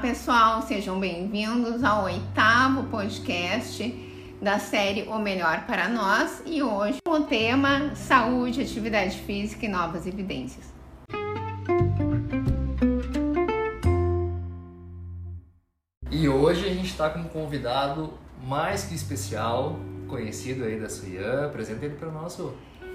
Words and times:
pessoal, 0.00 0.62
sejam 0.62 1.00
bem-vindos 1.00 1.82
ao 1.82 2.04
oitavo 2.04 2.84
podcast 2.84 3.92
da 4.40 4.60
série 4.60 5.02
O 5.08 5.18
Melhor 5.18 5.64
para 5.66 5.88
Nós 5.88 6.40
e 6.46 6.62
hoje 6.62 6.98
o 7.04 7.20
tema 7.22 7.96
Saúde, 7.96 8.62
Atividade 8.62 9.18
Física 9.18 9.66
e 9.66 9.68
Novas 9.68 10.06
Evidências. 10.06 10.72
E 16.12 16.28
hoje 16.28 16.64
a 16.64 16.72
gente 16.72 16.90
está 16.90 17.10
com 17.10 17.18
um 17.18 17.28
convidado 17.28 18.14
mais 18.46 18.84
que 18.84 18.94
especial, 18.94 19.80
conhecido 20.06 20.62
aí 20.62 20.78
da 20.78 20.88
Suian, 20.88 21.46
apresenta 21.46 21.84
ele 21.84 21.96
para 21.96 22.08
o 22.08 22.12
nosso 22.12 22.54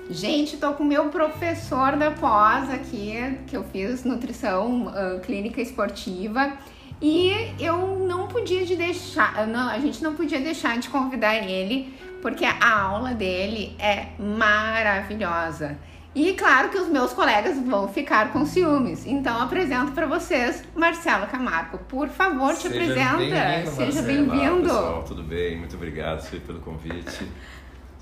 Gente, 0.09 0.57
tô 0.57 0.73
com 0.73 0.83
o 0.83 0.85
meu 0.85 1.09
professor 1.09 1.97
da 1.97 2.11
pós 2.11 2.69
aqui, 2.69 3.39
que 3.47 3.55
eu 3.55 3.63
fiz 3.63 4.03
nutrição 4.03 4.87
uh, 4.87 5.19
clínica 5.21 5.61
esportiva. 5.61 6.57
E 7.03 7.53
eu 7.59 7.99
não 8.07 8.27
podia 8.27 8.65
de 8.65 8.77
deixar, 8.77 9.45
não, 9.45 9.67
a 9.67 9.77
gente 9.77 10.01
não 10.01 10.15
podia 10.15 10.39
deixar 10.39 10.77
de 10.77 10.87
convidar 10.87 11.35
ele, 11.35 11.93
porque 12.21 12.45
a 12.45 12.79
aula 12.79 13.13
dele 13.13 13.75
é 13.77 14.07
maravilhosa. 14.17 15.77
E 16.15 16.31
claro 16.31 16.69
que 16.69 16.77
os 16.77 16.87
meus 16.87 17.11
colegas 17.11 17.59
vão 17.59 17.89
ficar 17.89 18.31
com 18.31 18.45
ciúmes. 18.45 19.05
Então 19.05 19.41
apresento 19.41 19.91
para 19.91 20.05
vocês 20.05 20.63
Marcelo 20.73 21.27
Camargo. 21.27 21.79
Por 21.89 22.07
favor, 22.07 22.55
te 22.55 22.69
Seja 22.69 23.09
apresenta. 23.09 23.71
Seja 23.71 24.01
bem-vindo. 24.01 24.61
pessoal, 24.61 25.03
tudo 25.03 25.23
bem? 25.23 25.57
Muito 25.57 25.75
obrigado 25.75 26.25
pelo 26.39 26.61
convite. 26.61 27.27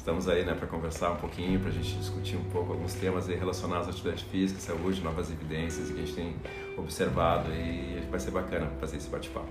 Estamos 0.02 0.28
aí 0.28 0.44
né, 0.44 0.55
para 0.55 0.68
conversar 0.68 1.12
um 1.12 1.18
pouquinho, 1.18 1.60
para 1.60 1.70
a 1.70 1.72
gente 1.72 1.94
discutir 1.94 2.36
um 2.36 2.44
pouco 2.46 2.73
alguns 2.73 2.96
temas 2.96 3.30
aí 3.30 3.36
relacionados 3.36 3.86
à 3.86 3.91
atividade 3.91 4.24
física, 4.24 4.60
saúde, 4.60 5.00
novas 5.00 5.30
evidências 5.30 5.91
que 5.91 5.94
a 5.94 5.98
gente 6.04 6.14
tem 6.16 6.36
observado 6.76 7.52
e 7.54 8.04
vai 8.10 8.20
ser 8.20 8.32
bacana 8.32 8.72
fazer 8.80 8.98
esse 8.98 9.08
bate-papo. 9.10 9.50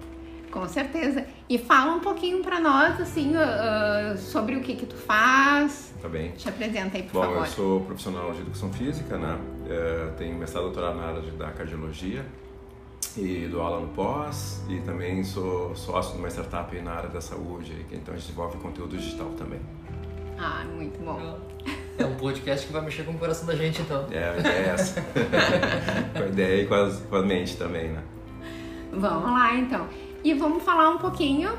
Com 0.51 0.67
certeza. 0.67 1.25
E 1.49 1.57
fala 1.57 1.93
um 1.93 2.01
pouquinho 2.01 2.43
para 2.43 2.59
nós, 2.59 3.01
assim, 3.01 3.33
uh, 3.37 4.19
sobre 4.19 4.57
o 4.57 4.61
que 4.61 4.75
que 4.75 4.87
tu 4.87 4.97
faz. 4.97 5.95
Tá 6.03 6.09
bem. 6.09 6.33
Te 6.33 6.49
apresenta 6.49 6.97
aí, 6.97 7.05
por 7.05 7.13
Bom, 7.13 7.21
favor. 7.21 7.37
Bom, 7.37 7.45
eu 7.45 7.47
sou 7.47 7.81
profissional 7.83 8.33
de 8.33 8.41
educação 8.41 8.73
física, 8.73 9.17
né? 9.17 9.39
Uh, 9.39 10.17
tenho 10.17 10.37
mestrado 10.37 10.65
e 10.65 10.67
doutorado 10.67 10.97
na 10.97 11.05
área 11.05 11.23
da 11.23 11.53
cardiologia 11.53 12.27
e 13.17 13.49
dou 13.49 13.63
aula 13.63 13.81
no 13.81 13.89
pós 13.89 14.65
e 14.69 14.81
também 14.81 15.23
sou 15.23 15.75
sócio 15.77 16.15
de 16.15 16.19
uma 16.19 16.29
startup 16.29 16.77
na 16.81 16.93
área 16.93 17.09
da 17.09 17.21
saúde, 17.21 17.87
então 17.91 18.15
a 18.15 18.17
gente 18.17 18.27
desenvolve 18.27 18.59
conteúdo 18.59 18.97
digital 18.97 19.29
também. 19.39 19.61
Ah, 20.43 20.65
muito 20.75 20.99
bom. 21.05 21.39
É 21.99 22.07
um 22.07 22.15
podcast 22.15 22.67
que 22.67 22.73
vai 22.73 22.81
mexer 22.81 23.03
com 23.03 23.13
o 23.13 23.19
coração 23.19 23.47
da 23.47 23.55
gente, 23.55 23.83
então. 23.83 24.07
É, 24.11 24.31
a 24.31 24.39
ideia 24.39 24.55
é 24.55 24.69
essa. 24.71 25.03
com 26.17 26.23
a 26.23 26.27
ideia 26.29 26.63
e 26.63 26.67
com, 26.67 26.75
as, 26.75 26.99
com 27.01 27.17
a 27.17 27.23
mente 27.23 27.59
também, 27.59 27.89
né? 27.91 28.03
Vamos 28.91 29.31
lá, 29.31 29.55
então. 29.55 29.87
E 30.25 30.33
vamos 30.33 30.63
falar 30.63 30.89
um 30.89 30.97
pouquinho 30.97 31.53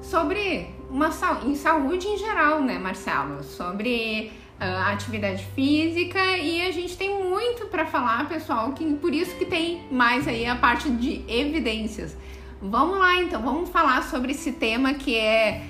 sobre 0.00 0.70
uma 0.88 1.10
em 1.44 1.56
saúde 1.56 2.06
em 2.06 2.16
geral, 2.16 2.62
né, 2.62 2.78
Marcelo? 2.78 3.42
Sobre 3.42 4.30
uh, 4.60 4.92
atividade 4.92 5.44
física 5.56 6.36
e 6.36 6.64
a 6.64 6.70
gente 6.70 6.96
tem 6.96 7.20
muito 7.20 7.66
para 7.66 7.86
falar, 7.86 8.28
pessoal, 8.28 8.72
que 8.72 8.94
por 8.94 9.12
isso 9.12 9.34
que 9.34 9.46
tem 9.46 9.82
mais 9.90 10.28
aí 10.28 10.46
a 10.46 10.54
parte 10.54 10.88
de 10.88 11.24
evidências. 11.26 12.16
Vamos 12.62 12.98
lá, 12.98 13.16
então, 13.16 13.42
vamos 13.42 13.68
falar 13.70 14.04
sobre 14.04 14.30
esse 14.30 14.52
tema 14.52 14.94
que 14.94 15.16
é 15.16 15.64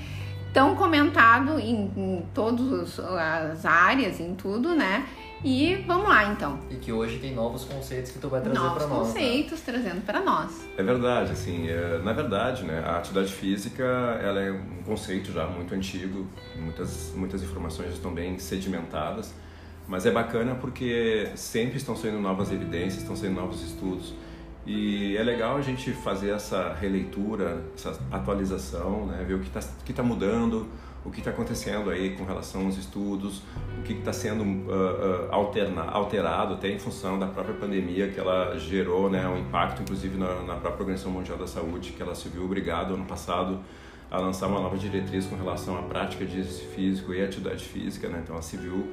tão 0.52 0.74
comentado 0.74 1.58
em, 1.58 1.90
em 1.96 2.26
todas 2.34 2.98
as 2.98 3.64
áreas, 3.64 4.20
em 4.20 4.34
tudo, 4.34 4.74
né? 4.74 5.06
E 5.44 5.76
vamos 5.86 6.08
lá 6.08 6.32
então. 6.32 6.58
E 6.68 6.74
que 6.76 6.92
hoje 6.92 7.18
tem 7.18 7.32
novos 7.32 7.64
conceitos 7.64 8.10
que 8.10 8.18
tu 8.18 8.28
vai 8.28 8.40
trazer 8.40 8.58
para 8.58 8.68
nós. 8.68 8.88
Novos 8.88 9.14
né? 9.14 9.20
conceitos 9.20 9.58
né? 9.60 9.64
trazendo 9.66 10.04
para 10.04 10.20
nós. 10.20 10.66
É 10.76 10.82
verdade, 10.82 11.32
assim, 11.32 11.68
é, 11.68 11.98
na 11.98 12.12
verdade, 12.12 12.64
né, 12.64 12.82
a 12.84 12.98
atividade 12.98 13.32
física 13.32 13.84
ela 14.20 14.40
é 14.40 14.50
um 14.50 14.82
conceito 14.84 15.30
já 15.30 15.46
muito 15.46 15.74
antigo, 15.74 16.26
muitas 16.56 17.12
muitas 17.14 17.42
informações 17.42 17.92
estão 17.92 18.12
bem 18.12 18.36
sedimentadas, 18.38 19.32
mas 19.86 20.06
é 20.06 20.10
bacana 20.10 20.56
porque 20.56 21.30
sempre 21.36 21.76
estão 21.76 21.94
saindo 21.94 22.18
novas 22.18 22.50
evidências, 22.50 23.02
estão 23.02 23.14
saindo 23.14 23.36
novos 23.40 23.62
estudos. 23.62 24.14
E 24.66 25.16
é 25.16 25.22
legal 25.22 25.56
a 25.56 25.62
gente 25.62 25.92
fazer 25.92 26.30
essa 26.30 26.74
releitura, 26.74 27.62
essa 27.74 27.98
atualização, 28.10 29.06
né? 29.06 29.24
ver 29.26 29.34
o 29.34 29.38
que 29.40 29.46
está 29.46 29.60
que 29.84 29.92
tá 29.92 30.02
mudando, 30.02 30.66
o 31.04 31.10
que 31.10 31.20
está 31.20 31.30
acontecendo 31.30 31.90
aí 31.90 32.10
com 32.10 32.24
relação 32.24 32.66
aos 32.66 32.76
estudos, 32.76 33.42
o 33.78 33.82
que 33.82 33.94
está 33.94 34.12
sendo 34.12 34.42
uh, 34.42 34.70
uh, 34.70 35.28
alterna, 35.32 35.82
alterado 35.82 36.54
até 36.54 36.68
em 36.68 36.78
função 36.78 37.18
da 37.18 37.26
própria 37.26 37.54
pandemia 37.54 38.08
que 38.08 38.20
ela 38.20 38.58
gerou, 38.58 39.08
né? 39.08 39.26
um 39.26 39.38
impacto 39.38 39.82
inclusive 39.82 40.18
na, 40.18 40.42
na 40.42 40.56
própria 40.56 40.82
Organização 40.82 41.12
Mundial 41.12 41.38
da 41.38 41.46
Saúde, 41.46 41.92
que 41.92 42.02
ela 42.02 42.14
se 42.14 42.28
viu 42.28 42.44
obrigada 42.44 42.92
ano 42.92 43.06
passado 43.06 43.60
a 44.10 44.18
lançar 44.18 44.48
uma 44.48 44.60
nova 44.60 44.76
diretriz 44.76 45.26
com 45.26 45.36
relação 45.36 45.78
à 45.78 45.82
prática 45.82 46.24
de 46.24 46.40
exercício 46.40 46.68
físico 46.70 47.14
e 47.14 47.22
atividade 47.22 47.64
física, 47.64 48.08
né? 48.08 48.20
então 48.22 48.34
ela 48.34 48.42
se 48.42 48.56
viu 48.56 48.88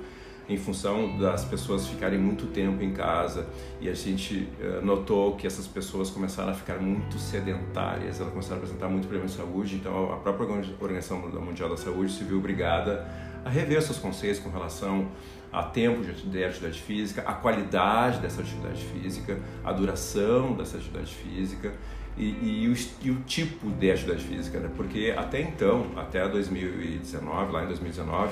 em 0.47 0.57
função 0.57 1.17
das 1.17 1.43
pessoas 1.43 1.87
ficarem 1.87 2.19
muito 2.19 2.47
tempo 2.47 2.83
em 2.83 2.91
casa 2.91 3.47
e 3.81 3.89
a 3.89 3.93
gente 3.93 4.47
uh, 4.59 4.85
notou 4.85 5.35
que 5.35 5.47
essas 5.47 5.67
pessoas 5.67 6.09
começaram 6.09 6.51
a 6.51 6.53
ficar 6.53 6.77
muito 6.79 7.17
sedentárias, 7.17 8.19
elas 8.19 8.31
começaram 8.31 8.57
a 8.57 8.59
apresentar 8.59 8.87
muito 8.87 9.07
problema 9.07 9.27
de 9.27 9.33
saúde, 9.33 9.75
então 9.75 10.13
a 10.13 10.17
própria 10.17 10.47
Organização 10.79 11.19
Mundial 11.19 11.69
da 11.69 11.77
Saúde 11.77 12.11
se 12.11 12.23
viu 12.23 12.37
obrigada 12.37 13.07
a 13.43 13.49
rever 13.49 13.81
seus 13.81 13.97
conceitos 13.97 14.39
com 14.39 14.49
relação 14.49 15.07
a 15.51 15.63
tempo 15.63 16.03
de 16.03 16.43
atividade 16.43 16.81
física, 16.81 17.23
a 17.25 17.33
qualidade 17.33 18.19
dessa 18.19 18.41
atividade 18.41 18.83
física, 18.83 19.39
a 19.63 19.71
duração 19.71 20.53
dessa 20.53 20.77
atividade 20.77 21.13
física 21.13 21.73
e, 22.17 22.63
e, 22.63 22.67
o, 22.67 22.75
e 23.01 23.11
o, 23.11 23.21
tipo 23.21 23.69
de 23.71 23.91
atividade 23.91 24.23
física, 24.23 24.59
né? 24.59 24.69
porque 24.75 25.13
até 25.15 25.41
então, 25.41 25.91
até 25.95 26.27
2019, 26.27 27.51
lá 27.51 27.63
em 27.63 27.67
2019, 27.67 28.31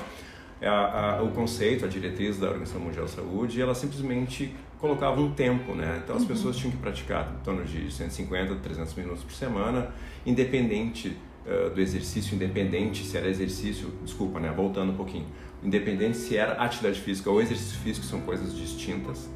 a, 0.64 1.18
a, 1.18 1.22
o 1.22 1.30
conceito, 1.30 1.84
a 1.84 1.88
diretriz 1.88 2.38
da 2.38 2.46
Organização 2.46 2.80
Mundial 2.80 3.04
da 3.04 3.10
Saúde, 3.10 3.60
ela 3.60 3.74
simplesmente 3.74 4.54
colocava 4.78 5.20
um 5.20 5.32
tempo, 5.32 5.74
né? 5.74 6.00
Então 6.02 6.16
as 6.16 6.22
uhum. 6.22 6.28
pessoas 6.28 6.56
tinham 6.56 6.70
que 6.70 6.76
praticar 6.78 7.32
em 7.40 7.44
torno 7.44 7.64
de 7.64 7.90
150, 7.90 8.54
300 8.56 8.94
minutos 8.94 9.24
por 9.24 9.32
semana, 9.32 9.90
independente 10.26 11.16
uh, 11.46 11.70
do 11.70 11.80
exercício, 11.80 12.34
independente 12.34 13.04
se 13.04 13.16
era 13.16 13.28
exercício, 13.28 13.92
desculpa, 14.02 14.38
né? 14.40 14.52
Voltando 14.54 14.92
um 14.92 14.96
pouquinho, 14.96 15.26
independente 15.62 16.16
se 16.16 16.36
era 16.36 16.52
atividade 16.52 17.00
física 17.00 17.30
ou 17.30 17.40
exercício 17.40 17.78
físico, 17.78 18.04
são 18.04 18.20
coisas 18.20 18.54
distintas. 18.56 19.28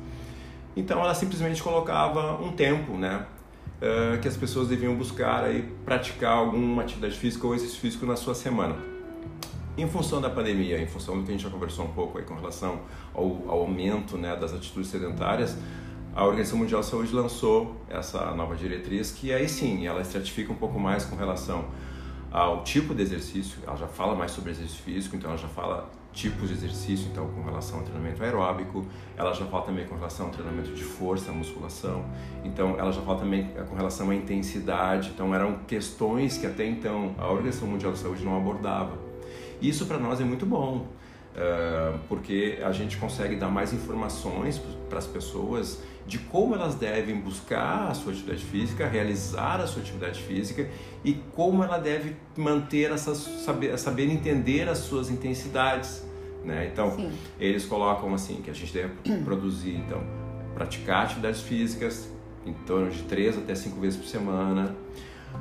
Então 0.77 1.01
ela 1.01 1.15
simplesmente 1.15 1.63
colocava 1.63 2.41
um 2.43 2.53
tempo, 2.53 2.93
né? 2.93 3.27
Uh, 3.81 4.19
que 4.21 4.27
as 4.27 4.37
pessoas 4.37 4.69
deviam 4.69 4.95
buscar 4.97 5.45
aí 5.45 5.63
praticar 5.85 6.33
alguma 6.37 6.83
atividade 6.83 7.17
física 7.17 7.47
ou 7.47 7.55
exercício 7.55 7.81
físico 7.81 8.05
na 8.05 8.17
sua 8.17 8.35
semana. 8.35 8.98
Em 9.79 9.87
função 9.87 10.21
da 10.21 10.29
pandemia, 10.29 10.77
em 10.83 10.89
função 10.89 11.17
do 11.17 11.23
que 11.23 11.29
a 11.29 11.33
gente 11.35 11.45
já 11.45 11.51
conversou 11.51 11.85
um 11.85 11.93
pouco 11.93 12.19
aí 12.19 12.25
com 12.25 12.35
relação 12.35 12.81
ao, 13.15 13.49
ao 13.49 13.61
aumento 13.61 14.19
né, 14.19 14.35
das 14.35 14.53
atitudes 14.53 14.91
sedentárias, 14.91 15.57
a 16.17 16.25
Organização 16.25 16.59
Mundial 16.59 16.81
de 16.81 16.89
Saúde 16.89 17.15
lançou 17.15 17.77
essa 17.89 18.33
nova 18.35 18.57
diretriz 18.57 19.13
que 19.13 19.33
aí 19.33 19.49
sim 19.49 19.87
ela 19.87 20.01
estratifica 20.01 20.53
um 20.53 20.57
pouco 20.57 20.81
mais 20.81 21.05
com 21.05 21.15
relação 21.15 21.67
ao 22.29 22.65
tipo 22.65 22.93
de 22.93 23.03
exercício, 23.03 23.61
ela 23.65 23.77
já 23.77 23.87
fala 23.87 24.17
mais 24.17 24.33
sobre 24.33 24.51
exercício 24.51 24.83
físico, 24.83 25.15
então 25.15 25.31
ela 25.31 25.39
já 25.39 25.47
fala 25.47 25.89
tipos 26.13 26.49
de 26.49 26.55
exercício, 26.55 27.09
então 27.13 27.29
com 27.29 27.43
relação 27.45 27.79
ao 27.79 27.85
treinamento 27.85 28.21
aeróbico, 28.21 28.85
ela 29.17 29.33
já 29.33 29.47
fala 29.47 29.63
também 29.63 29.87
com 29.87 29.95
relação 29.95 30.27
ao 30.27 30.33
treinamento 30.33 30.73
de 30.73 30.83
força, 30.83 31.31
musculação, 31.31 32.05
então 32.43 32.75
ela 32.77 32.91
já 32.91 33.01
fala 33.01 33.21
também 33.21 33.49
com 33.69 33.77
relação 33.77 34.11
à 34.11 34.15
intensidade, 34.17 35.11
então 35.15 35.33
eram 35.33 35.61
questões 35.69 36.37
que 36.37 36.49
até 36.49 36.67
então 36.67 37.15
a 37.17 37.31
Organização 37.31 37.69
Mundial 37.69 37.93
de 37.93 37.99
Saúde 38.01 38.25
não 38.25 38.37
abordava. 38.37 39.08
Isso 39.61 39.87
para 39.87 39.99
nós 39.99 40.21
é 40.21 40.25
muito 40.25 40.47
bom, 40.47 40.87
uh, 41.35 41.99
porque 42.09 42.59
a 42.63 42.73
gente 42.73 42.97
consegue 42.97 43.37
dar 43.37 43.49
mais 43.49 43.73
informações 43.73 44.61
para 44.89 44.99
as 44.99 45.07
pessoas 45.07 45.81
de 46.07 46.19
como 46.19 46.55
elas 46.55 46.75
devem 46.75 47.21
buscar 47.21 47.91
a 47.91 47.95
sua 47.95 48.13
atividade 48.13 48.43
física, 48.43 48.89
realizar 48.89 49.61
a 49.61 49.67
sua 49.67 49.83
atividade 49.83 50.23
física 50.23 50.67
e 51.05 51.13
como 51.35 51.63
ela 51.63 51.77
deve 51.77 52.17
manter 52.35 52.91
essas 52.91 53.19
saber, 53.19 53.79
saber 53.79 54.11
entender 54.11 54.69
as 54.69 54.79
suas 54.79 55.11
intensidades, 55.11 56.03
né? 56.45 56.71
Então 56.73 56.93
Sim. 56.93 57.13
eles 57.39 57.67
colocam 57.67 58.15
assim 58.15 58.41
que 58.41 58.51
a 58.51 58.55
gente 58.55 58.73
deve 58.73 58.95
produzir 59.23 59.77
então 59.77 60.03
praticar 60.55 61.05
atividades 61.05 61.43
físicas 61.43 62.11
em 62.47 62.55
torno 62.55 62.91
de 62.91 63.03
três 63.03 63.37
até 63.37 63.55
cinco 63.55 63.79
vezes 63.79 63.99
por 63.99 64.07
semana 64.07 64.75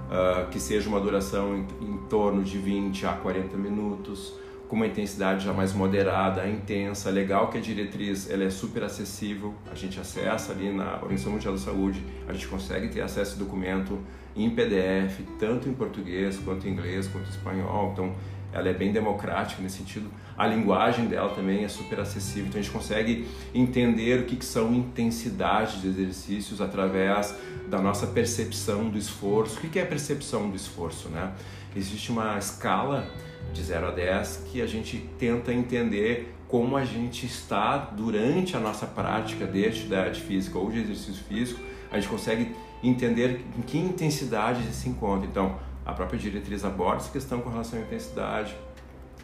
uh, 0.09 0.49
que 0.49 0.59
seja 0.59 0.89
uma 0.89 0.99
duração 0.99 1.55
em, 1.55 1.67
em, 1.81 1.97
torno 2.09 2.43
de 2.43 2.57
20 2.57 3.05
a 3.05 3.13
40 3.13 3.57
minutos, 3.57 4.33
com 4.67 4.75
uma 4.75 4.87
intensidade 4.87 5.45
já 5.45 5.53
mais 5.53 5.73
moderada, 5.73 6.47
intensa. 6.47 7.09
Legal 7.09 7.49
que 7.49 7.57
a 7.57 7.61
diretriz 7.61 8.29
ela 8.29 8.43
é 8.43 8.49
super 8.49 8.83
acessível, 8.83 9.53
a 9.71 9.75
gente 9.75 9.99
acessa 9.99 10.51
ali 10.51 10.71
na 10.71 10.95
Organização 10.95 11.31
Mundial 11.31 11.53
da 11.53 11.59
Saúde, 11.59 12.03
a 12.27 12.33
gente 12.33 12.47
consegue 12.47 12.89
ter 12.89 13.01
acesso 13.01 13.33
ao 13.33 13.39
documento 13.39 13.97
em 14.35 14.49
PDF, 14.49 15.21
tanto 15.39 15.67
em 15.67 15.73
português 15.73 16.37
quanto 16.37 16.67
em 16.67 16.71
inglês 16.71 17.07
quanto 17.07 17.25
em 17.27 17.29
espanhol. 17.29 17.91
Então 17.93 18.13
ela 18.53 18.69
é 18.69 18.73
bem 18.73 18.91
democrática 18.91 19.61
nesse 19.61 19.77
sentido. 19.77 20.09
A 20.37 20.47
linguagem 20.47 21.07
dela 21.07 21.29
também 21.29 21.63
é 21.63 21.67
super 21.67 21.99
acessível, 21.99 22.47
então 22.47 22.59
a 22.59 22.63
gente 22.63 22.71
consegue 22.71 23.27
entender 23.53 24.21
o 24.21 24.25
que, 24.25 24.35
que 24.35 24.45
são 24.45 24.73
intensidades 24.73 25.81
de 25.81 25.87
exercícios 25.87 26.61
através 26.61 27.35
da 27.67 27.81
nossa 27.81 28.07
percepção 28.07 28.89
do 28.89 28.97
esforço. 28.97 29.57
O 29.57 29.61
que, 29.61 29.69
que 29.69 29.79
é 29.79 29.83
a 29.83 29.85
percepção 29.85 30.49
do 30.49 30.55
esforço, 30.55 31.09
né? 31.09 31.33
Existe 31.75 32.11
uma 32.11 32.37
escala 32.37 33.07
de 33.53 33.61
0 33.63 33.87
a 33.87 33.91
10 33.91 34.45
que 34.51 34.61
a 34.61 34.67
gente 34.67 34.97
tenta 35.19 35.53
entender 35.53 36.33
como 36.47 36.77
a 36.77 36.85
gente 36.85 37.25
está 37.25 37.77
durante 37.77 38.55
a 38.55 38.59
nossa 38.59 38.85
prática 38.85 39.45
de 39.45 39.65
atividade 39.65 40.21
física 40.21 40.57
ou 40.57 40.71
de 40.71 40.79
exercício 40.79 41.23
físico, 41.25 41.59
a 41.91 41.99
gente 41.99 42.09
consegue 42.09 42.55
entender 42.81 43.41
em 43.57 43.61
que 43.61 43.77
intensidade 43.77 44.63
se 44.73 44.87
encontra. 44.87 45.27
Então, 45.27 45.57
a 45.87 45.93
própria 45.93 46.19
diretriz 46.19 46.65
aborda 46.65 46.97
essa 46.97 47.11
questão 47.11 47.39
com 47.39 47.49
relação 47.49 47.79
à 47.79 47.81
intensidade. 47.81 48.53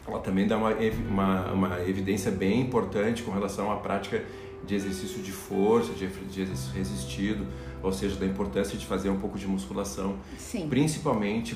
Ela 0.08 0.18
também 0.20 0.46
dá 0.46 0.56
uma, 0.56 0.70
uma, 1.10 1.52
uma 1.52 1.80
evidência 1.82 2.30
bem 2.30 2.62
importante 2.62 3.22
com 3.22 3.30
relação 3.30 3.70
à 3.70 3.76
prática 3.76 4.24
de 4.66 4.74
exercício 4.74 5.22
de 5.22 5.30
força, 5.30 5.92
de, 5.92 6.06
de 6.06 6.40
exercício 6.40 6.72
resistido, 6.74 7.46
ou 7.82 7.92
seja, 7.92 8.16
da 8.16 8.24
importância 8.24 8.78
de 8.78 8.86
fazer 8.86 9.10
um 9.10 9.18
pouco 9.18 9.38
de 9.38 9.46
musculação, 9.46 10.16
Sim. 10.38 10.66
principalmente 10.70 11.54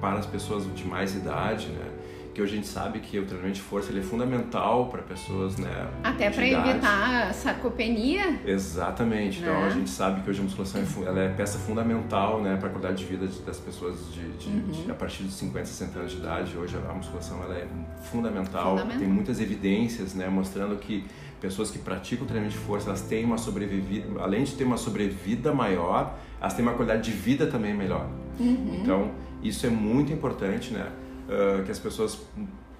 para 0.00 0.18
as 0.18 0.26
pessoas 0.26 0.64
de 0.74 0.84
mais 0.84 1.14
idade, 1.14 1.68
né? 1.68 1.88
Que 2.34 2.40
hoje 2.40 2.52
a 2.52 2.56
gente 2.56 2.68
sabe 2.68 3.00
que 3.00 3.18
o 3.18 3.24
treinamento 3.24 3.56
de 3.56 3.62
força 3.62 3.90
ele 3.90 4.00
é 4.00 4.02
fundamental 4.02 4.86
para 4.86 5.02
pessoas, 5.02 5.56
né? 5.56 5.88
Até 6.02 6.30
para 6.30 6.46
evitar 6.46 7.34
sarcopenia. 7.34 8.40
Exatamente. 8.44 9.40
Então 9.40 9.52
né? 9.52 9.66
a 9.66 9.70
gente 9.70 9.90
sabe 9.90 10.20
que 10.20 10.30
hoje 10.30 10.40
a 10.40 10.44
musculação 10.44 10.80
é, 10.80 11.08
ela 11.08 11.20
é 11.20 11.28
peça 11.28 11.58
fundamental, 11.58 12.40
né, 12.40 12.56
para 12.56 12.68
a 12.68 12.70
qualidade 12.70 12.98
de 12.98 13.04
vida 13.04 13.26
das 13.44 13.58
pessoas 13.58 13.96
de, 14.12 14.28
de, 14.32 14.50
Uhum. 14.50 14.84
de, 14.84 14.90
a 14.90 14.94
partir 14.94 15.22
dos 15.22 15.34
50, 15.34 15.66
60 15.66 15.98
anos 15.98 16.12
de 16.12 16.18
idade. 16.18 16.56
Hoje 16.56 16.76
a 16.76 16.92
musculação 16.92 17.42
ela 17.42 17.56
é 17.56 17.66
fundamental. 18.02 18.78
Fundamental. 18.78 18.98
Tem 18.98 19.08
muitas 19.08 19.40
evidências, 19.40 20.14
né, 20.14 20.28
mostrando 20.28 20.76
que 20.76 21.04
pessoas 21.40 21.70
que 21.70 21.78
praticam 21.78 22.26
treinamento 22.26 22.58
de 22.58 22.64
força, 22.64 22.88
elas 22.88 23.02
têm 23.02 23.24
uma 23.24 23.38
sobrevivida, 23.38 24.20
além 24.20 24.44
de 24.44 24.54
ter 24.54 24.64
uma 24.64 24.76
sobrevida 24.76 25.52
maior, 25.52 26.14
elas 26.40 26.54
têm 26.54 26.64
uma 26.64 26.74
qualidade 26.74 27.10
de 27.10 27.16
vida 27.16 27.46
também 27.46 27.74
melhor. 27.74 28.06
Uhum. 28.38 28.80
Então, 28.82 29.10
isso 29.42 29.66
é 29.66 29.70
muito 29.70 30.12
importante, 30.12 30.72
né? 30.72 30.86
Uh, 31.30 31.62
que 31.62 31.70
as 31.70 31.78
pessoas 31.78 32.18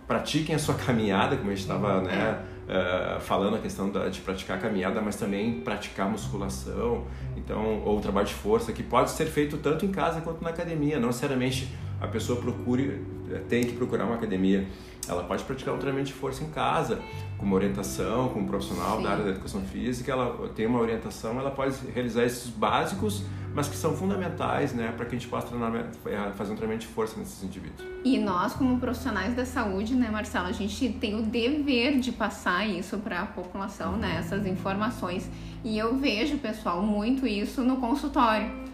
pratiquem 0.08 0.56
a 0.56 0.58
sua 0.58 0.74
caminhada, 0.86 1.36
como 1.36 1.50
a 1.50 1.54
gente 1.54 1.62
estava 1.62 2.00
né, 2.00 2.42
uh, 2.66 3.20
falando, 3.20 3.54
a 3.54 3.58
questão 3.60 3.90
da, 3.90 4.08
de 4.08 4.20
praticar 4.20 4.58
a 4.58 4.60
caminhada, 4.60 5.00
mas 5.00 5.14
também 5.14 5.60
praticar 5.60 6.10
musculação, 6.10 7.06
então, 7.36 7.80
ou 7.84 8.00
trabalho 8.00 8.26
de 8.26 8.34
força, 8.34 8.72
que 8.72 8.82
pode 8.82 9.10
ser 9.10 9.26
feito 9.26 9.58
tanto 9.58 9.86
em 9.86 9.92
casa 9.92 10.20
quanto 10.20 10.42
na 10.42 10.50
academia. 10.50 10.98
Não 10.98 11.08
necessariamente 11.08 11.72
a 12.00 12.08
pessoa 12.08 12.40
procure, 12.40 13.02
eh, 13.30 13.42
tem 13.48 13.64
que 13.64 13.72
procurar 13.72 14.06
uma 14.06 14.14
academia. 14.14 14.66
Ela 15.08 15.24
pode 15.24 15.44
praticar 15.44 15.74
um 15.74 15.78
treinamento 15.78 16.08
de 16.08 16.14
força 16.14 16.42
em 16.42 16.48
casa, 16.50 17.00
com 17.36 17.44
uma 17.44 17.56
orientação, 17.56 18.28
com 18.28 18.40
um 18.40 18.46
profissional 18.46 18.98
Sim. 18.98 19.02
da 19.02 19.10
área 19.10 19.24
da 19.24 19.30
educação 19.30 19.60
física, 19.62 20.12
ela 20.12 20.48
tem 20.54 20.66
uma 20.66 20.78
orientação, 20.78 21.38
ela 21.38 21.50
pode 21.50 21.74
realizar 21.92 22.24
esses 22.24 22.48
básicos, 22.48 23.24
mas 23.54 23.66
que 23.66 23.76
são 23.76 23.96
fundamentais, 23.96 24.72
né, 24.72 24.92
para 24.96 25.04
que 25.06 25.16
a 25.16 25.18
gente 25.18 25.28
possa 25.28 25.48
treinar, 25.48 25.74
eh, 25.74 26.32
fazer 26.36 26.52
um 26.52 26.56
treinamento 26.56 26.86
de 26.86 26.92
força 26.92 27.18
nesses 27.18 27.42
indivíduos. 27.42 27.82
E 28.04 28.18
nós, 28.18 28.52
como 28.52 28.78
profissionais 28.78 29.34
da 29.34 29.44
saúde, 29.44 29.94
né, 29.94 30.08
Marcela, 30.10 30.48
a 30.48 30.52
gente 30.52 30.90
tem 31.00 31.18
o 31.18 31.22
dever 31.22 31.98
de 31.98 32.12
passar 32.12 32.68
isso 32.68 32.98
para 32.98 33.22
a 33.22 33.26
população, 33.26 33.96
né, 33.96 34.16
essas 34.18 34.46
informações. 34.46 35.28
E 35.64 35.76
eu 35.76 35.96
vejo, 35.96 36.38
pessoal, 36.38 36.82
muito 36.82 37.26
isso 37.26 37.62
no 37.62 37.78
consultório. 37.78 38.69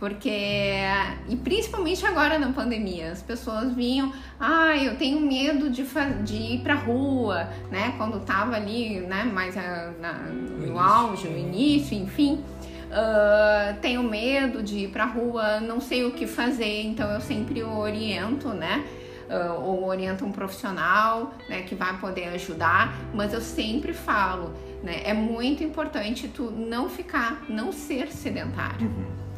Porque, 0.00 0.30
e 1.28 1.36
principalmente 1.36 2.04
agora 2.06 2.38
na 2.38 2.52
pandemia, 2.52 3.12
as 3.12 3.22
pessoas 3.22 3.74
vinham, 3.74 4.10
ah, 4.40 4.74
eu 4.76 4.96
tenho 4.96 5.20
medo 5.20 5.68
de, 5.68 5.84
de 6.24 6.36
ir 6.36 6.60
pra 6.62 6.74
rua, 6.74 7.50
né? 7.70 7.94
Quando 7.98 8.18
tava 8.20 8.56
ali, 8.56 9.00
né, 9.00 9.24
mais 9.24 9.56
ah, 9.58 9.92
na- 10.00 10.14
no 10.14 10.78
auge, 10.80 11.28
no 11.28 11.36
início, 11.38 11.94
enfim. 11.96 12.42
Ah, 12.90 13.74
tenho 13.82 14.02
medo 14.02 14.62
de 14.62 14.78
ir 14.84 14.88
pra 14.88 15.04
rua, 15.04 15.60
não 15.60 15.80
sei 15.82 16.04
o 16.04 16.12
que 16.12 16.26
fazer, 16.26 16.82
então 16.86 17.08
eu 17.10 17.20
sempre 17.20 17.62
oriento, 17.62 18.48
né? 18.48 18.82
Ah, 19.28 19.52
ou 19.52 19.84
oriento 19.86 20.24
um 20.24 20.32
profissional, 20.32 21.34
né, 21.46 21.60
que 21.62 21.74
vai 21.74 21.96
poder 21.98 22.28
ajudar, 22.30 22.96
mas 23.14 23.34
eu 23.34 23.40
sempre 23.42 23.92
falo, 23.92 24.54
né? 24.82 25.02
É 25.04 25.12
muito 25.12 25.62
importante 25.62 26.26
tu 26.26 26.50
não 26.50 26.88
ficar, 26.88 27.42
não 27.50 27.70
ser 27.70 28.10
sedentário, 28.10 28.90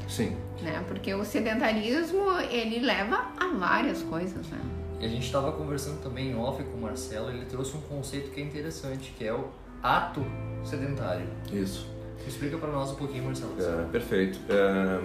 Sim. 0.08 0.36
né? 0.60 0.84
Porque 0.86 1.12
o 1.14 1.24
sedentarismo, 1.24 2.30
ele 2.50 2.80
leva 2.80 3.26
a 3.38 3.48
várias 3.48 4.02
coisas, 4.02 4.46
né? 4.48 4.60
E 5.00 5.06
a 5.06 5.08
gente 5.08 5.24
estava 5.24 5.50
conversando 5.52 6.00
também 6.00 6.30
em 6.30 6.36
off 6.36 6.62
com 6.62 6.78
o 6.78 6.80
Marcelo, 6.80 7.30
ele 7.30 7.44
trouxe 7.46 7.76
um 7.76 7.80
conceito 7.80 8.30
que 8.30 8.40
é 8.40 8.44
interessante, 8.44 9.12
que 9.18 9.26
é 9.26 9.32
o 9.32 9.48
ato 9.82 10.24
sedentário. 10.64 11.26
Isso. 11.52 11.90
Explica 12.26 12.56
para 12.56 12.70
nós 12.70 12.92
um 12.92 12.94
pouquinho, 12.94 13.24
Marcelo. 13.24 13.56
É, 13.58 13.84
perfeito. 13.90 14.38
É, 14.48 15.00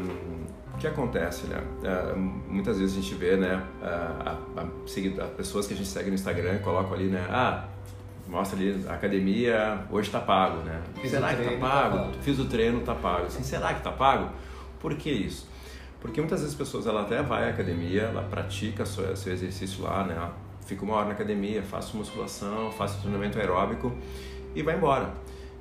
o 0.73 0.77
que 0.77 0.85
acontece, 0.85 1.47
né? 1.47 1.63
É, 1.83 2.13
muitas 2.15 2.77
vezes 2.77 2.95
a 2.95 3.01
gente 3.01 3.15
vê, 3.15 3.35
né, 3.35 3.63
a, 3.81 4.38
a, 4.55 4.61
a, 4.61 5.27
pessoas 5.29 5.65
que 5.65 5.73
a 5.73 5.77
gente 5.77 5.89
segue 5.89 6.09
no 6.09 6.15
Instagram 6.15 6.59
colocam 6.59 6.94
ali, 6.94 7.07
né, 7.07 7.25
ah, 7.31 7.65
mostra 8.27 8.59
ali, 8.59 8.85
a 8.88 8.94
academia 8.94 9.79
hoje 9.89 10.11
tá 10.11 10.19
pago, 10.19 10.57
né? 10.57 10.81
Fiz 11.01 11.09
será 11.09 11.27
o 11.27 11.29
que 11.29 11.35
tá 11.38 11.44
treino, 11.44 11.61
tá 11.61 11.67
pago? 11.67 11.97
pago. 11.97 12.13
Fiz 12.21 12.39
o 12.39 12.45
treino, 12.45 12.81
tá 12.81 12.95
pago. 12.95 13.25
Assim, 13.25 13.44
será 13.44 13.73
que 13.73 13.81
tá 13.81 13.91
pago? 13.91 14.29
Por 14.79 14.95
que 14.95 15.09
isso? 15.09 15.47
Porque 16.00 16.21
muitas 16.21 16.41
vezes 16.41 16.53
as 16.53 16.57
pessoas, 16.57 16.85
ela 16.85 17.01
até 17.01 17.21
vai 17.21 17.45
à 17.45 17.50
academia, 17.50 18.03
ela 18.03 18.24
pratica 18.24 18.85
seu, 18.85 19.12
exercício 19.12 19.83
lá, 19.83 20.03
né? 20.03 20.31
Fica 20.65 20.83
uma 20.83 20.95
hora 20.95 21.07
na 21.07 21.13
academia, 21.13 21.63
faço 21.63 21.97
musculação, 21.97 22.71
faço 22.71 23.01
treinamento 23.01 23.39
aeróbico 23.39 23.95
e 24.53 24.62
vai 24.62 24.75
embora. 24.75 25.13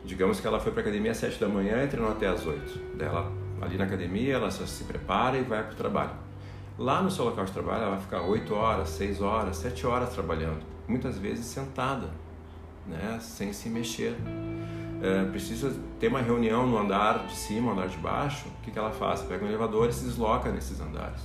Digamos 0.04 0.40
que 0.40 0.46
ela 0.46 0.60
foi 0.60 0.72
para 0.72 0.82
academia 0.82 1.12
às 1.12 1.16
7 1.16 1.40
da 1.40 1.48
manhã 1.48 1.82
e 1.82 1.88
treinou 1.88 2.12
até 2.12 2.28
às 2.28 2.44
8. 2.44 2.96
Daí 2.96 3.08
ela, 3.08 3.32
ali 3.62 3.78
na 3.78 3.84
academia, 3.84 4.34
ela 4.34 4.50
se 4.50 4.84
prepara 4.84 5.38
e 5.38 5.42
vai 5.42 5.62
para 5.62 5.72
o 5.72 5.76
trabalho. 5.76 6.10
Lá 6.78 7.02
no 7.02 7.10
seu 7.10 7.24
local 7.24 7.44
de 7.44 7.52
trabalho, 7.52 7.82
ela 7.82 7.90
vai 7.92 8.00
ficar 8.00 8.22
8 8.22 8.54
horas, 8.54 8.90
6 8.90 9.22
horas, 9.22 9.56
7 9.56 9.86
horas 9.86 10.10
trabalhando. 10.10 10.60
Muitas 10.86 11.18
vezes 11.18 11.46
sentada, 11.46 12.10
né? 12.86 13.18
sem 13.20 13.52
se 13.52 13.68
mexer. 13.68 14.14
É, 15.06 15.24
precisa 15.30 15.72
ter 16.00 16.08
uma 16.08 16.20
reunião 16.20 16.66
no 16.66 16.76
andar 16.76 17.26
de 17.28 17.36
cima, 17.36 17.70
andar 17.70 17.86
de 17.86 17.96
baixo. 17.96 18.48
O 18.48 18.64
que, 18.64 18.72
que 18.72 18.78
ela 18.78 18.90
faz? 18.90 19.22
Pega 19.22 19.44
um 19.44 19.48
elevador 19.48 19.88
e 19.88 19.92
se 19.92 20.04
desloca 20.04 20.50
nesses 20.50 20.80
andares. 20.80 21.20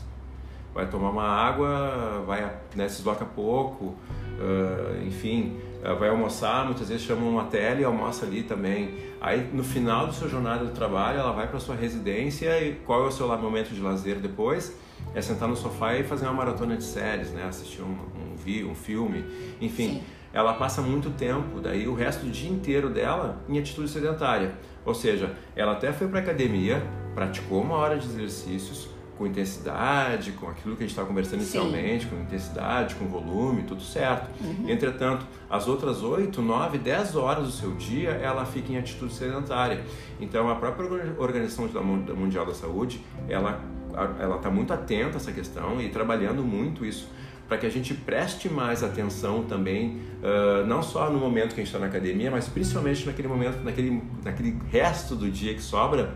Vai 0.72 0.88
tomar 0.88 1.10
uma 1.10 1.28
água, 1.28 2.24
vai, 2.28 2.42
né, 2.76 2.88
se 2.88 2.98
desloca 2.98 3.26
pouco, 3.26 3.96
ah, 4.40 5.04
enfim, 5.04 5.60
ah, 5.84 5.94
vai 5.96 6.10
almoçar, 6.10 6.64
muitas 6.66 6.90
vezes 6.90 7.04
chama 7.04 7.26
uma 7.26 7.46
tela 7.46 7.82
e 7.82 7.84
almoça 7.84 8.24
ali 8.24 8.44
também. 8.44 8.94
Aí 9.20 9.50
no 9.52 9.64
final 9.64 10.06
do 10.06 10.14
seu 10.14 10.30
jornada 10.30 10.64
do 10.64 10.72
trabalho, 10.72 11.18
ela 11.18 11.32
vai 11.32 11.48
para 11.48 11.60
sua 11.60 11.76
residência 11.76 12.64
e 12.64 12.76
qual 12.86 13.04
é 13.04 13.08
o 13.08 13.12
seu 13.12 13.28
momento 13.40 13.74
de 13.74 13.82
lazer 13.82 14.20
depois? 14.20 14.78
É 15.16 15.22
sentar 15.22 15.50
no 15.50 15.56
sofá 15.56 15.96
e 15.96 16.04
fazer 16.04 16.26
uma 16.26 16.34
maratona 16.36 16.78
de 16.78 16.84
séries, 16.84 17.32
né? 17.32 17.46
Assistir 17.46 17.82
um, 17.82 17.88
um, 17.88 18.70
um 18.70 18.76
filme, 18.76 19.26
enfim. 19.60 19.96
Sim. 19.96 20.04
Ela 20.34 20.54
passa 20.54 20.82
muito 20.82 21.10
tempo, 21.12 21.60
daí 21.62 21.88
o 21.88 21.94
resto 21.94 22.26
do 22.26 22.32
dia 22.32 22.50
inteiro 22.50 22.90
dela 22.90 23.42
em 23.50 23.60
atitude 23.60 23.90
sedentária. 23.90 24.54
Ou 24.86 24.94
seja, 24.96 25.32
ela 25.56 25.74
até 25.74 25.92
foi 25.92 26.08
para 26.08 26.20
academia, 26.20 26.82
praticou 27.14 27.62
uma 27.62 27.76
hora 27.76 27.98
de 27.98 28.06
exercícios 28.08 28.90
com 29.18 29.28
intensidade, 29.28 30.32
com 30.32 30.48
aquilo 30.48 30.76
que 30.76 30.84
a 30.84 30.88
gente 30.88 30.92
estava 30.92 31.08
conversando 31.08 31.42
Sim. 31.42 31.60
inicialmente, 31.60 32.08
com 32.08 32.16
intensidade, 32.16 32.96
com 32.96 33.06
volume, 33.06 33.64
tudo 33.64 33.82
certo. 33.84 34.30
Uhum. 34.44 34.68
Entretanto, 34.68 35.28
as 35.50 35.68
outras 35.68 36.02
8, 36.02 36.42
9, 36.42 36.78
10 36.80 37.16
horas 37.16 37.46
do 37.46 37.52
seu 37.52 37.72
dia, 37.76 38.10
ela 38.12 38.46
fica 38.46 38.72
em 38.72 38.78
atitude 38.78 39.14
sedentária. 39.14 39.84
Então, 40.20 40.50
a 40.50 40.56
própria 40.56 40.90
Orga- 40.90 41.16
Organização 41.20 41.68
Mundial 42.16 42.46
da 42.46 42.54
Saúde, 42.54 43.04
ela 43.30 43.60
ela 44.22 44.38
está 44.38 44.50
muito 44.50 44.72
atenta 44.72 45.16
a 45.16 45.18
essa 45.18 45.34
questão 45.34 45.82
e 45.82 45.90
trabalhando 45.90 46.42
muito 46.46 46.86
isso 46.86 47.10
para 47.52 47.58
que 47.58 47.66
a 47.66 47.70
gente 47.70 47.94
preste 47.94 48.48
mais 48.48 48.82
atenção 48.82 49.44
também, 49.44 50.00
ah, 50.24 50.64
não 50.66 50.82
só 50.82 51.10
no 51.10 51.20
momento 51.20 51.50
que 51.50 51.60
a 51.60 51.64
gente 51.66 51.68
está 51.68 51.80
na 51.80 51.88
academia, 51.88 52.32
mas 52.32 52.48
principalmente 52.48 53.06
naquele 53.06 53.28
momento, 53.28 53.62
naquele, 53.62 54.02
naquele 54.24 54.58
resto 54.72 55.18
do 55.18 55.30
dia 55.30 55.54
que 55.54 55.62
sobra, 55.62 56.14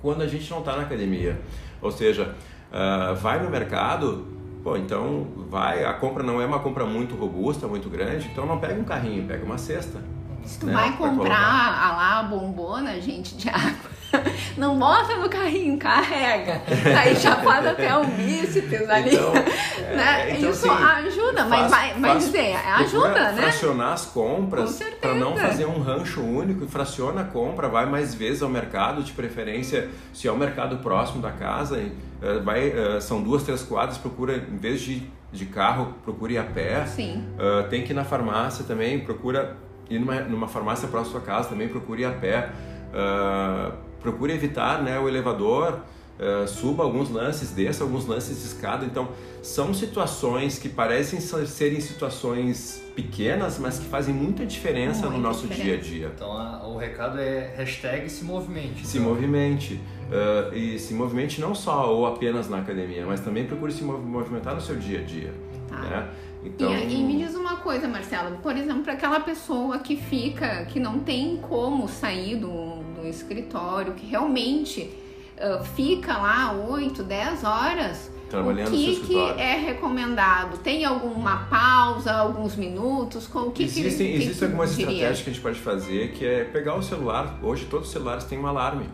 quando 0.00 0.22
a 0.22 0.26
gente 0.28 0.48
não 0.48 0.60
está 0.60 0.76
na 0.76 0.82
academia. 0.82 1.40
Ou 1.80 1.90
seja, 1.90 2.36
ah, 2.72 3.12
vai 3.20 3.42
no 3.42 3.50
mercado, 3.50 4.24
pô, 4.62 4.76
então 4.76 5.26
vai, 5.50 5.84
a 5.84 5.94
compra 5.94 6.22
não 6.22 6.40
é 6.40 6.46
uma 6.46 6.60
compra 6.60 6.86
muito 6.86 7.16
robusta, 7.16 7.66
muito 7.66 7.90
grande, 7.90 8.28
então 8.30 8.46
não 8.46 8.60
pega 8.60 8.80
um 8.80 8.84
carrinho, 8.84 9.26
pega 9.26 9.44
uma 9.44 9.58
cesta. 9.58 10.00
Se 10.44 10.60
tu 10.60 10.66
né, 10.66 10.74
vai 10.74 10.96
pra 10.96 11.08
comprar 11.08 11.74
a 11.82 11.96
lá 11.96 12.20
a 12.20 12.22
bombona, 12.22 13.00
gente, 13.00 13.34
de 13.36 13.48
água, 13.48 13.90
Não 14.56 14.78
bota 14.78 15.16
no 15.16 15.28
carrinho, 15.28 15.78
carrega. 15.78 16.60
Aí 16.98 17.14
já 17.16 17.36
faz 17.36 17.66
até 17.66 17.96
o 17.96 18.04
bíceps 18.04 18.88
ali. 18.88 19.14
Então, 19.14 19.32
é, 19.78 19.96
né? 19.96 20.36
então, 20.38 20.50
Isso 20.50 20.70
assim, 20.70 20.84
ajuda, 21.06 21.44
mas 21.46 21.70
faz- 21.70 21.96
vai, 21.98 22.16
dizer, 22.18 22.56
ajuda, 22.56 23.32
né? 23.32 23.42
fracionar 23.42 23.92
as 23.92 24.06
Com 24.06 24.36
compras 24.36 24.70
certeza. 24.70 24.98
para 25.00 25.14
não 25.14 25.36
fazer 25.36 25.64
um 25.66 25.80
rancho 25.80 26.20
único 26.20 26.64
e 26.64 26.68
fraciona 26.68 27.22
a 27.22 27.24
compra, 27.24 27.68
vai 27.68 27.86
mais 27.86 28.14
vezes 28.14 28.42
ao 28.42 28.48
mercado, 28.48 29.02
de 29.02 29.12
preferência, 29.12 29.88
se 30.12 30.28
é 30.28 30.32
um 30.32 30.36
mercado 30.36 30.78
próximo 30.78 31.22
da 31.22 31.30
casa, 31.32 31.78
eh, 32.22 32.38
vai, 32.44 32.68
eh, 32.68 33.00
são 33.00 33.22
duas, 33.22 33.42
três 33.42 33.62
quadras, 33.62 33.96
procura, 33.98 34.36
em 34.36 34.56
vez 34.56 34.80
de, 34.82 35.02
de 35.32 35.46
carro, 35.46 35.94
procure 36.04 36.36
a 36.38 36.42
pé. 36.44 36.84
Sim. 36.86 37.24
Ah, 37.38 37.66
tem 37.68 37.82
que 37.82 37.92
ir 37.92 37.94
na 37.94 38.04
farmácia 38.04 38.64
também, 38.64 39.00
procura 39.00 39.56
ir 39.88 39.98
numa, 39.98 40.20
numa 40.20 40.48
farmácia 40.48 40.86
próxima 40.88 41.18
à 41.18 41.20
sua 41.22 41.26
casa, 41.26 41.48
também 41.48 41.68
procure 41.68 42.02
ir 42.02 42.06
a 42.06 42.12
pé. 42.12 42.50
Ah, 42.94 43.72
procure 44.02 44.32
evitar 44.32 44.82
né, 44.82 44.98
o 44.98 45.08
elevador, 45.08 45.80
ah, 46.20 46.46
suba 46.46 46.82
alguns 46.84 47.08
lances, 47.10 47.50
desça 47.50 47.82
alguns 47.84 48.06
lances 48.06 48.38
de 48.40 48.46
escada. 48.46 48.84
Então, 48.84 49.08
são 49.42 49.72
situações 49.74 50.58
que 50.58 50.68
parecem 50.68 51.18
ser- 51.20 51.46
serem 51.46 51.80
situações 51.80 52.82
pequenas, 52.94 53.58
mas 53.58 53.78
que 53.78 53.86
fazem 53.86 54.14
muita 54.14 54.44
diferença 54.44 55.06
no 55.06 55.12
Muita 55.12 55.28
nosso 55.28 55.46
dia 55.48 55.74
a 55.74 55.76
dia. 55.78 56.12
Então 56.14 56.30
a- 56.32 56.66
o 56.68 56.76
recado 56.76 57.18
é 57.18 57.54
hashtag 57.56 58.08
se 58.10 58.24
movimente. 58.24 58.86
Se 58.86 58.98
Então, 58.98 59.08
movimente. 59.10 59.80
ah, 60.12 60.54
e 60.54 60.78
se 60.78 60.92
movimente 60.94 61.40
não 61.40 61.54
só 61.54 61.90
ou 61.92 62.06
apenas 62.06 62.48
na 62.50 62.58
academia, 62.58 63.04
mas 63.06 63.20
também 63.20 63.44
procure 63.46 63.72
se 63.72 63.82
mov- 63.82 64.04
movimentar 64.04 64.54
no 64.54 64.60
seu 64.60 64.76
dia 64.76 65.00
a 65.00 65.02
dia. 65.02 65.32
Tá. 65.68 65.76
Né? 65.78 66.08
Então, 66.44 66.72
E, 66.72 66.94
e 66.94 67.02
me 67.02 67.24
diz 67.24 67.34
uma 67.34 67.56
coisa, 67.56 67.86
Marcelo, 67.86 68.38
por 68.38 68.56
exemplo, 68.56 68.82
para 68.82 68.94
aquela 68.94 69.20
pessoa 69.20 69.78
que 69.78 69.96
fica, 69.96 70.64
que 70.66 70.80
não 70.80 70.98
tem 70.98 71.36
como 71.36 71.88
sair 71.88 72.36
do, 72.36 72.82
do 73.00 73.06
escritório, 73.06 73.94
que 73.94 74.06
realmente 74.06 74.90
ah, 75.38 75.62
fica 75.62 76.16
lá 76.18 76.52
8, 76.52 77.02
10 77.02 77.44
horas, 77.44 78.10
Trabalhando 78.28 78.68
o 78.68 78.70
que, 78.70 78.96
que 79.00 79.18
é 79.18 79.56
recomendado? 79.58 80.56
Tem 80.58 80.86
alguma 80.86 81.44
pausa, 81.50 82.12
alguns 82.12 82.56
minutos? 82.56 83.26
Com 83.26 83.40
o 83.40 83.50
que 83.50 83.64
que- 83.64 83.64
existem 83.64 84.06
que, 84.06 84.18
que 84.18 84.24
existem 84.24 84.48
algumas 84.48 84.70
tu 84.70 84.76
diria? 84.76 84.92
estratégias 84.92 85.22
que 85.22 85.30
a 85.30 85.32
gente 85.34 85.42
pode 85.42 85.58
fazer, 85.60 86.12
que 86.12 86.24
é 86.24 86.44
pegar 86.44 86.74
o 86.74 86.82
celular. 86.82 87.38
Hoje 87.42 87.66
todos 87.66 87.88
os 87.88 87.92
celulares 87.92 88.24
têm 88.24 88.38
um 88.38 88.46
alarme. 88.46 88.88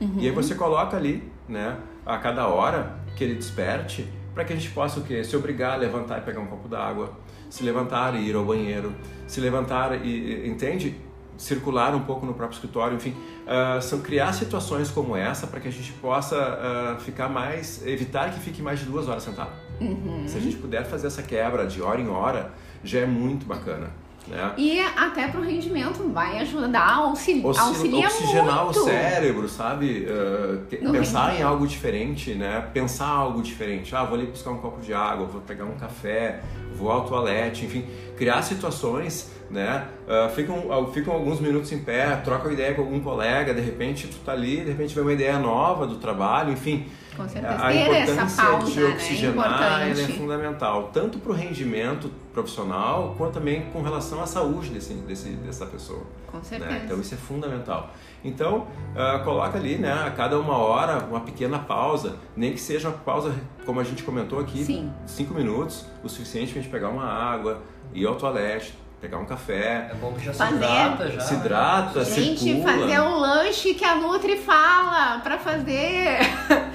Uhum. 0.00 0.14
E 0.18 0.26
aí 0.26 0.30
você 0.30 0.54
coloca 0.54 0.96
ali, 0.96 1.24
né, 1.48 1.76
a 2.06 2.18
cada 2.18 2.46
hora 2.46 2.96
que 3.16 3.24
ele 3.24 3.34
desperte, 3.34 4.06
para 4.34 4.44
que 4.44 4.52
a 4.52 4.56
gente 4.56 4.70
possa 4.70 5.00
o 5.00 5.04
quê? 5.04 5.22
Se 5.22 5.36
obrigar 5.36 5.74
a 5.74 5.76
levantar 5.76 6.18
e 6.18 6.20
pegar 6.22 6.40
um 6.40 6.46
copo 6.46 6.68
d'água, 6.68 7.12
se 7.48 7.62
levantar 7.62 8.14
e 8.16 8.28
ir 8.28 8.34
ao 8.34 8.44
banheiro, 8.44 8.92
se 9.26 9.40
levantar 9.40 10.04
e, 10.04 10.48
entende? 10.48 10.96
Circular 11.36 11.94
um 11.94 12.00
pouco 12.00 12.26
no 12.26 12.34
próprio 12.34 12.56
escritório, 12.56 12.96
enfim, 12.96 13.14
ah, 13.46 13.80
são 13.80 14.00
criar 14.00 14.32
situações 14.32 14.90
como 14.90 15.16
essa 15.16 15.46
para 15.46 15.60
que 15.60 15.68
a 15.68 15.72
gente 15.72 15.92
possa 15.94 16.36
ah, 16.36 16.96
ficar 17.00 17.28
mais, 17.28 17.86
evitar 17.86 18.32
que 18.32 18.40
fique 18.40 18.60
mais 18.60 18.80
de 18.80 18.86
duas 18.86 19.08
horas 19.08 19.22
sentado. 19.22 19.50
Uhum. 19.80 20.24
Se 20.26 20.36
a 20.36 20.40
gente 20.40 20.56
puder 20.56 20.84
fazer 20.84 21.06
essa 21.06 21.22
quebra 21.22 21.66
de 21.66 21.80
hora 21.80 22.00
em 22.00 22.08
hora, 22.08 22.52
já 22.82 23.00
é 23.00 23.06
muito 23.06 23.46
bacana. 23.46 23.90
Né? 24.26 24.52
E 24.56 24.80
até 24.80 25.28
pro 25.28 25.42
rendimento 25.42 26.10
vai 26.10 26.38
ajudar, 26.38 26.94
auxili 26.94 27.44
Oscil- 27.44 27.62
auxilia 27.64 28.06
oxigenar 28.06 28.64
muito. 28.64 28.80
o 28.80 28.84
cérebro, 28.84 29.48
sabe? 29.48 30.06
Uh, 30.08 30.92
pensar 30.92 31.24
em 31.24 31.26
rendimento. 31.28 31.46
algo 31.46 31.66
diferente, 31.66 32.34
né? 32.34 32.66
Pensar 32.72 33.06
algo 33.08 33.42
diferente. 33.42 33.94
Ah, 33.94 34.04
vou 34.04 34.18
ali 34.18 34.26
buscar 34.26 34.50
um 34.50 34.58
copo 34.58 34.80
de 34.80 34.94
água, 34.94 35.26
vou 35.26 35.42
pegar 35.42 35.64
um 35.64 35.74
café, 35.76 36.40
vou 36.74 36.90
ao 36.90 37.04
toalete, 37.04 37.66
enfim, 37.66 37.84
criar 38.16 38.40
situações, 38.42 39.30
né? 39.50 39.84
Uh, 40.08 40.30
ficam, 40.34 40.92
ficam 40.92 41.12
alguns 41.12 41.38
minutos 41.38 41.70
em 41.72 41.78
pé, 41.80 42.16
troca 42.24 42.50
ideia 42.50 42.74
com 42.74 42.80
algum 42.80 43.00
colega, 43.00 43.52
de 43.52 43.60
repente 43.60 44.06
tu 44.06 44.16
tá 44.24 44.32
ali, 44.32 44.62
de 44.62 44.70
repente 44.70 44.94
vem 44.94 45.04
uma 45.04 45.12
ideia 45.12 45.38
nova 45.38 45.86
do 45.86 45.96
trabalho, 45.96 46.50
enfim. 46.52 46.86
Com 47.16 47.28
certeza. 47.28 47.54
A 47.54 47.68
Ter 47.68 47.80
importância 47.80 48.22
essa 48.22 48.42
pausa, 48.44 48.70
de 48.70 48.80
né? 48.80 48.94
oxigenar 48.94 49.62
ela 49.62 49.84
é 49.84 49.90
Importante. 49.92 50.18
fundamental, 50.18 50.90
tanto 50.92 51.18
para 51.18 51.32
o 51.32 51.34
rendimento 51.34 52.10
profissional, 52.32 53.14
quanto 53.16 53.34
também 53.34 53.62
com 53.70 53.82
relação 53.82 54.22
à 54.22 54.26
saúde 54.26 54.70
desse, 54.70 54.94
desse, 54.94 55.30
dessa 55.30 55.66
pessoa. 55.66 56.02
Com 56.26 56.38
né? 56.38 56.44
certeza. 56.44 56.80
Então 56.84 57.00
isso 57.00 57.14
é 57.14 57.16
fundamental. 57.16 57.90
Então 58.24 58.66
ah, 58.96 59.20
coloca 59.24 59.56
ali, 59.56 59.76
né, 59.76 59.92
a 59.92 60.10
cada 60.10 60.38
uma 60.38 60.56
hora 60.56 61.04
uma 61.04 61.20
pequena 61.20 61.58
pausa, 61.58 62.16
nem 62.36 62.52
que 62.52 62.60
seja 62.60 62.88
uma 62.88 62.98
pausa, 62.98 63.34
como 63.64 63.80
a 63.80 63.84
gente 63.84 64.02
comentou 64.02 64.40
aqui, 64.40 64.64
Sim. 64.64 64.92
cinco 65.06 65.34
minutos, 65.34 65.86
o 66.02 66.08
suficiente 66.08 66.52
para 66.52 66.60
a 66.60 66.62
gente 66.62 66.72
pegar 66.72 66.88
uma 66.88 67.04
água, 67.04 67.62
ir 67.92 68.06
ao 68.06 68.16
toalete, 68.16 68.74
pegar 69.04 69.18
um 69.18 69.26
café, 69.26 69.90
É 69.90 69.94
bom 70.00 70.14
que 70.14 70.24
já 70.24 70.32
se 70.32 70.38
Fazer- 70.38 70.54
hidrata 70.56 71.10
já. 71.10 71.20
se 71.20 71.34
hidrata, 71.34 72.04
Gente, 72.06 72.40
circula. 72.40 72.72
fazer 72.72 73.00
o 73.00 73.18
lanche 73.20 73.74
que 73.74 73.84
a 73.84 73.96
Nutri 73.96 74.38
fala 74.38 75.18
pra 75.18 75.36
fazer. 75.38 76.20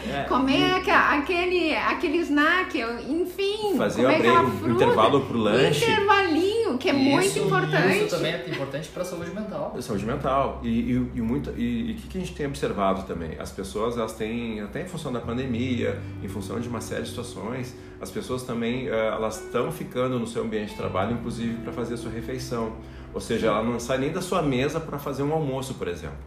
É, 0.08 0.26
Comer 0.30 0.76
aque- 0.76 0.92
aquele, 0.92 1.76
aquele 1.76 2.18
snack, 2.20 2.80
enfim. 3.08 3.76
fazer 3.78 4.04
comer 4.04 4.30
um 4.30 4.72
intervalo 4.76 5.22
pro 5.22 5.40
lanche. 5.40 5.84
Intervalinho, 5.90 6.78
que 6.78 6.88
é 6.90 6.94
Isso- 6.94 7.04
muito 7.10 7.40
importante. 7.40 7.98
Isso 8.06 8.16
também 8.16 8.34
é 8.34 8.46
importante 8.48 8.90
para 8.90 9.04
saúde 9.04 9.32
mental. 9.34 9.76
Saúde 9.82 10.06
mental. 10.06 10.62
E, 10.64 10.68
e, 10.68 11.12
e 11.16 11.22
muito, 11.22 11.50
e 11.58 11.94
o 11.94 11.96
que, 11.96 12.08
que 12.10 12.18
a 12.20 12.22
gente 12.22 12.36
tem 12.36 12.46
observado 12.46 13.04
também? 13.08 13.32
As 13.40 13.52
pessoas, 13.52 13.98
elas 13.98 14.14
têm, 14.14 14.62
até 14.62 14.84
em 14.84 14.88
função 14.88 15.12
da 15.12 15.20
pandemia, 15.20 16.00
em 16.24 16.28
função 16.28 16.60
de 16.60 16.70
uma 16.70 16.80
série 16.82 17.02
de 17.04 17.10
situações, 17.10 17.76
as 18.02 18.10
pessoas 18.10 18.44
também, 18.44 18.88
eh, 18.88 19.08
elas 19.08 19.44
estão 19.44 19.72
ficando 19.72 20.18
no 20.18 20.26
seu 20.26 20.44
ambiente 20.44 20.70
de 20.70 20.76
trabalho, 20.76 21.14
inclusive 21.14 21.56
para 21.62 21.74
fazer 21.74 21.96
a 21.96 21.98
sua 21.98 22.12
refeição. 22.12 22.74
Ou 23.14 23.20
seja, 23.20 23.48
ela 23.48 23.64
não 23.64 23.80
sai 23.80 23.98
nem 23.98 24.12
da 24.12 24.22
sua 24.22 24.42
mesa 24.42 24.80
para 24.80 24.98
fazer 24.98 25.24
um 25.24 25.34
almoço, 25.34 25.74
por 25.74 25.88
exemplo. 25.88 26.18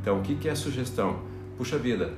Então, 0.00 0.18
o 0.18 0.22
que, 0.22 0.34
que 0.34 0.48
é 0.48 0.52
a 0.52 0.56
sugestão? 0.56 1.20
Puxa 1.56 1.78
vida, 1.78 2.14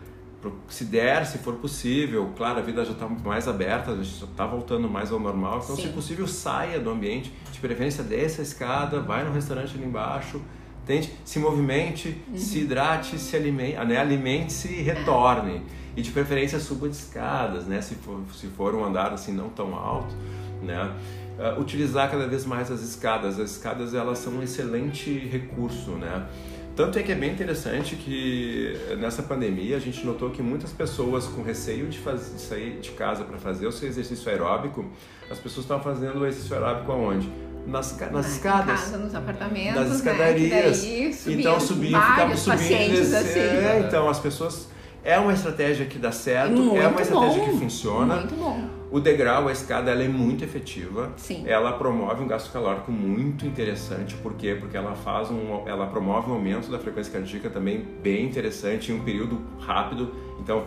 se 0.68 0.84
der, 0.84 1.24
se 1.26 1.38
for 1.38 1.54
possível, 1.54 2.32
claro, 2.36 2.58
a 2.58 2.62
vida 2.62 2.84
já 2.84 2.92
está 2.92 3.08
mais 3.08 3.46
aberta, 3.46 3.92
a 3.92 3.96
gente 3.96 4.18
já 4.18 4.26
está 4.26 4.46
voltando 4.46 4.88
mais 4.88 5.12
ao 5.12 5.20
normal, 5.20 5.60
então, 5.62 5.76
se 5.76 5.82
Sim. 5.82 5.92
possível, 5.92 6.26
saia 6.26 6.80
do 6.80 6.90
ambiente, 6.90 7.32
de 7.52 7.60
preferência, 7.60 8.02
desça 8.02 8.42
a 8.42 8.44
escada, 8.44 9.00
vai 9.00 9.24
no 9.24 9.32
restaurante 9.32 9.74
ali 9.76 9.84
embaixo, 9.84 10.40
tente, 10.84 11.12
se 11.24 11.38
movimente, 11.38 12.20
se 12.34 12.60
hidrate, 12.60 13.18
se 13.18 13.36
alimente, 13.36 13.76
né? 13.84 13.96
alimente-se 13.96 14.68
e 14.68 14.82
retorne. 14.82 15.62
E 15.96 16.02
de 16.02 16.10
preferência 16.10 16.58
suba 16.58 16.88
de 16.88 16.96
escadas, 16.96 17.66
né? 17.66 17.80
Se 17.82 17.94
for, 17.96 18.20
se 18.34 18.46
for 18.48 18.74
um 18.74 18.84
andar 18.84 19.12
assim 19.12 19.32
não 19.32 19.48
tão 19.50 19.74
alto, 19.74 20.14
né? 20.62 20.90
Ah, 21.38 21.56
utilizar 21.58 22.10
cada 22.10 22.26
vez 22.26 22.44
mais 22.46 22.70
as 22.70 22.80
escadas. 22.82 23.38
As 23.38 23.52
escadas 23.52 23.94
elas 23.94 24.18
são 24.18 24.34
um 24.34 24.42
excelente 24.42 25.10
recurso, 25.30 25.90
né? 25.92 26.26
Tanto 26.74 26.98
é 26.98 27.02
que 27.02 27.12
é 27.12 27.14
bem 27.14 27.30
interessante 27.30 27.96
que 27.96 28.74
eh, 28.90 28.96
nessa 28.96 29.22
pandemia 29.22 29.76
a 29.76 29.78
gente 29.78 30.06
notou 30.06 30.30
que 30.30 30.40
muitas 30.40 30.70
pessoas 30.70 31.26
com 31.26 31.42
receio 31.42 31.86
de, 31.88 31.98
faz- 31.98 32.32
de 32.34 32.40
sair 32.40 32.78
de 32.80 32.92
casa 32.92 33.24
para 33.24 33.36
fazer 33.36 33.66
o 33.66 33.72
seu 33.72 33.86
exercício 33.86 34.30
aeróbico, 34.30 34.86
as 35.30 35.38
pessoas 35.38 35.64
estavam 35.66 35.84
fazendo 35.84 36.20
o 36.20 36.26
exercício 36.26 36.54
aeróbico 36.56 36.90
aonde? 36.92 37.30
Nas, 37.66 37.94
nas 38.10 38.26
Em 38.26 38.30
escadas 38.36 38.80
casa, 38.80 38.96
nos 38.96 39.14
apartamentos, 39.14 39.74
das 39.74 39.88
né? 39.90 39.94
escadarias. 39.96 40.80
Que 40.80 41.10
daí 41.26 41.40
então 41.40 41.60
subia 41.60 41.90
e 41.98 42.00
ficava 42.00 42.16
vários 42.16 42.40
subindo 42.40 42.58
pacientes 42.58 43.12
assim. 43.14 43.38
É, 43.38 43.84
então 43.86 44.08
as 44.08 44.18
pessoas 44.18 44.68
é 45.04 45.18
uma 45.18 45.32
estratégia 45.32 45.86
que 45.86 45.98
dá 45.98 46.12
certo, 46.12 46.52
Muito 46.52 46.76
é 46.76 46.86
uma 46.86 47.00
estratégia 47.00 47.42
bom, 47.42 47.50
que 47.50 47.58
funciona. 47.58 48.16
Muito 48.16 48.34
bom. 48.34 48.68
O 48.90 49.00
degrau, 49.00 49.48
a 49.48 49.52
escada, 49.52 49.90
ela 49.90 50.02
é 50.02 50.08
muito 50.08 50.44
efetiva. 50.44 51.12
Sim. 51.16 51.44
Ela 51.46 51.72
promove 51.72 52.22
um 52.22 52.26
gasto 52.28 52.52
calórico 52.52 52.92
muito 52.92 53.46
interessante. 53.46 54.14
Por 54.16 54.34
quê? 54.34 54.56
Porque 54.58 54.76
ela 54.76 54.94
faz 54.94 55.30
um, 55.30 55.66
ela 55.66 55.86
promove 55.86 56.30
um 56.30 56.34
aumento 56.34 56.70
da 56.70 56.78
frequência 56.78 57.12
cardíaca 57.12 57.48
também 57.48 57.84
bem 58.02 58.26
interessante 58.26 58.92
em 58.92 58.94
um 58.94 59.00
período 59.02 59.40
rápido. 59.58 60.14
Então, 60.38 60.64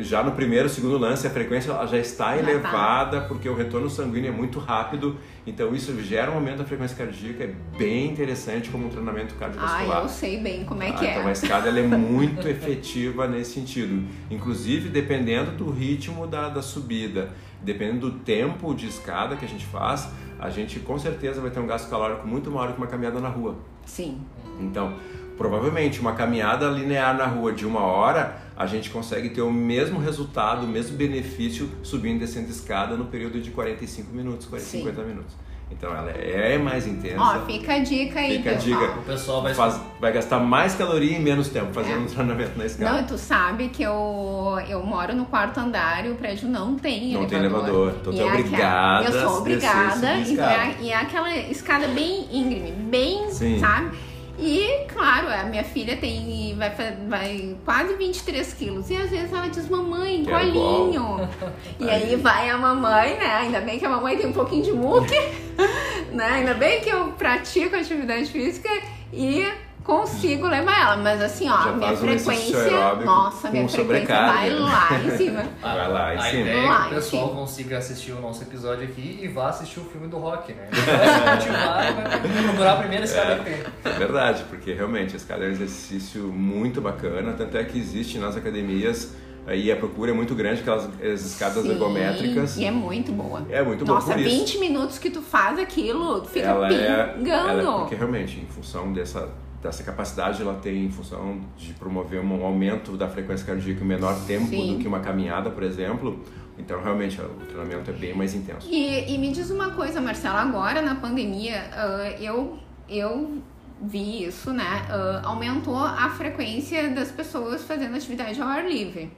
já 0.00 0.22
no 0.22 0.32
primeiro, 0.32 0.68
segundo 0.68 0.96
lance, 0.96 1.26
a 1.26 1.30
frequência 1.30 1.72
já 1.86 1.98
está 1.98 2.36
Já 2.36 2.42
tá. 2.44 2.50
elevada 2.50 3.20
porque 3.22 3.48
o 3.48 3.54
retorno 3.54 3.90
sanguíneo 3.90 4.28
é 4.28 4.32
muito 4.32 4.58
rápido. 4.60 5.16
Então, 5.46 5.74
isso 5.74 6.00
gera 6.00 6.30
um 6.30 6.34
aumento 6.34 6.58
da 6.58 6.64
frequência 6.64 6.96
cardíaca. 6.96 7.42
É 7.44 7.54
bem 7.76 8.06
interessante 8.10 8.70
como 8.70 8.86
um 8.86 8.88
treinamento 8.88 9.34
Ah, 9.36 9.40
cardiovascular. 9.40 10.02
eu 10.02 10.08
sei 10.08 10.38
bem 10.40 10.64
como 10.64 10.82
é 10.82 10.90
Ah, 10.90 10.92
que 10.92 11.04
Então 11.06 11.26
a 11.26 11.28
é. 11.28 11.32
escada 11.32 11.68
é 11.68 11.82
muito 11.82 12.46
efetiva 12.48 13.26
nesse 13.26 13.54
sentido. 13.54 14.06
Inclusive, 14.30 14.88
dependendo 14.88 15.50
do 15.52 15.70
ritmo 15.70 16.26
da, 16.26 16.48
da 16.48 16.62
subida, 16.62 17.30
dependendo 17.60 18.10
do 18.10 18.18
tempo 18.20 18.74
de 18.74 18.86
escada 18.86 19.34
que 19.36 19.44
a 19.44 19.48
gente 19.48 19.66
faz, 19.66 20.08
a 20.38 20.50
gente 20.50 20.78
com 20.80 20.98
certeza 20.98 21.40
vai 21.40 21.50
ter 21.50 21.58
um 21.60 21.66
gasto 21.66 21.90
calórico 21.90 22.26
muito 22.28 22.50
maior 22.50 22.72
que 22.72 22.78
uma 22.78 22.86
caminhada 22.86 23.18
na 23.20 23.28
rua. 23.28 23.56
Sim. 23.84 24.20
Então, 24.60 24.94
provavelmente 25.36 26.00
uma 26.00 26.12
caminhada 26.12 26.66
linear 26.68 27.16
na 27.16 27.26
rua 27.26 27.52
de 27.52 27.66
uma 27.66 27.80
hora, 27.80 28.36
a 28.56 28.66
gente 28.66 28.90
consegue 28.90 29.30
ter 29.30 29.42
o 29.42 29.50
mesmo 29.52 29.98
resultado, 29.98 30.64
o 30.64 30.68
mesmo 30.68 30.96
benefício 30.96 31.68
subindo 31.82 32.16
e 32.16 32.18
descendo 32.20 32.50
escada 32.50 32.96
no 32.96 33.06
período 33.06 33.40
de 33.40 33.50
45 33.50 34.12
minutos, 34.14 34.46
40, 34.46 34.68
Sim. 34.68 34.78
50 34.78 35.02
minutos. 35.02 35.34
Então 35.70 35.90
ela 35.96 36.10
é 36.10 36.56
mais 36.58 36.86
intensa. 36.86 37.18
Ó, 37.20 37.46
fica 37.46 37.72
a 37.74 37.78
dica 37.78 38.20
aí, 38.20 38.36
Fica 38.36 38.50
a 38.50 38.54
pessoal. 38.54 38.80
dica. 38.86 38.98
O 38.98 39.02
pessoal 39.02 39.42
vai 39.42 39.54
Faz- 39.54 39.80
vai 39.98 40.12
gastar 40.12 40.38
mais 40.38 40.74
caloria 40.74 41.16
em 41.16 41.20
menos 41.20 41.48
tempo 41.48 41.72
fazendo 41.72 42.02
um 42.02 42.06
treinamento 42.06 42.56
na 42.56 42.66
escada. 42.66 42.90
É. 42.90 42.92
Não, 42.92 43.00
e 43.00 43.06
tu 43.08 43.18
sabe 43.18 43.68
que 43.70 43.82
eu, 43.82 44.58
eu 44.68 44.84
moro 44.84 45.16
no 45.16 45.24
quarto 45.24 45.58
andar 45.58 46.04
e 46.06 46.10
o 46.10 46.14
prédio 46.16 46.48
não 46.48 46.76
tem 46.76 47.14
Não 47.14 47.24
tem 47.26 47.38
elevador. 47.38 47.68
elevador, 47.68 47.94
então 48.00 48.12
tu 48.12 48.16
E 48.16 48.20
é 48.20 48.22
aquela- 48.28 48.38
obrigada 48.40 49.04
Eu 49.06 49.12
sou 49.12 49.20
a 49.20 49.22
descer, 49.22 49.40
obrigada. 49.70 50.18
escada. 50.20 50.52
é, 50.52 50.76
e 50.80 50.90
é 50.90 50.96
aquela 50.96 51.36
escada 51.36 51.88
bem 51.88 52.28
íngreme, 52.30 52.70
bem, 52.70 53.30
Sim. 53.30 53.58
sabe? 53.58 53.96
E, 54.38 54.86
claro, 54.92 55.28
a 55.28 55.44
minha 55.44 55.62
filha 55.62 55.96
tem 55.96 56.54
vai, 56.56 56.70
vai 57.08 57.56
quase 57.64 57.94
23 57.94 58.52
quilos. 58.54 58.90
E 58.90 58.96
às 58.96 59.10
vezes 59.10 59.32
ela 59.32 59.48
diz, 59.48 59.68
mamãe, 59.68 60.24
colinho. 60.24 61.28
E 61.78 61.88
aí 61.88 62.16
vai 62.16 62.48
a 62.48 62.56
mamãe, 62.56 63.16
né? 63.16 63.26
Ainda 63.36 63.60
bem 63.60 63.78
que 63.78 63.84
a 63.84 63.88
mamãe 63.88 64.16
tem 64.16 64.26
um 64.26 64.32
pouquinho 64.32 64.62
de 64.62 64.72
muque, 64.72 65.18
né? 66.12 66.26
Ainda 66.26 66.54
bem 66.54 66.80
que 66.80 66.88
eu 66.88 67.12
pratico 67.12 67.76
atividade 67.76 68.26
física 68.26 68.68
e 69.12 69.46
consigo 69.84 70.48
levar 70.48 70.80
ela. 70.80 70.96
Mas 70.96 71.22
assim, 71.22 71.48
ó, 71.48 71.62
Já 71.62 71.72
minha 71.72 71.92
um 71.92 71.96
frequência. 71.96 72.94
Nossa, 73.04 73.50
minha 73.50 73.68
frequência 73.68 74.06
vai 74.26 74.50
lá 74.50 74.88
em 75.04 75.16
cima. 75.16 75.44
Vai 75.60 75.88
lá, 75.88 76.06
a 76.08 76.14
em 76.14 76.20
cima. 76.30 76.40
ideia 76.40 76.56
é 76.56 76.66
que 76.66 76.86
o 76.86 76.94
pessoal 76.94 77.28
cima. 77.28 77.40
consiga 77.40 77.78
assistir 77.78 78.12
o 78.12 78.20
nosso 78.20 78.42
episódio 78.42 78.84
aqui 78.84 79.20
e 79.22 79.28
vá 79.28 79.50
assistir 79.50 79.78
o 79.80 79.84
filme 79.84 80.08
do 80.08 80.18
rock, 80.18 80.52
né? 80.52 80.68
Vai 80.74 81.38
se 81.38 81.46
motivar 81.46 81.90
e 81.90 81.94
vai 81.94 82.42
procurar 82.44 82.72
a 82.72 82.76
primeira 82.76 83.04
escada 83.04 83.36
que 83.36 83.44
tem. 83.44 83.62
É 83.84 83.98
verdade, 83.98 84.44
porque 84.48 84.72
realmente 84.72 85.14
a 85.14 85.16
escada 85.16 85.44
é 85.44 85.48
um 85.48 85.52
exercício 85.52 86.22
muito 86.24 86.80
bacana, 86.80 87.34
tanto 87.34 87.56
é 87.56 87.64
que 87.64 87.78
existe 87.78 88.18
nas 88.18 88.36
academias 88.36 89.14
aí 89.46 89.70
a 89.70 89.76
procura 89.76 90.10
é 90.10 90.14
muito 90.14 90.34
grande, 90.34 90.60
aquelas 90.60 90.88
as 91.02 91.20
escadas 91.24 91.62
Sim, 91.62 91.72
ergométricas. 91.72 92.56
E 92.56 92.64
é 92.64 92.70
muito 92.70 93.12
boa. 93.12 93.46
É 93.50 93.62
muito 93.62 93.84
bom 93.84 93.94
Nossa, 93.94 94.12
por 94.14 94.20
isso. 94.20 94.36
20 94.38 94.58
minutos 94.58 94.98
que 94.98 95.10
tu 95.10 95.20
faz 95.20 95.58
aquilo, 95.58 96.22
tu 96.22 96.30
fica 96.30 96.46
ela 96.48 96.72
é, 96.72 97.04
pingando. 97.14 97.30
ela 97.30 97.76
é 97.76 97.78
porque 97.80 97.94
realmente, 97.94 98.40
em 98.40 98.46
função 98.46 98.92
dessa, 98.92 99.28
dessa 99.64 99.82
capacidade, 99.82 100.42
ela 100.42 100.54
tem 100.54 100.84
em 100.84 100.90
função 100.90 101.40
de 101.56 101.72
promover 101.72 102.20
um 102.20 102.44
aumento 102.44 102.98
da 102.98 103.08
frequência 103.08 103.46
cardíaca 103.46 103.82
em 103.82 103.86
menor 103.86 104.14
tempo 104.26 104.46
Sim. 104.48 104.74
do 104.74 104.78
que 104.78 104.86
uma 104.86 105.00
caminhada, 105.00 105.50
por 105.50 105.62
exemplo. 105.62 106.22
Então, 106.58 106.80
realmente, 106.82 107.18
o 107.18 107.46
treinamento 107.46 107.90
é 107.90 107.94
bem 107.94 108.14
mais 108.14 108.34
intenso. 108.34 108.68
E, 108.70 109.12
e 109.12 109.16
me 109.16 109.32
diz 109.32 109.50
uma 109.50 109.70
coisa, 109.70 110.02
Marcela, 110.02 110.42
agora 110.42 110.82
na 110.82 110.96
pandemia, 110.96 111.62
ah, 111.72 112.14
eu, 112.20 112.58
eu 112.88 113.38
vi 113.80 114.24
isso, 114.24 114.52
né? 114.52 114.84
ah, 114.90 115.22
aumentou 115.24 115.78
a 115.78 116.10
frequência 116.10 116.90
das 116.90 117.10
pessoas 117.10 117.64
fazendo 117.64 117.96
atividade 117.96 118.40
ao 118.42 118.46
ar 118.46 118.68
livre. 118.68 119.10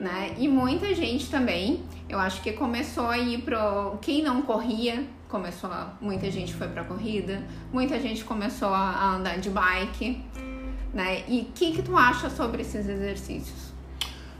Né? 0.00 0.34
E 0.38 0.48
muita 0.48 0.94
gente 0.94 1.30
também, 1.30 1.84
eu 2.08 2.18
acho 2.18 2.42
que 2.42 2.52
começou 2.52 3.08
a 3.08 3.18
ir 3.18 3.42
pro. 3.42 3.98
Quem 4.00 4.22
não 4.22 4.40
corria, 4.40 5.04
começou 5.32 5.70
a. 5.70 5.94
Muita 6.00 6.30
gente 6.30 6.52
foi 6.54 6.68
pra 6.68 6.84
corrida, 6.84 7.42
muita 7.72 7.98
gente 7.98 8.22
começou 8.22 8.68
a, 8.68 8.78
a 8.90 9.16
andar 9.16 9.38
de 9.38 9.48
bike. 9.50 10.22
Né? 10.92 11.24
E 11.26 11.40
o 11.40 11.44
que, 11.54 11.72
que 11.72 11.82
tu 11.82 11.96
acha 11.96 12.28
sobre 12.28 12.60
esses 12.60 12.86
exercícios? 12.86 13.72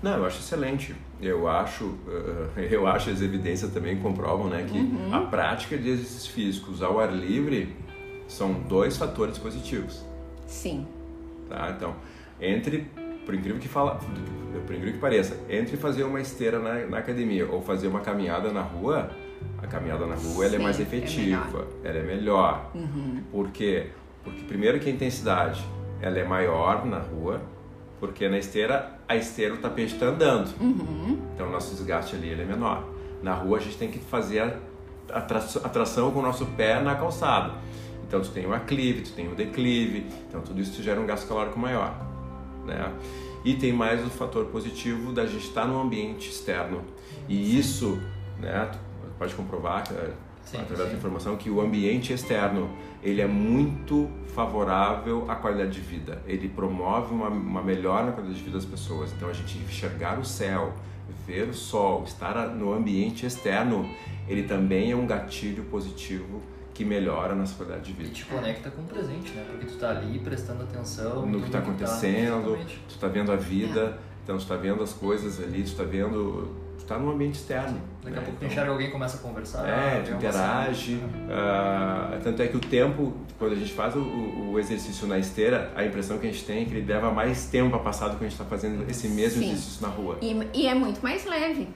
Não, 0.03 0.19
eu 0.19 0.27
acho 0.27 0.39
excelente. 0.41 0.95
Eu 1.21 1.49
acho, 1.49 1.97
eh, 2.59 2.69
eu 2.77 2.87
acho 2.87 3.09
as 3.09 3.23
evidências 3.23 3.73
também 3.73 3.97
comprovam, 3.99 4.49
né, 4.49 4.67
que 4.71 4.77
Uhum. 4.77 5.15
a 5.15 5.21
prática 5.21 5.79
de 5.79 5.89
exercícios 5.89 6.27
físicos 6.27 6.83
ao 6.83 7.01
ar 7.01 7.11
livre 7.13 7.75
são 8.29 8.53
dois 8.53 8.97
fatores 8.97 9.39
positivos, 9.39 10.05
Sim. 10.47 10.87
tá? 11.49 11.73
Então, 11.77 11.95
entre, 12.41 12.89
por 13.25 13.35
incrível 13.35 13.61
que 13.61 13.69
fala, 13.69 14.01
por 14.67 14.75
incrível 14.75 14.93
que 14.95 14.99
pareça, 14.99 15.39
entre 15.49 15.77
fazer 15.77 16.03
uma 16.03 16.21
esteira 16.21 16.59
na, 16.59 16.87
na 16.87 16.99
academia 16.99 17.47
ou 17.49 17.63
fazer 17.63 17.87
uma 17.87 18.01
caminhada 18.01 18.51
na 18.53 18.63
rua, 18.63 19.11
a 19.63 19.67
caminhada 19.67 20.07
na 20.07 20.15
rua 20.15 20.47
ela 20.47 20.57
é 20.57 20.59
mais 20.59 20.79
é 20.79 20.83
efetiva, 20.83 21.67
ela 21.85 21.99
é 21.99 22.03
melhor. 22.03 22.71
Uhum. 22.75 23.23
Por 23.31 23.51
quê? 23.51 23.89
Porque 24.25 24.43
primeiro 24.45 24.79
que 24.81 24.89
a 24.89 24.93
intensidade 24.93 25.65
ela 26.01 26.19
é 26.19 26.25
maior 26.25 26.85
na 26.85 26.99
rua, 26.99 27.41
porque 28.01 28.29
na 28.29 28.39
esteira 28.39 28.99
a 29.09 29.17
esteira 29.17 29.55
o 29.55 29.59
tapete 29.59 29.95
está 29.95 30.07
andando. 30.07 30.53
Uhum. 30.61 31.19
Então 31.35 31.49
o 31.49 31.51
nosso 31.51 31.75
desgaste 31.75 32.17
ali 32.17 32.29
ele 32.29 32.43
é 32.43 32.47
menor. 32.47 32.89
Na 33.23 33.35
rua 33.35 33.59
a 33.59 33.61
gente 33.61 33.79
tem 33.79 33.91
que 33.91 33.99
fazer 33.99 34.41
a 34.41 34.57
a 35.13 35.21
tração, 35.21 35.63
a 35.65 35.69
tração 35.69 36.11
com 36.11 36.21
o 36.21 36.23
nosso 36.23 36.47
pé 36.47 36.81
na 36.81 36.95
calçada. 36.95 37.55
Então 38.07 38.21
tu 38.21 38.31
tem 38.31 38.47
o 38.47 38.53
aclive, 38.53 39.03
tu 39.03 39.13
tem 39.13 39.31
o 39.31 39.35
declive, 39.35 40.07
então 40.29 40.41
tudo 40.41 40.61
isso 40.61 40.83
gera 40.83 41.01
um 41.01 41.07
gasto 41.07 41.27
calórico 41.27 41.59
maior. 41.59 41.95
Né? 42.67 42.93
E 43.45 43.55
tem 43.55 43.73
mais 43.73 44.05
o 44.05 44.11
fator 44.11 44.47
positivo 44.47 45.13
da 45.13 45.27
gente 45.27 45.47
estar 45.47 45.67
no 45.67 45.81
ambiente 45.81 46.31
externo. 46.31 46.83
E 47.29 47.59
isso, 47.59 48.01
né, 48.39 48.71
pode 49.23 49.35
comprovar 49.35 49.85
eh, 49.93 50.11
Sim, 50.45 50.59
através 50.59 50.89
sim. 50.89 50.93
da 50.95 50.99
informação 50.99 51.37
que 51.37 51.49
o 51.49 51.61
ambiente 51.61 52.13
externo 52.13 52.69
ele 53.03 53.21
é 53.21 53.27
muito 53.27 54.09
favorável 54.35 55.31
à 55.31 55.37
qualidade 55.37 55.71
de 55.71 55.81
vida. 55.81 56.21
Ele 56.27 56.49
promove 56.49 57.15
uma, 57.15 57.29
uma 57.29 57.63
melhora 57.63 58.07
na 58.07 58.13
qualidade 58.13 58.39
de 58.39 58.45
vida 58.45 58.57
das 58.59 58.67
pessoas. 58.67 59.13
Então 59.13 59.29
a 59.29 59.33
gente 59.33 59.57
enxergar 59.59 60.19
o 60.19 60.25
céu, 60.25 60.73
ver 61.27 61.49
o 61.49 61.55
sol, 61.55 62.03
estar 62.05 62.35
no 62.49 62.73
ambiente 62.73 63.25
externo, 63.25 63.89
ele 64.29 64.43
também 64.43 64.91
é 64.91 64.97
um 64.97 65.07
gatilho 65.07 65.63
positivo 65.65 66.43
que 66.75 66.85
melhora 66.85 67.35
a 67.35 67.37
nossa 67.37 67.55
qualidade 67.55 67.85
de 67.85 67.91
E 67.93 67.95
vida. 68.05 68.15
te 68.15 68.25
conecta 68.25 68.71
com 68.71 68.83
o 68.83 68.85
presente, 68.87 69.31
né? 69.33 69.45
Porque 69.49 69.67
tu 69.67 69.77
tá 69.79 69.91
ali 69.91 70.19
prestando 70.19 70.63
atenção 70.65 71.21
No 71.27 71.27
que 71.27 71.33
tudo 71.33 71.47
está 71.47 71.59
acontecendo, 71.61 72.49
exatamente. 72.49 72.81
tu 72.89 72.95
está 72.95 73.09
vendo 73.09 73.31
a 73.31 73.37
vida, 73.37 73.99
então 74.25 74.37
tu 74.37 74.41
está 74.43 74.57
vendo 74.57 74.83
as 74.83 74.93
coisas 74.93 75.39
ali, 75.41 75.63
tu 75.63 75.67
está 75.67 75.85
vendo, 75.85 76.51
tu 76.79 76.83
está 76.83 76.99
no 76.99 77.11
ambiente 77.13 77.35
externo. 77.35 77.81
Daqui 78.03 78.17
né? 78.17 78.19
a 78.19 78.25
pouco 78.25 78.33
tu 78.39 78.45
Então- 78.45 78.49
enxerga 78.49 78.71
alguém 78.73 78.89
e 78.89 78.91
começa 78.91 79.17
a 79.17 79.21
conversar. 79.21 79.69
É, 79.69 80.01
tu 80.03 80.13
interage. 80.15 81.01
ah, 81.31 82.19
tanto 82.23 82.43
é 82.43 82.49
que 82.49 82.57
o 82.57 82.61
tempo, 82.61 83.13
quando 83.39 83.53
a 83.53 83.57
gente 83.57 83.73
faz 83.73 83.95
o, 83.95 84.01
o 84.01 84.59
exercício 84.59 85.07
na 85.07 85.19
esteira, 85.19 85.71
a 85.77 85.85
impressão 85.85 86.19
que 86.19 86.27
a 86.27 86.31
gente 86.31 86.45
tem 86.45 86.63
é 86.63 86.65
que 86.65 86.75
ele 86.75 86.87
leva 86.93 87.11
mais 87.11 87.47
tempo 87.47 87.75
a 87.77 87.79
passar 87.79 88.09
do 88.09 88.17
que 88.17 88.25
a 88.25 88.29
gente 88.29 88.33
está 88.39 88.45
fazendo 88.45 88.85
esse 88.91 89.09
mesmo 89.09 89.43
Sim. 89.43 89.51
exercício 89.51 89.83
na 89.87 89.89
rua. 89.93 90.19
E, 90.21 90.37
e 90.55 90.67
é 90.67 90.75
muito 90.75 91.01
mais 91.03 91.25
leve. 91.25 91.69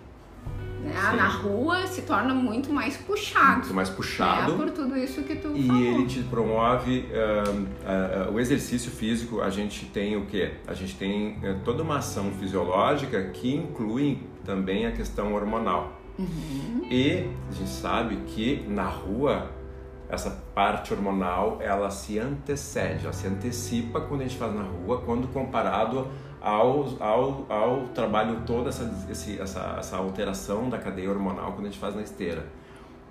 Sim. 0.83 1.17
Na 1.17 1.27
rua 1.27 1.85
se 1.89 2.03
torna 2.03 2.33
muito 2.33 2.73
mais 2.73 2.97
puxado. 2.97 3.59
Muito 3.59 3.75
mais 3.75 3.89
É, 3.89 3.93
puxado. 3.93 4.53
por 4.55 4.71
tudo 4.71 4.97
isso 4.97 5.23
que 5.23 5.35
tu 5.35 5.51
E 5.57 5.67
falou. 5.67 5.83
ele 5.83 6.07
te 6.07 6.21
promove 6.23 7.09
ah, 7.13 7.45
ah, 7.85 8.27
ah, 8.29 8.31
o 8.31 8.39
exercício 8.39 8.91
físico. 8.93 9.41
A 9.41 9.51
gente 9.51 9.87
tem 9.87 10.17
o 10.17 10.27
quê? 10.27 10.53
A 10.65 10.75
gente 10.75 10.95
tem 10.95 11.39
eh, 11.43 11.57
toda 11.65 11.83
uma 11.83 11.97
ação 11.99 12.31
fisiológica 12.31 13.21
que 13.33 13.53
inclui 13.53 14.21
também 14.47 14.87
a 14.87 14.93
questão 14.93 15.35
hormonal. 15.35 16.01
Uhum. 16.19 16.87
E 16.91 17.29
a 17.51 17.53
gente 17.53 17.69
sabe 17.69 18.17
que 18.29 18.65
na 18.69 18.89
rua 18.89 19.51
essa 20.09 20.31
parte 20.55 20.95
hormonal 20.95 21.59
ela 21.61 21.91
se 21.91 22.19
antecede, 22.19 23.05
ela 23.05 23.13
se 23.13 23.27
antecipa 23.27 24.01
quando 24.01 24.21
a 24.21 24.25
gente 24.25 24.39
faz 24.39 24.55
na 24.55 24.63
rua, 24.63 25.03
quando 25.05 25.27
comparado 25.29 26.07
ao, 26.41 26.87
ao, 27.01 27.47
ao 27.49 27.89
trabalho 27.89 28.43
todo 28.47 28.69
essa, 28.69 28.89
esse, 29.11 29.41
essa, 29.41 29.77
essa 29.79 29.97
alteração 29.97 30.71
da 30.71 30.79
cadeia 30.79 31.11
hormonal 31.11 31.53
quando 31.53 31.67
a 31.67 31.71
gente 31.71 31.79
faz 31.79 31.95
na 31.95 32.03
esteira. 32.03 32.47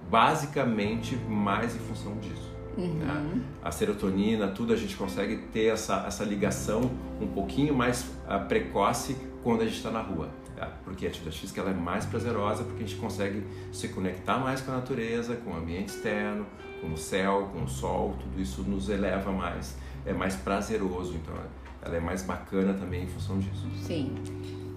Basicamente 0.10 1.16
mais 1.16 1.76
em 1.76 1.80
função 1.80 2.16
disso. 2.18 2.54
né? 2.78 3.42
A 3.64 3.72
serotonina, 3.72 4.48
tudo 4.48 4.74
a 4.74 4.76
gente 4.76 4.96
consegue 4.96 5.38
ter 5.52 5.68
essa, 5.68 6.06
essa 6.08 6.24
ligação 6.24 6.92
um 7.20 7.28
pouquinho 7.28 7.74
mais 7.74 8.12
ah, 8.28 8.40
precoce 8.40 9.18
quando 9.44 9.62
a 9.62 9.66
gente 9.66 9.78
está 9.78 9.92
na 9.92 10.02
rua. 10.02 10.30
Tá? 10.56 10.72
Porque 10.84 11.06
a 11.06 11.10
atividade 11.10 11.40
física 11.40 11.62
ela 11.62 11.72
é 11.72 11.74
mais 11.74 12.06
prazerosa 12.06 12.64
porque 12.64 12.84
a 12.84 12.88
gente 12.88 13.00
consegue 13.00 13.44
se 13.72 13.90
conectar 13.90 14.38
mais 14.38 14.62
com 14.62 14.72
a 14.72 14.76
natureza, 14.76 15.36
com 15.38 15.52
o 15.52 15.56
ambiente 15.56 15.90
externo, 15.90 16.46
com 16.82 16.94
o 16.94 16.98
céu, 16.98 17.50
com 17.54 17.64
o 17.64 17.68
sol, 17.68 18.16
tudo 18.20 18.42
isso 18.42 18.64
nos 18.64 18.90
eleva 18.90 19.32
mais, 19.32 19.78
é 20.06 20.14
mais 20.14 20.36
prazeroso, 20.36 21.16
então 21.16 21.34
ela 21.82 21.96
é 21.96 22.00
mais 22.00 22.24
bacana 22.24 22.74
também 22.74 23.04
em 23.04 23.08
função 23.08 23.38
disso. 23.40 23.68
Sim. 23.84 24.16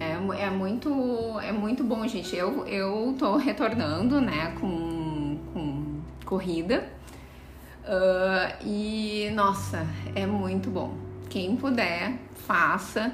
É, 0.01 0.13
é 0.45 0.51
muito 0.51 1.41
é 1.41 1.51
muito 1.51 1.83
bom, 1.83 2.07
gente. 2.07 2.37
Eu, 2.37 2.67
eu 2.67 3.15
tô 3.19 3.37
retornando, 3.37 4.21
né, 4.21 4.55
com, 4.61 5.39
com 5.53 6.01
corrida. 6.25 6.99
Ah, 7.89 8.55
e, 8.63 9.31
nossa, 9.35 9.87
é 10.15 10.27
muito 10.27 10.71
bom. 10.71 10.95
Quem 11.31 11.57
puder, 11.57 12.19
faça 12.47 13.13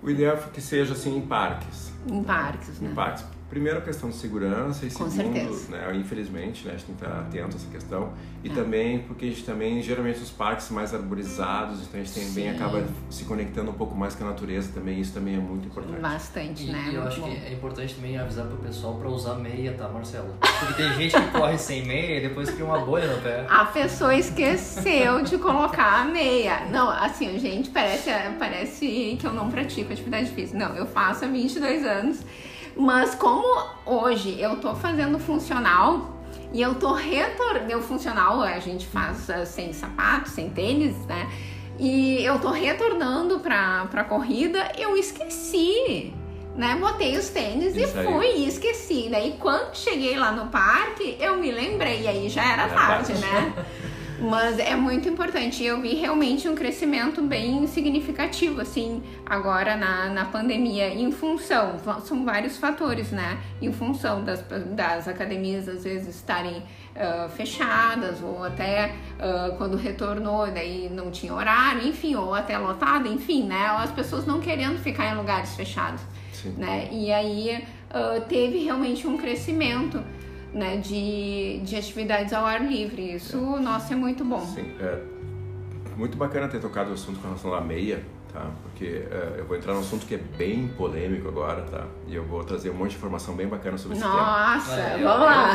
O 0.00 0.08
ideal 0.08 0.36
é 0.36 0.40
que 0.52 0.60
seja 0.60 0.92
assim 0.92 1.16
em 1.16 1.20
parques, 1.20 1.91
em 2.06 2.22
parques, 2.22 2.80
né? 2.80 2.90
em 2.90 2.94
parques. 2.94 3.24
Primeiro 3.52 3.80
a 3.80 3.82
questão 3.82 4.08
de 4.08 4.16
segurança 4.16 4.86
e 4.86 4.90
Com 4.90 5.10
segundo, 5.10 5.34
certeza. 5.34 5.70
né, 5.76 5.94
infelizmente, 5.94 6.64
né, 6.64 6.72
a 6.72 6.76
gente 6.78 6.86
tem 6.86 6.94
que 6.96 7.04
estar 7.04 7.18
atento 7.20 7.44
a 7.52 7.56
essa 7.58 7.66
questão. 7.70 8.12
E 8.42 8.48
É. 8.50 8.54
também 8.54 9.00
porque 9.00 9.26
a 9.26 9.28
gente 9.28 9.44
também, 9.44 9.82
geralmente 9.82 10.20
os 10.22 10.30
parques 10.30 10.70
mais 10.70 10.94
arborizados, 10.94 11.82
então 11.82 12.00
a 12.00 12.02
gente 12.02 12.14
também 12.14 12.48
Sim. 12.48 12.56
acaba 12.56 12.82
se 13.10 13.24
conectando 13.24 13.70
um 13.70 13.74
pouco 13.74 13.94
mais 13.94 14.14
com 14.14 14.24
a 14.24 14.28
natureza 14.28 14.70
também, 14.72 14.98
isso 14.98 15.12
também 15.12 15.34
é 15.34 15.38
muito 15.38 15.66
importante. 15.66 16.00
Bastante, 16.00 16.64
E, 16.66 16.72
né? 16.72 16.88
e 16.92 16.94
eu 16.94 17.02
acho 17.06 17.20
bom. 17.20 17.28
que 17.28 17.36
é 17.44 17.52
importante 17.52 17.94
também 17.94 18.16
avisar 18.16 18.46
pro 18.46 18.56
pessoal 18.56 18.94
pra 18.94 19.10
usar 19.10 19.34
meia, 19.34 19.74
tá, 19.74 19.86
Marcelo? 19.86 20.32
Porque 20.40 20.72
tem 20.82 20.94
gente 20.94 21.14
que 21.14 21.30
corre 21.38 21.58
sem 21.58 21.84
meia 21.86 22.20
e 22.24 22.28
depois 22.28 22.48
cria 22.48 22.64
uma 22.64 22.78
bolha 22.78 23.14
no 23.14 23.20
pé. 23.20 23.44
A 23.50 23.66
pessoa 23.66 24.14
esqueceu 24.14 25.22
de 25.24 25.36
colocar 25.36 26.00
a 26.00 26.04
meia. 26.06 26.64
Não, 26.70 26.88
assim, 26.88 27.38
gente, 27.38 27.68
parece, 27.68 28.08
parece 28.38 29.16
que 29.20 29.26
eu 29.26 29.34
não 29.34 29.50
pratico 29.50 29.92
atividade 29.92 30.30
física. 30.30 30.58
Não, 30.58 30.74
eu 30.74 30.86
faço 30.86 31.26
há 31.26 31.28
22 31.28 31.84
anos. 31.84 32.20
Mas 32.76 33.14
como 33.14 33.44
hoje 33.84 34.40
eu 34.40 34.56
tô 34.60 34.74
fazendo 34.74 35.18
funcional 35.18 36.16
e 36.52 36.60
eu 36.60 36.74
tô 36.74 36.92
retornando. 36.92 37.82
Funcional 37.82 38.40
a 38.42 38.58
gente 38.58 38.86
faz 38.86 39.28
ah, 39.30 39.44
sem 39.44 39.72
sapato, 39.72 40.28
sem 40.30 40.50
tênis, 40.50 40.96
né? 41.06 41.28
E 41.78 42.22
eu 42.24 42.38
tô 42.38 42.50
retornando 42.50 43.40
pra, 43.40 43.86
pra 43.90 44.04
corrida, 44.04 44.72
eu 44.78 44.96
esqueci. 44.96 46.12
Né? 46.54 46.76
Botei 46.78 47.16
os 47.16 47.30
tênis 47.30 47.74
Isso 47.74 47.96
e 47.96 48.00
aí. 48.00 48.06
fui 48.06 48.26
e 48.36 48.46
esqueci. 48.46 49.08
Daí 49.10 49.36
quando 49.40 49.74
cheguei 49.74 50.18
lá 50.18 50.32
no 50.32 50.48
parque, 50.48 51.16
eu 51.18 51.36
me 51.38 51.50
lembrei. 51.50 52.02
E 52.02 52.08
aí 52.08 52.28
já 52.28 52.44
era 52.44 52.68
Já 52.68 52.74
tarde, 52.74 53.12
tarde. 53.14 53.20
né? 53.20 53.64
Mas 54.22 54.58
é 54.58 54.76
muito 54.76 55.08
importante. 55.08 55.64
Eu 55.64 55.80
vi 55.80 55.94
realmente 55.94 56.48
um 56.48 56.54
crescimento 56.54 57.22
bem 57.22 57.66
significativo, 57.66 58.60
assim, 58.60 59.02
agora 59.26 59.76
na, 59.76 60.08
na 60.10 60.24
pandemia, 60.26 60.88
em 60.94 61.10
função, 61.10 61.76
são 62.04 62.24
vários 62.24 62.56
fatores, 62.56 63.10
né? 63.10 63.38
Em 63.60 63.72
função 63.72 64.24
das, 64.24 64.44
das 64.74 65.08
academias, 65.08 65.68
às 65.68 65.82
vezes, 65.82 66.14
estarem 66.14 66.58
uh, 66.58 67.28
fechadas, 67.30 68.22
ou 68.22 68.44
até 68.44 68.94
uh, 69.18 69.56
quando 69.56 69.76
retornou, 69.76 70.46
daí 70.50 70.88
não 70.88 71.10
tinha 71.10 71.34
horário, 71.34 71.86
enfim, 71.86 72.14
ou 72.14 72.32
até 72.32 72.56
lotada, 72.56 73.08
enfim, 73.08 73.44
né? 73.44 73.66
As 73.78 73.90
pessoas 73.90 74.24
não 74.24 74.40
querendo 74.40 74.78
ficar 74.78 75.12
em 75.12 75.16
lugares 75.16 75.54
fechados, 75.56 76.00
Sim. 76.32 76.54
né? 76.56 76.88
E 76.92 77.12
aí 77.12 77.64
uh, 77.90 78.20
teve 78.22 78.58
realmente 78.58 79.06
um 79.06 79.16
crescimento 79.16 80.02
né, 80.52 80.76
de, 80.76 81.60
de 81.64 81.76
atividades 81.76 82.32
ao 82.32 82.44
ar 82.44 82.62
livre. 82.62 83.14
Isso, 83.14 83.36
é. 83.36 83.60
nossa, 83.60 83.92
é 83.92 83.96
muito 83.96 84.24
bom. 84.24 84.40
Sim, 84.40 84.72
é 84.80 85.12
muito 85.96 86.16
bacana 86.16 86.48
ter 86.48 86.60
tocado 86.60 86.90
o 86.90 86.94
assunto 86.94 87.18
com 87.18 87.28
relação 87.28 87.54
à 87.54 87.60
meia, 87.60 88.02
tá? 88.32 88.50
Porque 88.62 89.04
é, 89.10 89.36
eu 89.38 89.44
vou 89.46 89.56
entrar 89.56 89.74
num 89.74 89.80
assunto 89.80 90.06
que 90.06 90.14
é 90.14 90.18
bem 90.18 90.68
polêmico 90.68 91.28
agora, 91.28 91.62
tá? 91.62 91.86
E 92.06 92.14
eu 92.14 92.24
vou 92.24 92.42
trazer 92.44 92.70
um 92.70 92.74
monte 92.74 92.90
de 92.90 92.96
informação 92.96 93.34
bem 93.34 93.46
bacana 93.46 93.76
sobre 93.76 93.96
esse 93.96 94.06
nossa, 94.06 94.76
tema. 94.76 94.98
Nossa, 94.98 95.18
vamos 95.18 95.26
lá! 95.26 95.54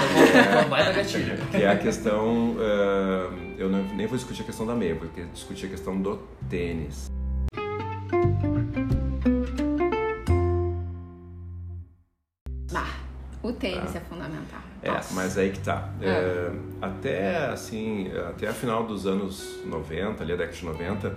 Vai 0.70 0.84
na 0.86 0.92
gatilha. 0.92 1.38
Que 1.52 1.58
é 1.58 1.70
a 1.70 1.78
questão... 1.78 2.52
Uh, 2.52 3.58
eu 3.58 3.70
não, 3.70 3.84
nem 3.96 4.06
vou 4.06 4.18
discutir 4.18 4.44
a 4.44 4.46
questão 4.46 4.66
da 4.66 4.76
meia, 4.76 4.96
vou 4.96 5.10
discutir 5.34 5.66
a 5.66 5.70
questão 5.70 6.00
do 6.00 6.18
tênis. 6.50 7.08
O 13.48 13.54
tênis 13.54 13.94
tá? 13.94 14.00
é 14.00 14.02
fundamental. 14.02 14.60
É, 14.84 14.92
Nossa. 14.92 15.14
mas 15.16 15.38
aí 15.38 15.52
que 15.52 15.60
tá. 15.60 15.90
É. 16.02 16.10
É, 16.10 16.52
até 16.82 17.46
assim, 17.46 18.12
até 18.30 18.50
a 18.50 18.54
final 18.54 18.86
dos 18.86 19.08
anos 19.08 19.60
90, 19.66 20.22
ali 20.22 20.34
a 20.34 20.36
década 20.36 20.58
de 20.58 20.66
90, 20.66 21.16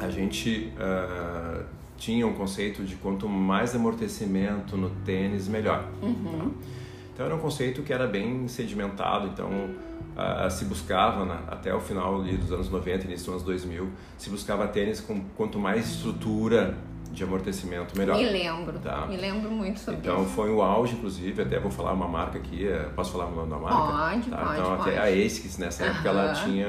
a 0.00 0.08
gente 0.08 0.72
uh, 0.78 1.62
tinha 1.98 2.26
um 2.26 2.32
conceito 2.32 2.82
de 2.82 2.96
quanto 2.96 3.28
mais 3.28 3.74
amortecimento 3.74 4.74
no 4.74 4.88
tênis, 5.04 5.46
melhor. 5.46 5.86
Uhum. 6.00 6.24
Tá? 6.24 6.68
Então 7.12 7.26
era 7.26 7.34
um 7.34 7.40
conceito 7.40 7.82
que 7.82 7.92
era 7.92 8.06
bem 8.06 8.48
sedimentado, 8.48 9.26
então 9.26 9.50
uh, 9.50 10.50
se 10.50 10.64
buscava, 10.64 11.26
né, 11.26 11.40
até 11.46 11.74
o 11.74 11.80
final 11.80 12.22
dos 12.22 12.50
anos 12.50 12.70
90, 12.70 13.04
início 13.04 13.26
dos 13.26 13.34
anos 13.34 13.42
2000, 13.42 13.90
se 14.16 14.30
buscava 14.30 14.66
tênis 14.66 14.98
com 14.98 15.20
quanto 15.36 15.58
mais 15.58 15.90
estrutura 15.90 16.74
de 17.14 17.24
amortecimento 17.24 17.96
melhor. 17.96 18.16
Me 18.16 18.24
lembro, 18.24 18.78
tá? 18.78 19.06
me 19.06 19.16
lembro 19.16 19.50
muito 19.50 19.78
sobre 19.78 20.00
então, 20.00 20.14
isso. 20.14 20.22
Então 20.22 20.34
foi 20.34 20.50
o 20.50 20.60
auge, 20.60 20.94
inclusive, 20.94 21.42
até 21.42 21.58
vou 21.58 21.70
falar 21.70 21.92
uma 21.92 22.08
marca 22.08 22.38
aqui, 22.38 22.66
é, 22.66 22.90
posso 22.94 23.12
falar 23.12 23.26
o 23.26 23.34
nome 23.34 23.50
da 23.50 23.56
marca? 23.56 23.76
Pode, 23.76 24.30
tá? 24.30 24.36
pode, 24.36 24.60
Então 24.60 24.76
pode. 24.76 24.90
até 24.90 24.98
a 24.98 25.04
ASICS 25.04 25.58
nessa 25.58 25.84
época 25.84 26.08
ela 26.08 26.32
tinha, 26.32 26.66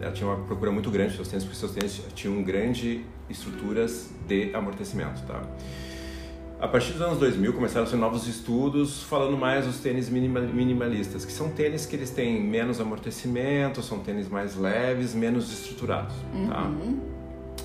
ela 0.00 0.12
tinha 0.12 0.28
uma 0.28 0.44
procura 0.44 0.70
muito 0.72 0.90
grande 0.90 1.08
dos 1.08 1.16
seus 1.16 1.28
tênis, 1.28 1.44
porque 1.44 1.58
seus 1.58 1.72
tênis 1.72 2.02
tinham 2.14 2.42
grande 2.42 3.04
estruturas 3.30 4.10
de 4.26 4.54
amortecimento, 4.54 5.22
tá? 5.22 5.40
A 6.58 6.66
partir 6.66 6.92
dos 6.92 7.02
anos 7.02 7.18
2000 7.18 7.52
começaram 7.52 7.86
a 7.86 7.88
ser 7.88 7.96
novos 7.96 8.26
estudos 8.26 9.02
falando 9.02 9.36
mais 9.36 9.66
dos 9.66 9.78
tênis 9.78 10.08
minimalistas, 10.08 11.24
que 11.24 11.32
são 11.32 11.50
tênis 11.50 11.84
que 11.84 11.94
eles 11.94 12.08
têm 12.08 12.42
menos 12.42 12.80
amortecimento, 12.80 13.82
são 13.82 13.98
tênis 13.98 14.26
mais 14.26 14.56
leves, 14.56 15.14
menos 15.14 15.52
estruturados, 15.52 16.14
tá? 16.48 16.62
Uhum. 16.62 16.98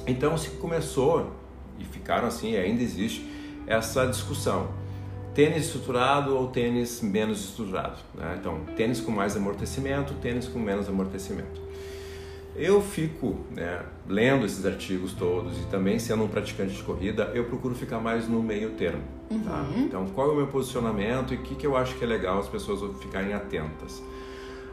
Então 0.06 0.38
se 0.38 0.50
começou 0.52 1.32
e 1.82 1.94
ficaram 1.94 2.28
assim, 2.28 2.56
ainda 2.56 2.82
existe 2.82 3.26
essa 3.68 4.06
discussão. 4.06 4.70
Tênis 5.34 5.68
estruturado 5.68 6.36
ou 6.36 6.50
tênis 6.50 7.02
menos 7.02 7.40
estruturado? 7.40 7.98
Né? 8.14 8.38
Então, 8.40 8.62
tênis 8.76 9.00
com 9.00 9.12
mais 9.12 9.36
amortecimento, 9.36 10.14
tênis 10.16 10.48
com 10.48 10.60
menos 10.60 10.90
amortecimento. 10.90 11.62
Eu 12.54 12.82
fico 12.82 13.38
né, 13.50 13.82
lendo 14.08 14.46
esses 14.46 14.66
artigos 14.66 15.14
todos 15.14 15.58
e 15.58 15.66
também 15.68 15.98
sendo 16.00 16.24
um 16.24 16.28
praticante 16.28 16.76
de 16.76 16.84
corrida, 16.84 17.32
eu 17.34 17.46
procuro 17.46 17.74
ficar 17.74 18.00
mais 18.00 18.28
no 18.28 18.44
meio 18.44 18.72
termo. 18.72 19.04
Tá? 19.46 19.62
Uhum. 19.62 19.84
Então, 19.86 20.06
qual 20.08 20.30
é 20.30 20.34
o 20.34 20.36
meu 20.36 20.48
posicionamento 20.48 21.34
e 21.34 21.38
o 21.38 21.42
que, 21.42 21.56
que 21.56 21.66
eu 21.66 21.78
acho 21.78 21.96
que 21.96 22.04
é 22.04 22.08
legal 22.08 22.40
as 22.40 22.50
pessoas 22.50 22.98
ficarem 23.02 23.34
atentas? 23.34 24.04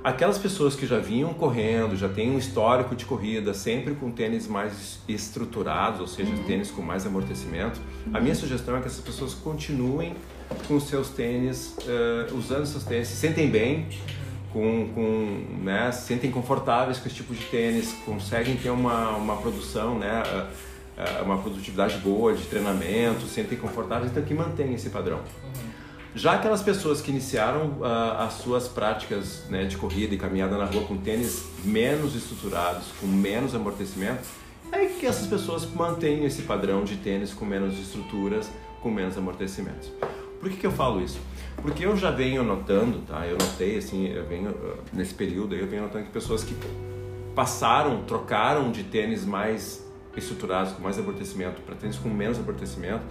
Aquelas 0.02 0.38
pessoas 0.38 0.76
que 0.76 0.87
já 0.87 0.98
vinham 0.98 1.34
correndo, 1.34 1.96
já 1.96 2.08
têm 2.08 2.30
um 2.30 2.38
histórico 2.38 2.94
de 2.94 3.04
corrida, 3.04 3.52
sempre 3.52 3.94
com 3.94 4.11
tênis 4.12 4.46
mais 4.46 5.00
estruturados, 5.08 6.00
ou 6.00 6.06
seja, 6.06 6.30
uhum. 6.30 6.44
tênis 6.44 6.70
com 6.70 6.80
mais 6.80 7.04
amortecimento, 7.04 7.80
uhum. 8.06 8.16
a 8.16 8.20
minha 8.20 8.34
sugestão 8.34 8.76
é 8.76 8.80
que 8.80 8.87
essas 8.87 9.00
pessoas 9.00 9.34
continuem 9.34 10.14
com 10.68 10.78
seus 10.78 11.11
tênis, 11.11 11.76
uh, 11.78 12.37
usando 12.37 12.64
seus 12.66 12.84
tênis, 12.84 13.08
se 13.08 13.16
sentem 13.16 13.50
bem, 13.50 13.88
com, 14.52 14.88
com, 14.94 15.62
né, 15.62 15.90
se 15.90 16.06
sentem 16.06 16.30
confortáveis 16.30 16.98
com 16.98 17.06
esse 17.06 17.16
tipo 17.16 17.34
de 17.34 17.44
tênis, 17.46 17.92
conseguem 18.06 18.56
ter 18.56 18.70
uma, 18.70 19.11
uma 19.16 19.37
produção, 19.37 19.98
né, 19.98 20.22
uh, 20.22 21.20
uh, 21.20 21.24
uma 21.24 21.38
produtividade 21.38 21.98
boa 21.98 22.34
de 22.34 22.44
treinamento, 22.44 23.22
se 23.22 23.34
sentem 23.34 23.58
confortáveis, 23.58 24.12
então 24.12 24.22
que 24.22 24.32
mantenha 24.32 24.74
esse 24.74 24.90
padrão. 24.90 25.18
Uhum. 25.18 25.67
Já 26.18 26.33
aquelas 26.33 26.61
pessoas 26.62 27.00
que 27.00 27.12
iniciaram 27.12 27.78
uh, 27.78 27.85
as 28.18 28.33
suas 28.35 28.66
práticas 28.66 29.44
né, 29.48 29.66
de 29.66 29.76
corrida 29.76 30.12
e 30.16 30.18
caminhada 30.18 30.59
na 30.59 30.64
rua 30.64 30.83
com 30.83 30.96
tênis 30.96 31.44
menos 31.64 32.16
estruturados, 32.16 32.88
com 33.00 33.07
menos 33.07 33.54
amortecimento, 33.54 34.22
é 34.72 34.87
que 34.87 35.07
essas 35.07 35.28
pessoas 35.28 35.64
mantenham 35.64 36.26
esse 36.26 36.42
padrão 36.42 36.83
de 36.83 36.96
tênis 36.96 37.33
com 37.33 37.44
menos 37.44 37.78
estruturas, 37.78 38.50
com 38.83 38.90
menos 38.90 39.16
amortecimentos. 39.16 39.92
Por 40.40 40.50
que, 40.50 40.57
que 40.57 40.66
eu 40.66 40.72
falo 40.72 41.00
isso? 41.00 41.20
Porque 41.62 41.87
eu 41.87 41.96
já 41.96 42.11
venho 42.11 42.42
notando, 42.42 42.98
tá? 43.07 43.24
Eu 43.24 43.38
notei 43.38 43.78
assim, 43.78 44.09
eu 44.09 44.26
venho 44.26 44.50
uh, 44.50 44.76
nesse 44.92 45.14
período 45.14 45.54
eu 45.54 45.68
venho 45.68 45.85
notando 45.85 46.07
que 46.07 46.11
pessoas 46.11 46.42
que 46.42 46.57
passaram, 47.33 48.02
trocaram 48.02 48.72
de 48.72 48.83
tênis 48.83 49.24
mais 49.24 49.87
estruturados, 50.16 50.72
com 50.72 50.83
mais 50.83 50.98
amortecimento, 50.98 51.62
para 51.62 51.76
tênis 51.76 51.96
com 51.96 52.09
menos 52.09 52.40
amortecimento, 52.40 53.04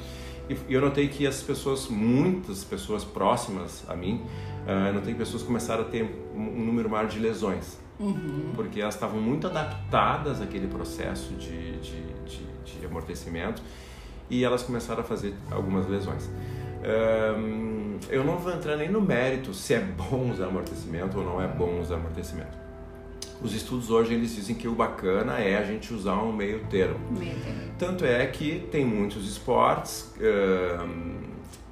e 0.49 0.73
eu 0.73 0.81
notei 0.81 1.07
que 1.07 1.27
as 1.27 1.41
pessoas, 1.41 1.87
muitas 1.87 2.63
pessoas 2.63 3.03
próximas 3.03 3.83
a 3.87 3.95
mim, 3.95 4.23
uh, 4.65 4.87
eu 4.87 4.93
notei 4.93 5.13
que 5.13 5.19
pessoas 5.19 5.43
começaram 5.43 5.83
a 5.83 5.85
ter 5.85 6.03
um 6.33 6.65
número 6.65 6.89
maior 6.89 7.07
de 7.07 7.19
lesões. 7.19 7.77
Uhum. 7.99 8.51
Porque 8.55 8.79
elas 8.79 8.93
estavam 8.93 9.19
muito 9.19 9.47
adaptadas 9.47 10.41
àquele 10.41 10.67
processo 10.67 11.33
de, 11.33 11.77
de, 11.79 12.01
de, 12.25 12.79
de, 12.79 12.85
amortecimento 12.85 13.61
e 14.29 14.43
elas 14.43 14.61
começaram 14.61 15.01
a 15.01 15.03
fazer 15.03 15.33
algumas 15.49 15.87
lesões. 15.87 16.29
Um, 17.39 17.97
eu 18.07 18.23
não 18.23 18.37
vou 18.37 18.53
entrar 18.53 18.77
nem 18.77 18.89
no 18.89 19.01
mérito 19.01 19.51
se 19.53 19.73
é 19.73 19.79
bom 19.79 20.29
usar 20.31 20.45
amortecimento 20.45 21.17
ou 21.17 21.25
não 21.25 21.41
é 21.41 21.47
bom 21.47 21.79
usar 21.81 21.95
amortecimento 21.95 22.66
os 23.41 23.53
estudos 23.53 23.89
hoje 23.89 24.13
eles 24.13 24.35
dizem 24.35 24.55
que 24.55 24.67
o 24.67 24.73
bacana 24.73 25.37
é 25.39 25.57
a 25.57 25.63
gente 25.63 25.93
usar 25.93 26.15
um 26.21 26.31
meio 26.31 26.59
termo. 26.69 26.99
Meio 27.11 27.35
termo. 27.35 27.71
Tanto 27.77 28.05
é 28.05 28.25
que 28.25 28.67
tem 28.71 28.85
muitos 28.85 29.29
esportes, 29.29 30.13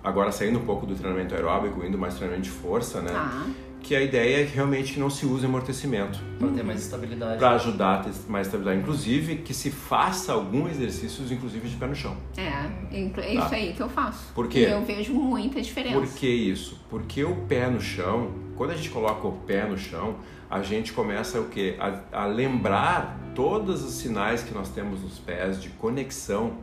agora 0.04 0.32
saindo 0.32 0.60
um 0.60 0.66
pouco 0.66 0.86
do 0.86 0.96
treinamento 0.96 1.34
aeróbico, 1.34 1.84
indo 1.86 1.98
mais 1.98 2.16
treinamento 2.16 2.44
de 2.44 2.52
força, 2.52 3.02
né? 3.02 3.12
Ah. 3.14 3.46
Que 3.86 3.96
a 3.96 4.02
ideia 4.02 4.42
é 4.42 4.46
que 4.48 4.56
realmente 4.56 5.00
não 5.00 5.12
se 5.12 5.28
use 5.28 5.46
amortecimento. 5.46 6.20
Para 6.40 6.48
ter 6.48 6.64
mais 6.64 6.82
estabilidade. 6.82 7.38
Para 7.38 7.52
ajudar 7.52 8.00
a 8.00 8.04
ter 8.04 8.12
mais 8.28 8.48
estabilidade. 8.48 8.82
Inclusive, 8.82 9.36
que 9.38 9.54
se 9.54 9.70
faça 9.70 10.34
alguns 10.34 10.72
exercícios, 10.72 11.32
inclusive 11.32 11.70
de 11.70 11.76
pé 11.76 11.86
no 11.86 11.96
chão. 11.96 12.18
É, 12.36 12.50
é 12.92 13.10
tá? 13.10 13.22
isso 13.28 13.54
aí 13.54 13.74
que 13.74 13.82
eu 13.82 13.88
faço. 13.88 14.34
Por 14.34 14.48
quê? 14.48 14.62
E 14.62 14.72
eu 14.72 14.84
vejo 14.84 15.14
muita 15.14 15.62
diferença. 15.62 16.00
Por 16.00 16.08
que 16.08 16.28
isso? 16.28 16.84
Porque 16.90 17.24
o 17.24 17.36
pé 17.48 17.70
no 17.70 17.80
chão, 17.80 18.32
quando 18.56 18.72
a 18.72 18.76
gente 18.76 18.90
coloca 18.90 19.28
o 19.28 19.34
pé 19.34 19.68
no 19.68 19.78
chão, 19.78 20.16
a 20.50 20.64
gente 20.64 20.92
começa 20.92 21.40
o 21.40 21.48
quê? 21.50 21.76
A, 21.80 22.24
a 22.24 22.26
lembrar 22.26 23.20
todos 23.36 23.84
os 23.84 23.94
sinais 23.94 24.42
que 24.42 24.52
nós 24.52 24.70
temos 24.70 25.04
nos 25.04 25.20
pés 25.20 25.62
de 25.62 25.70
conexão. 25.70 26.58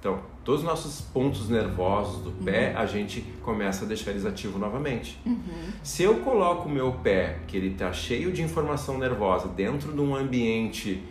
Então, 0.00 0.22
todos 0.44 0.62
os 0.62 0.66
nossos 0.66 1.00
pontos 1.00 1.48
nervosos 1.48 2.22
do 2.22 2.32
pé, 2.44 2.72
uhum. 2.72 2.78
a 2.78 2.86
gente 2.86 3.20
começa 3.42 3.84
a 3.84 3.88
deixar 3.88 4.10
eles 4.10 4.26
ativos 4.26 4.60
novamente. 4.60 5.18
Uhum. 5.24 5.38
Se 5.82 6.02
eu 6.02 6.16
coloco 6.16 6.68
o 6.68 6.72
meu 6.72 6.92
pé, 6.92 7.38
que 7.46 7.56
ele 7.56 7.68
está 7.68 7.92
cheio 7.92 8.32
de 8.32 8.42
informação 8.42 8.98
nervosa, 8.98 9.48
dentro 9.48 9.92
de 9.92 10.00
um 10.00 10.16
ambiente 10.16 11.02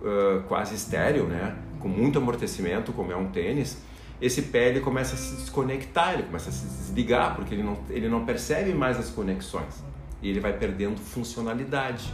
uh, 0.00 0.42
quase 0.48 0.74
estéreo, 0.74 1.24
né? 1.24 1.56
com 1.80 1.88
muito 1.88 2.18
amortecimento, 2.18 2.92
como 2.92 3.12
é 3.12 3.16
um 3.16 3.28
tênis, 3.28 3.82
esse 4.20 4.42
pé 4.42 4.68
ele 4.68 4.80
começa 4.80 5.14
a 5.14 5.18
se 5.18 5.36
desconectar, 5.36 6.14
ele 6.14 6.24
começa 6.24 6.48
a 6.48 6.52
se 6.52 6.66
desligar, 6.66 7.36
porque 7.36 7.54
ele 7.54 7.62
não, 7.62 7.78
ele 7.88 8.08
não 8.08 8.24
percebe 8.24 8.72
mais 8.74 8.98
as 8.98 9.10
conexões 9.10 9.84
e 10.20 10.28
ele 10.28 10.40
vai 10.40 10.52
perdendo 10.52 10.98
funcionalidade. 10.98 12.12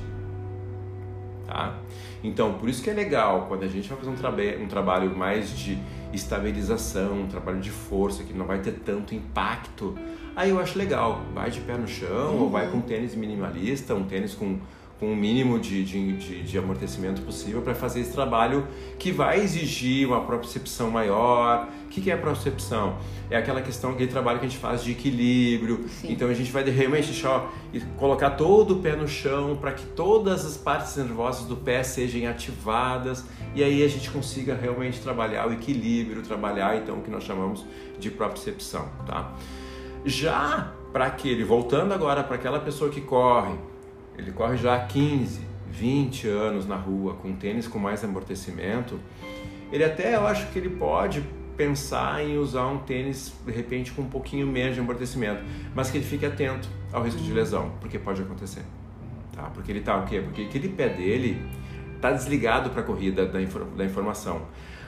Tá? 1.47 1.79
Então, 2.23 2.55
por 2.55 2.69
isso 2.69 2.83
que 2.83 2.91
é 2.91 2.93
legal 2.93 3.47
quando 3.49 3.63
a 3.63 3.69
gente 3.69 3.89
vai 3.89 3.99
fazer 3.99 4.11
um, 4.11 4.15
traba 4.15 4.43
um 4.61 4.67
trabalho 4.67 5.17
mais 5.17 5.57
de 5.57 5.79
estabilização, 6.15 7.23
um 7.23 7.27
trabalho 7.27 7.61
de 7.61 7.71
força 7.71 8.23
que 8.23 8.33
não 8.33 8.47
vai 8.47 8.61
ter 8.61 8.73
tanto 8.73 9.15
impacto. 9.15 9.97
Aí 10.37 10.51
eu 10.51 10.59
acho 10.59 10.79
legal, 10.79 11.23
vai 11.35 11.51
de 11.51 11.61
pé 11.61 11.77
no 11.77 11.87
chão 11.87 12.35
uhum. 12.35 12.43
ou 12.43 12.51
vai 12.51 12.71
com 12.71 12.79
um 12.79 12.83
tênis 12.83 13.15
minimalista, 13.15 13.95
um 13.95 14.05
tênis 14.05 14.35
com, 14.35 14.59
com 14.99 15.13
o 15.13 15.17
mínimo 15.17 15.59
de, 15.59 15.85
de, 15.85 16.17
de, 16.17 16.43
de 16.43 16.59
amortecimento 16.59 17.23
possível 17.23 17.61
para 17.63 17.75
fazer 17.75 18.01
esse 18.01 18.13
trabalho 18.13 18.67
que 18.99 19.11
vai 19.11 19.41
exigir 19.41 20.07
uma 20.07 20.21
propriocepção 20.21 20.91
maior. 20.91 21.69
O 21.87 21.89
que, 21.89 22.01
que 22.01 22.11
é 22.11 22.17
propriocepção? 22.17 22.97
É 23.31 23.37
aquela 23.37 23.61
questão, 23.61 23.91
aquele 23.91 24.11
trabalho 24.11 24.39
que 24.39 24.47
a 24.47 24.49
gente 24.49 24.61
faz 24.61 24.83
de 24.83 24.93
equilíbrio. 24.93 25.85
Sim. 25.89 26.13
Então 26.13 26.29
a 26.29 26.35
gente 26.35 26.51
vai 26.51 26.63
realmente 26.65 27.07
deixar, 27.07 27.53
colocar 27.97 28.31
todo 28.31 28.75
o 28.75 28.81
pé 28.81 28.95
no 28.95 29.09
chão 29.09 29.57
para 29.57 29.73
que 29.73 29.85
todas 29.85 30.45
as 30.45 30.57
partes 30.57 30.97
nervosas 30.97 31.47
do 31.47 31.57
pé 31.57 31.83
sejam 31.83 32.31
ativadas 32.31 33.25
e 33.55 33.63
aí 33.63 33.83
a 33.83 33.89
gente 33.89 34.11
consiga 34.11 34.55
realmente 34.55 35.01
trabalhar 35.01 35.49
o 35.49 35.53
equilíbrio, 35.53 36.23
trabalhar 36.23 36.77
então 36.77 36.99
o 36.99 37.03
que 37.03 37.11
nós 37.11 37.25
chamamos 37.25 37.65
de 37.99 38.11
propriocepção, 38.11 38.89
tá? 39.07 39.33
Já 40.05 40.73
para 40.93 41.07
aquele, 41.07 41.43
voltando 41.43 41.93
agora 41.93 42.23
para 42.23 42.37
aquela 42.37 42.61
pessoa 42.61 42.91
que 42.91 43.01
corre, 43.01 43.55
ele 44.17 44.33
corre 44.33 44.57
já 44.57 44.77
há 44.77 44.87
15, 44.87 45.41
20 45.71 46.29
anos 46.29 46.67
na 46.67 46.77
rua 46.77 47.15
com 47.15 47.35
tênis 47.35 47.67
com 47.67 47.79
mais 47.79 48.05
amortecimento, 48.05 48.99
ele 49.73 49.85
até 49.85 50.15
eu 50.15 50.27
acho 50.27 50.51
que 50.51 50.59
ele 50.59 50.71
pode 50.71 51.23
pensar 51.57 52.23
em 52.23 52.37
usar 52.37 52.67
um 52.67 52.79
tênis 52.79 53.35
de 53.45 53.53
repente 53.53 53.93
com 53.93 54.03
um 54.03 54.09
pouquinho 54.09 54.47
menos 54.47 54.75
de 54.75 54.81
amortecimento, 54.81 55.43
mas 55.75 55.91
que 55.91 55.99
ele 55.99 56.05
fique 56.05 56.27
atento 56.27 56.69
ao 56.93 57.03
risco 57.03 57.21
de 57.21 57.33
lesão, 57.33 57.73
porque 57.81 57.99
pode 57.99 58.23
acontecer. 58.23 58.63
Tá? 59.33 59.51
Porque 59.55 59.71
ele 59.71 59.81
tá 59.81 59.97
o 59.97 60.05
quê? 60.05 60.21
Porque 60.21 60.43
aquele 60.43 60.69
pé 60.69 60.89
dele 60.89 61.45
tá 62.01 62.11
desligado 62.11 62.71
para 62.71 62.83
a 62.83 62.85
corrida 62.85 63.27
da, 63.27 63.41
da 63.41 63.85
informação 63.85 64.43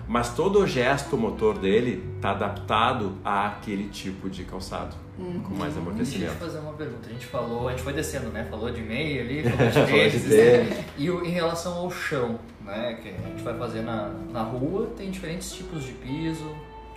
mas 0.09 0.35
todo 0.35 0.61
o 0.61 0.67
gesto 0.67 1.17
motor 1.17 1.59
dele 1.59 2.05
está 2.17 2.31
adaptado 2.31 3.17
àquele 3.25 3.89
tipo 3.89 4.31
de 4.31 4.45
calçado, 4.45 4.95
uhum. 5.19 5.41
com 5.41 5.55
mais 5.55 5.77
amortecimento. 5.77 6.31
Deixa 6.31 6.45
eu 6.45 6.49
fazer 6.49 6.59
uma 6.61 6.73
pergunta. 6.75 7.09
A 7.09 7.13
gente 7.13 7.27
falou, 7.27 7.69
a 7.69 7.73
gente 7.73 7.83
foi 7.83 7.93
descendo, 7.93 8.29
né? 8.29 8.47
Falou 8.49 8.71
de 8.71 8.83
meia 8.83 9.23
ali, 9.23 9.43
falou 9.51 9.71
de 9.71 9.93
tênis, 9.93 10.25
né? 10.27 10.85
E 10.97 11.09
em 11.09 11.31
relação 11.31 11.75
ao 11.75 11.91
chão, 11.91 12.39
né? 12.65 12.99
Que 13.03 13.09
a 13.09 13.29
gente 13.29 13.43
vai 13.43 13.59
fazer 13.59 13.83
na, 13.83 14.15
na 14.33 14.43
rua, 14.43 14.91
tem 14.97 15.11
diferentes 15.11 15.53
tipos 15.53 15.85
de 15.85 15.93
piso. 15.93 16.55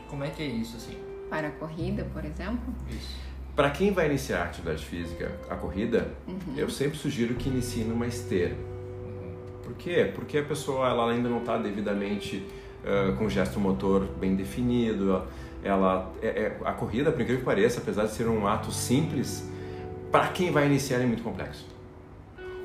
Como 0.08 0.24
é 0.24 0.30
que 0.30 0.44
é 0.44 0.46
isso, 0.46 0.78
assim? 0.78 0.98
Para 1.30 1.48
a 1.48 1.52
corrida, 1.52 2.06
por 2.14 2.24
exemplo? 2.24 2.74
Isso. 2.90 3.30
Para 3.56 3.72
quem 3.72 3.92
vai 3.92 4.06
iniciar 4.06 4.42
a 4.42 4.44
atividade 4.46 4.86
física, 4.86 5.32
a 5.50 5.56
corrida, 5.56 6.14
uhum. 6.28 6.56
eu 6.56 6.70
sempre 6.70 6.98
sugiro 6.98 7.36
que 7.36 7.50
inicie 7.50 7.84
numa 7.84 8.08
esteira. 8.08 8.56
Uhum. 8.56 9.34
Por 9.64 9.74
quê? 9.74 10.12
Porque 10.14 10.38
a 10.38 10.44
pessoa 10.44 10.88
ela 10.88 11.12
ainda 11.12 11.28
não 11.28 11.40
está 11.40 11.58
devidamente 11.58 12.46
uh, 12.84 13.16
com 13.16 13.30
gesto 13.30 13.60
motor 13.60 14.08
bem 14.20 14.36
definido. 14.36 15.24
Ela, 15.64 16.12
é, 16.22 16.28
é, 16.28 16.58
a 16.64 16.72
corrida, 16.72 17.12
por 17.12 17.22
incrível 17.22 17.40
que 17.40 17.46
pareça, 17.46 17.80
apesar 17.80 18.06
de 18.06 18.12
ser 18.12 18.28
um 18.28 18.48
ato 18.48 18.72
simples, 18.72 19.50
para 20.12 20.28
quem 20.30 20.52
vai 20.52 20.66
iniciar 20.66 21.00
é 21.00 21.06
muito 21.06 21.24
complexo. 21.24 21.66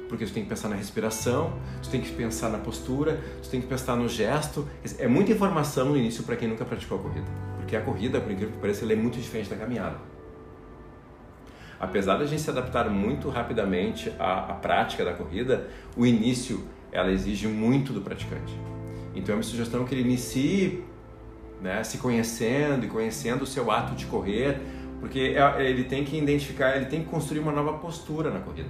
Porque 0.08 0.26
você 0.26 0.32
tem 0.32 0.42
que 0.44 0.48
pensar 0.48 0.68
na 0.68 0.76
respiração, 0.76 1.54
você 1.82 1.90
tem 1.90 2.00
que 2.00 2.12
pensar 2.12 2.48
na 2.48 2.58
postura, 2.58 3.20
você 3.42 3.50
tem 3.50 3.60
que 3.60 3.66
pensar 3.66 3.96
no 3.96 4.08
gesto. 4.08 4.68
É 4.98 5.08
muita 5.08 5.32
informação 5.32 5.86
no 5.86 5.96
início 5.96 6.22
para 6.22 6.36
quem 6.36 6.46
nunca 6.46 6.64
praticou 6.64 6.98
a 6.98 7.02
corrida. 7.02 7.26
Porque 7.56 7.74
a 7.74 7.80
corrida, 7.80 8.20
por 8.20 8.30
incrível 8.30 8.54
que 8.54 8.60
pareça, 8.60 8.90
é 8.90 8.96
muito 8.96 9.18
diferente 9.18 9.50
da 9.50 9.56
caminhada. 9.56 9.96
Apesar 11.80 12.16
da 12.16 12.26
gente 12.26 12.40
se 12.40 12.50
adaptar 12.50 12.88
muito 12.88 13.28
rapidamente 13.28 14.12
à, 14.18 14.52
à 14.52 14.54
prática 14.54 15.04
da 15.04 15.12
corrida, 15.12 15.68
o 15.96 16.06
início 16.06 16.64
ela 16.92 17.10
exige 17.10 17.48
muito 17.48 17.92
do 17.92 18.00
praticante. 18.00 18.56
Então 19.14 19.34
é 19.34 19.36
uma 19.38 19.44
sugestão 19.44 19.84
que 19.84 19.94
ele 19.94 20.02
inicie 20.02 20.84
né, 21.60 21.82
se 21.82 21.98
conhecendo 21.98 22.84
e 22.84 22.88
conhecendo 22.88 23.42
o 23.42 23.46
seu 23.46 23.70
ato 23.70 23.94
de 23.94 24.06
correr, 24.06 24.60
porque 25.00 25.34
é, 25.36 25.68
ele 25.68 25.84
tem 25.84 26.04
que 26.04 26.16
identificar, 26.16 26.76
ele 26.76 26.86
tem 26.86 27.02
que 27.02 27.08
construir 27.08 27.40
uma 27.40 27.52
nova 27.52 27.74
postura 27.78 28.30
na 28.30 28.40
corrida. 28.40 28.68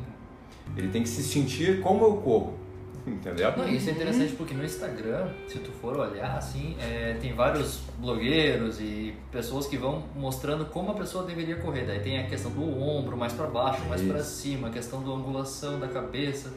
Ele 0.77 0.89
tem 0.89 1.03
que 1.03 1.09
se 1.09 1.23
sentir 1.23 1.81
como 1.81 2.05
eu 2.05 2.17
corro. 2.17 2.65
Entendeu? 3.07 3.55
Não, 3.57 3.69
isso 3.69 3.91
é 3.91 3.93
interessante 3.93 4.33
porque 4.33 4.55
no 4.55 4.65
Instagram, 4.65 5.29
se 5.47 5.59
tu 5.59 5.71
for 5.73 5.95
olhar, 5.99 6.39
assim, 6.39 6.75
é, 6.81 7.15
tem 7.21 7.35
vários 7.35 7.81
blogueiros 7.99 8.81
e 8.81 9.15
pessoas 9.31 9.67
que 9.67 9.77
vão 9.77 10.05
mostrando 10.17 10.65
como 10.67 10.91
a 10.91 10.95
pessoa 10.95 11.25
deveria 11.25 11.57
correr. 11.57 11.85
Daí 11.85 12.01
tem 12.01 12.19
a 12.19 12.27
questão 12.27 12.51
do 12.51 12.63
ombro 12.63 13.17
mais 13.17 13.33
para 13.33 13.47
baixo, 13.47 13.85
mais 13.89 14.01
para 14.01 14.23
cima, 14.23 14.69
a 14.69 14.71
questão 14.71 15.03
da 15.03 15.11
angulação 15.11 15.79
da 15.79 15.89
cabeça. 15.89 16.55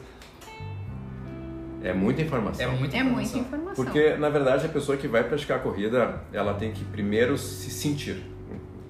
É 1.82 1.92
muita 1.92 2.22
informação. 2.22 2.64
É 2.64 2.68
muita 2.68 2.96
informação. 2.96 3.10
É 3.10 3.14
muita 3.14 3.38
informação. 3.38 3.84
Porque, 3.84 4.16
na 4.16 4.28
verdade, 4.28 4.66
a 4.66 4.68
pessoa 4.68 4.96
que 4.98 5.06
vai 5.06 5.24
praticar 5.24 5.58
a 5.58 5.60
corrida, 5.60 6.20
ela 6.32 6.54
tem 6.54 6.72
que 6.72 6.84
primeiro 6.84 7.38
se 7.38 7.70
sentir. 7.70 8.22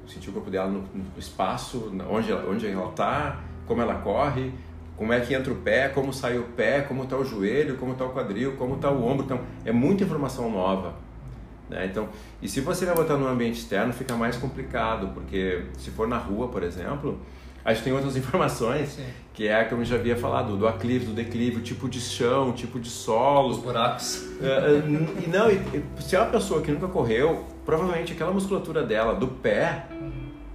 Sentir 0.07 0.31
o 0.31 0.33
corpo 0.33 0.51
dela 0.51 0.69
no, 0.69 0.81
no 0.81 1.19
espaço, 1.19 1.93
onde 2.11 2.33
ela, 2.33 2.49
onde 2.49 2.67
ela 2.67 2.89
está, 2.89 3.41
como 3.67 3.83
ela 3.83 3.97
corre, 3.97 4.53
como 4.97 5.13
é 5.13 5.21
que 5.21 5.35
entra 5.35 5.53
o 5.53 5.57
pé, 5.57 5.89
como 5.89 6.13
sai 6.13 6.39
o 6.39 6.45
pé, 6.45 6.81
como 6.81 7.05
está 7.05 7.17
o 7.17 7.25
joelho, 7.25 7.77
como 7.77 7.93
está 7.93 8.05
o 8.05 8.11
quadril, 8.11 8.57
como 8.57 8.77
está 8.77 8.91
o 8.91 9.05
ombro. 9.07 9.25
Então, 9.25 9.41
é 9.65 9.71
muita 9.71 10.05
informação 10.05 10.51
nova. 10.51 10.95
Né? 11.69 11.87
Então, 11.87 12.09
e 12.41 12.49
se 12.49 12.61
você 12.61 12.87
vai 12.87 12.95
botar 12.95 13.17
no 13.17 13.29
ambiente 13.29 13.59
externo, 13.59 13.93
fica 13.93 14.17
mais 14.17 14.37
complicado, 14.37 15.13
porque 15.15 15.65
se 15.77 15.91
for 15.91 16.09
na 16.09 16.17
rua, 16.17 16.49
por 16.49 16.63
exemplo, 16.63 17.21
a 17.69 17.75
gente 17.75 17.85
tem 17.85 17.93
outras 17.93 18.17
informações, 18.17 18.91
Sim. 18.91 19.05
que 19.35 19.47
é 19.47 19.63
como 19.65 19.83
eu 19.83 19.85
já 19.85 19.97
havia 19.97 20.17
falado, 20.17 20.57
do 20.57 20.67
aclive, 20.67 21.05
do 21.05 21.13
declive, 21.13 21.59
o 21.59 21.61
tipo 21.61 21.87
de 21.87 22.01
chão, 22.01 22.49
o 22.49 22.53
tipo 22.53 22.81
de 22.81 22.89
solo. 22.89 23.51
Os 23.51 23.59
buracos. 23.59 24.27
E 25.23 25.29
não, 25.29 25.51
e, 25.51 25.61
se 26.01 26.17
é 26.17 26.19
uma 26.19 26.31
pessoa 26.31 26.63
que 26.63 26.73
nunca 26.73 26.89
correu, 26.89 27.45
provavelmente 27.67 28.15
aquela 28.15 28.33
musculatura 28.33 28.83
dela, 28.83 29.15
do 29.15 29.29
pé, 29.29 29.85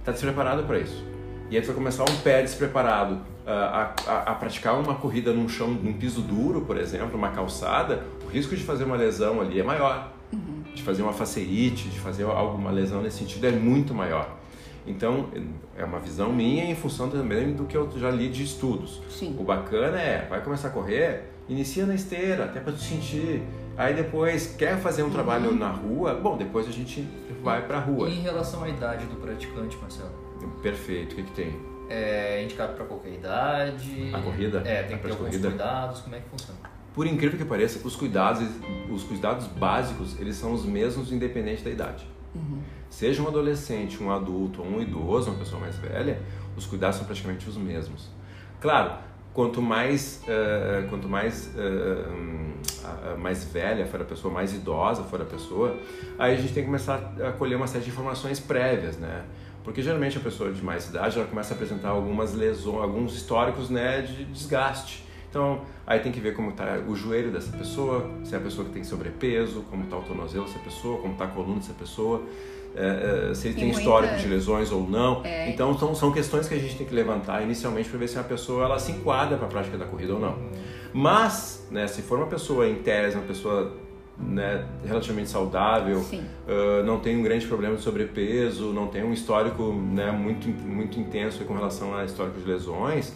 está 0.00 0.10
despreparada 0.10 0.64
para 0.64 0.80
isso. 0.80 1.04
E 1.50 1.56
aí 1.56 1.62
você 1.62 1.68
vai 1.68 1.76
começar 1.76 2.02
um 2.02 2.16
pé 2.16 2.42
despreparado 2.42 3.20
a, 3.46 3.92
a, 4.06 4.18
a, 4.32 4.34
praticar 4.34 4.74
uma 4.74 4.96
corrida 4.96 5.32
num 5.32 5.48
chão, 5.48 5.68
num 5.68 5.92
piso 5.92 6.20
duro, 6.20 6.62
por 6.62 6.76
exemplo, 6.76 7.16
uma 7.16 7.30
calçada, 7.30 8.02
o 8.24 8.28
risco 8.28 8.56
de 8.56 8.64
fazer 8.64 8.82
uma 8.82 8.96
lesão 8.96 9.40
ali 9.40 9.60
é 9.60 9.62
maior. 9.62 10.10
Uhum. 10.32 10.64
De 10.74 10.82
fazer 10.82 11.02
uma 11.02 11.12
faceite, 11.12 11.88
de 11.88 12.00
fazer 12.00 12.24
alguma 12.24 12.72
lesão 12.72 13.02
nesse 13.02 13.18
sentido 13.18 13.46
é 13.46 13.52
muito 13.52 13.94
maior. 13.94 14.28
Então, 14.86 15.30
é 15.76 15.84
uma 15.84 15.98
visão 15.98 16.32
minha 16.32 16.64
em 16.64 16.74
função 16.74 17.08
também 17.08 17.52
do 17.52 17.64
que 17.64 17.76
eu 17.76 17.90
já 17.98 18.10
li 18.10 18.28
de 18.28 18.42
estudos. 18.42 19.00
Sim. 19.08 19.34
O 19.38 19.44
bacana 19.44 19.98
é, 19.98 20.26
vai 20.28 20.42
começar 20.42 20.68
a 20.68 20.70
correr, 20.70 21.30
inicia 21.48 21.86
na 21.86 21.94
esteira, 21.94 22.44
até 22.44 22.60
para 22.60 22.72
te 22.72 22.82
sentir. 22.82 23.42
Aí 23.76 23.94
depois, 23.94 24.54
quer 24.56 24.78
fazer 24.78 25.02
um 25.02 25.06
uhum. 25.06 25.12
trabalho 25.12 25.54
na 25.54 25.70
rua, 25.70 26.14
bom, 26.14 26.36
depois 26.36 26.68
a 26.68 26.70
gente 26.70 27.06
vai 27.42 27.66
para 27.66 27.78
a 27.78 27.80
rua. 27.80 28.08
E 28.08 28.18
em 28.18 28.22
relação 28.22 28.62
à 28.62 28.68
idade 28.68 29.06
do 29.06 29.16
praticante, 29.16 29.76
Marcelo? 29.78 30.12
Perfeito, 30.62 31.12
o 31.12 31.16
que, 31.16 31.22
que 31.22 31.32
tem? 31.32 31.74
É 31.88 32.42
indicado 32.42 32.74
para 32.74 32.84
qualquer 32.84 33.14
idade? 33.14 34.10
A 34.12 34.20
corrida? 34.20 34.62
É, 34.64 34.82
tem 34.82 34.96
que 34.96 35.02
ter 35.02 35.10
alguns 35.10 35.28
corrida. 35.28 35.48
cuidados, 35.48 36.00
como 36.00 36.14
é 36.14 36.20
que 36.20 36.28
funciona? 36.28 36.58
Por 36.94 37.06
incrível 37.06 37.36
que 37.36 37.44
pareça, 37.44 37.84
os 37.86 37.96
cuidados, 37.96 38.48
os 38.88 39.02
cuidados 39.02 39.46
básicos, 39.48 40.18
eles 40.20 40.36
são 40.36 40.52
os 40.52 40.64
mesmos 40.64 41.10
independente 41.10 41.62
da 41.62 41.70
idade. 41.70 42.06
Uhum. 42.34 42.60
Seja 42.94 43.20
um 43.20 43.26
adolescente, 43.26 44.00
um 44.00 44.12
adulto 44.12 44.62
um 44.62 44.80
idoso, 44.80 45.28
uma 45.28 45.38
pessoa 45.40 45.60
mais 45.60 45.76
velha, 45.76 46.20
os 46.56 46.64
cuidados 46.64 46.96
são 46.96 47.04
praticamente 47.04 47.48
os 47.48 47.56
mesmos. 47.56 48.08
Claro, 48.60 48.92
quanto 49.32 49.60
mais 49.60 50.22
uh, 50.28 50.88
quanto 50.88 51.08
mais 51.08 51.50
uh, 51.56 53.18
mais 53.18 53.46
velha 53.46 53.84
for 53.84 54.00
a 54.00 54.04
pessoa, 54.04 54.32
mais 54.32 54.54
idosa 54.54 55.02
for 55.02 55.20
a 55.20 55.24
pessoa, 55.24 55.76
aí 56.16 56.34
a 56.34 56.36
gente 56.36 56.54
tem 56.54 56.62
que 56.62 56.68
começar 56.68 57.14
a 57.20 57.32
colher 57.32 57.56
uma 57.56 57.66
série 57.66 57.82
de 57.82 57.90
informações 57.90 58.38
prévias, 58.38 58.96
né? 58.96 59.24
Porque 59.64 59.82
geralmente 59.82 60.16
a 60.16 60.20
pessoa 60.20 60.52
de 60.52 60.62
mais 60.62 60.88
idade 60.88 61.18
ela 61.18 61.26
começa 61.26 61.52
a 61.52 61.56
apresentar 61.56 61.88
algumas 61.88 62.32
lesões, 62.32 62.80
alguns 62.80 63.16
históricos, 63.16 63.70
né, 63.70 64.02
de 64.02 64.24
desgaste. 64.26 65.04
Então, 65.28 65.62
aí 65.84 65.98
tem 65.98 66.12
que 66.12 66.20
ver 66.20 66.32
como 66.36 66.50
está 66.50 66.78
o 66.86 66.94
joelho 66.94 67.32
dessa 67.32 67.50
pessoa, 67.56 68.08
se 68.22 68.36
é 68.36 68.38
a 68.38 68.40
pessoa 68.40 68.68
que 68.68 68.72
tem 68.72 68.84
sobrepeso, 68.84 69.64
como 69.68 69.82
está 69.82 69.96
o 69.96 70.02
tornozelo 70.02 70.44
dessa 70.44 70.60
pessoa, 70.60 71.00
como 71.00 71.14
está 71.14 71.24
a 71.24 71.28
coluna 71.28 71.56
dessa 71.56 71.72
pessoa, 71.72 72.22
é, 72.76 73.30
é, 73.30 73.34
se 73.34 73.48
ele 73.48 73.54
tem, 73.54 73.70
histórico 73.70 74.16
de 74.16 74.26
lesões 74.26 74.72
ou 74.72 74.88
não. 74.88 75.24
É. 75.24 75.48
Então, 75.48 75.78
são, 75.78 75.94
são 75.94 76.12
questões 76.12 76.48
que 76.48 76.54
a 76.54 76.58
gente 76.58 76.76
tem 76.76 76.86
que 76.86 76.94
levantar 76.94 77.42
inicialmente 77.42 77.88
para 77.88 77.98
ver 77.98 78.08
se 78.08 78.18
a 78.18 78.24
pessoa 78.24 78.64
ela 78.64 78.78
se 78.78 78.92
enquadra 78.92 79.36
para 79.36 79.46
a 79.46 79.50
prática 79.50 79.78
da 79.78 79.84
corrida 79.84 80.14
ou 80.14 80.20
não. 80.20 80.36
Mas, 80.92 81.66
né, 81.70 81.86
se 81.86 82.02
for 82.02 82.18
uma 82.18 82.26
pessoa 82.26 82.68
em 82.68 82.76
tese, 82.76 83.16
uma 83.16 83.26
pessoa 83.26 83.72
né, 84.18 84.64
relativamente 84.84 85.28
saudável, 85.28 85.98
uh, 85.98 86.84
não 86.84 87.00
tem 87.00 87.16
um 87.16 87.22
grande 87.22 87.46
problema 87.46 87.76
de 87.76 87.82
sobrepeso, 87.82 88.72
não 88.72 88.86
tem 88.86 89.02
um 89.02 89.12
histórico 89.12 89.72
né, 89.72 90.10
muito, 90.12 90.48
muito 90.48 90.98
intenso 90.98 91.44
com 91.44 91.54
relação 91.54 91.96
a 91.96 92.04
histórico 92.04 92.40
de 92.40 92.46
lesões, 92.46 93.12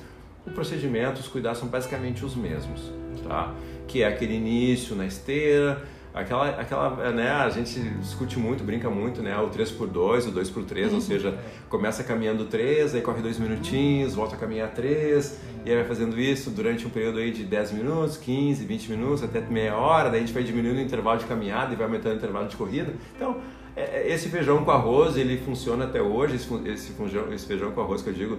o 0.47 0.51
procedimento, 0.51 1.21
os 1.21 1.29
cuidados 1.29 1.59
são 1.59 1.69
basicamente 1.69 2.25
os 2.25 2.35
mesmos, 2.35 2.93
tá? 3.27 3.55
Que 3.87 4.03
é 4.03 4.09
aquele 4.09 4.35
início 4.35 4.97
na 4.97 5.05
esteira, 5.05 5.83
aquela, 6.15 6.49
aquela, 6.51 7.13
né, 7.13 7.31
a 7.31 7.49
gente 7.51 7.79
discute 8.01 8.39
muito, 8.39 8.65
brinca 8.65 8.91
muito, 8.91 9.23
né, 9.23 9.37
o 9.39 9.49
3 9.49 9.71
por 9.73 9.87
2 9.87 10.27
o 10.27 10.31
2 10.31 10.51
por 10.51 10.65
3 10.65 10.89
ou 10.89 10.95
uhum. 10.95 11.01
seja, 11.01 11.39
começa 11.69 12.03
caminhando 12.03 12.45
3, 12.47 12.95
aí 12.95 13.01
corre 13.01 13.23
2 13.23 13.39
minutinhos, 13.39 14.15
volta 14.15 14.35
a 14.35 14.39
caminhar 14.39 14.71
3, 14.71 15.41
e 15.65 15.71
aí 15.71 15.77
vai 15.77 15.85
fazendo 15.85 16.19
isso 16.19 16.51
durante 16.51 16.87
um 16.87 16.91
período 16.91 17.19
aí 17.19 17.31
de 17.31 17.45
10 17.45 17.73
minutos, 17.73 18.17
15, 18.17 18.65
20 18.65 18.91
minutos, 18.91 19.23
até 19.23 19.41
meia 19.41 19.77
hora, 19.77 20.11
daí 20.11 20.19
a 20.19 20.21
gente 20.21 20.35
vai 20.35 20.43
diminuindo 20.43 20.79
o 20.79 20.83
intervalo 20.83 21.19
de 21.19 21.27
caminhada 21.27 21.73
e 21.73 21.77
vai 21.77 21.87
aumentando 21.87 22.15
o 22.15 22.17
intervalo 22.17 22.49
de 22.49 22.57
corrida. 22.57 22.93
Então, 23.15 23.41
é, 23.79 24.01
é, 24.01 24.13
esse 24.13 24.29
feijão 24.29 24.65
com 24.65 24.71
arroz, 24.73 25.17
ele 25.17 25.39
funciona 25.39 25.85
até 25.85 26.03
hoje, 26.03 26.35
esse, 26.35 26.53
esse, 26.69 26.93
feijão, 26.93 27.33
esse 27.33 27.47
feijão 27.47 27.71
com 27.71 27.81
arroz 27.81 28.03
que 28.03 28.09
eu 28.09 28.13
digo, 28.13 28.39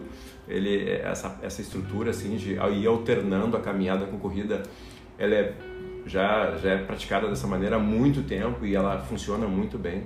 ele, 0.49 0.91
essa, 0.91 1.39
essa 1.41 1.61
estrutura 1.61 2.09
assim 2.09 2.35
de 2.35 2.55
ir 2.55 2.87
alternando 2.87 3.55
a 3.55 3.61
caminhada 3.61 4.05
com 4.05 4.19
corrida, 4.19 4.63
ela 5.17 5.35
é, 5.35 5.53
já, 6.05 6.55
já 6.57 6.71
é 6.71 6.77
praticada 6.77 7.27
dessa 7.27 7.47
maneira 7.47 7.75
há 7.75 7.79
muito 7.79 8.23
tempo 8.27 8.65
e 8.65 8.75
ela 8.75 8.99
funciona 8.99 9.47
muito 9.47 9.77
bem. 9.77 10.03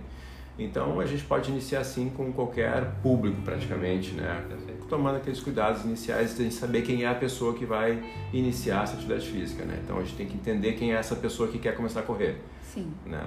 Então 0.57 0.99
a 0.99 1.05
gente 1.05 1.23
pode 1.23 1.49
iniciar 1.49 1.79
assim 1.79 2.09
com 2.09 2.31
qualquer 2.31 2.91
público 3.01 3.41
praticamente, 3.41 4.11
né? 4.11 4.43
Tomando 4.87 5.17
aqueles 5.17 5.39
cuidados 5.39 5.83
iniciais 5.83 6.37
de 6.37 6.51
saber 6.51 6.83
quem 6.83 7.03
é 7.03 7.07
a 7.07 7.15
pessoa 7.15 7.53
que 7.55 7.65
vai 7.65 8.03
iniciar 8.31 8.83
essa 8.83 8.93
atividade 8.93 9.27
física, 9.27 9.65
né? 9.65 9.79
Então 9.83 9.97
a 9.97 10.01
gente 10.01 10.15
tem 10.15 10.27
que 10.27 10.35
entender 10.35 10.73
quem 10.73 10.93
é 10.93 10.95
essa 10.95 11.15
pessoa 11.15 11.49
que 11.49 11.57
quer 11.57 11.75
começar 11.75 12.01
a 12.01 12.03
correr. 12.03 12.37
Sim. 12.61 12.93
Né? 13.05 13.19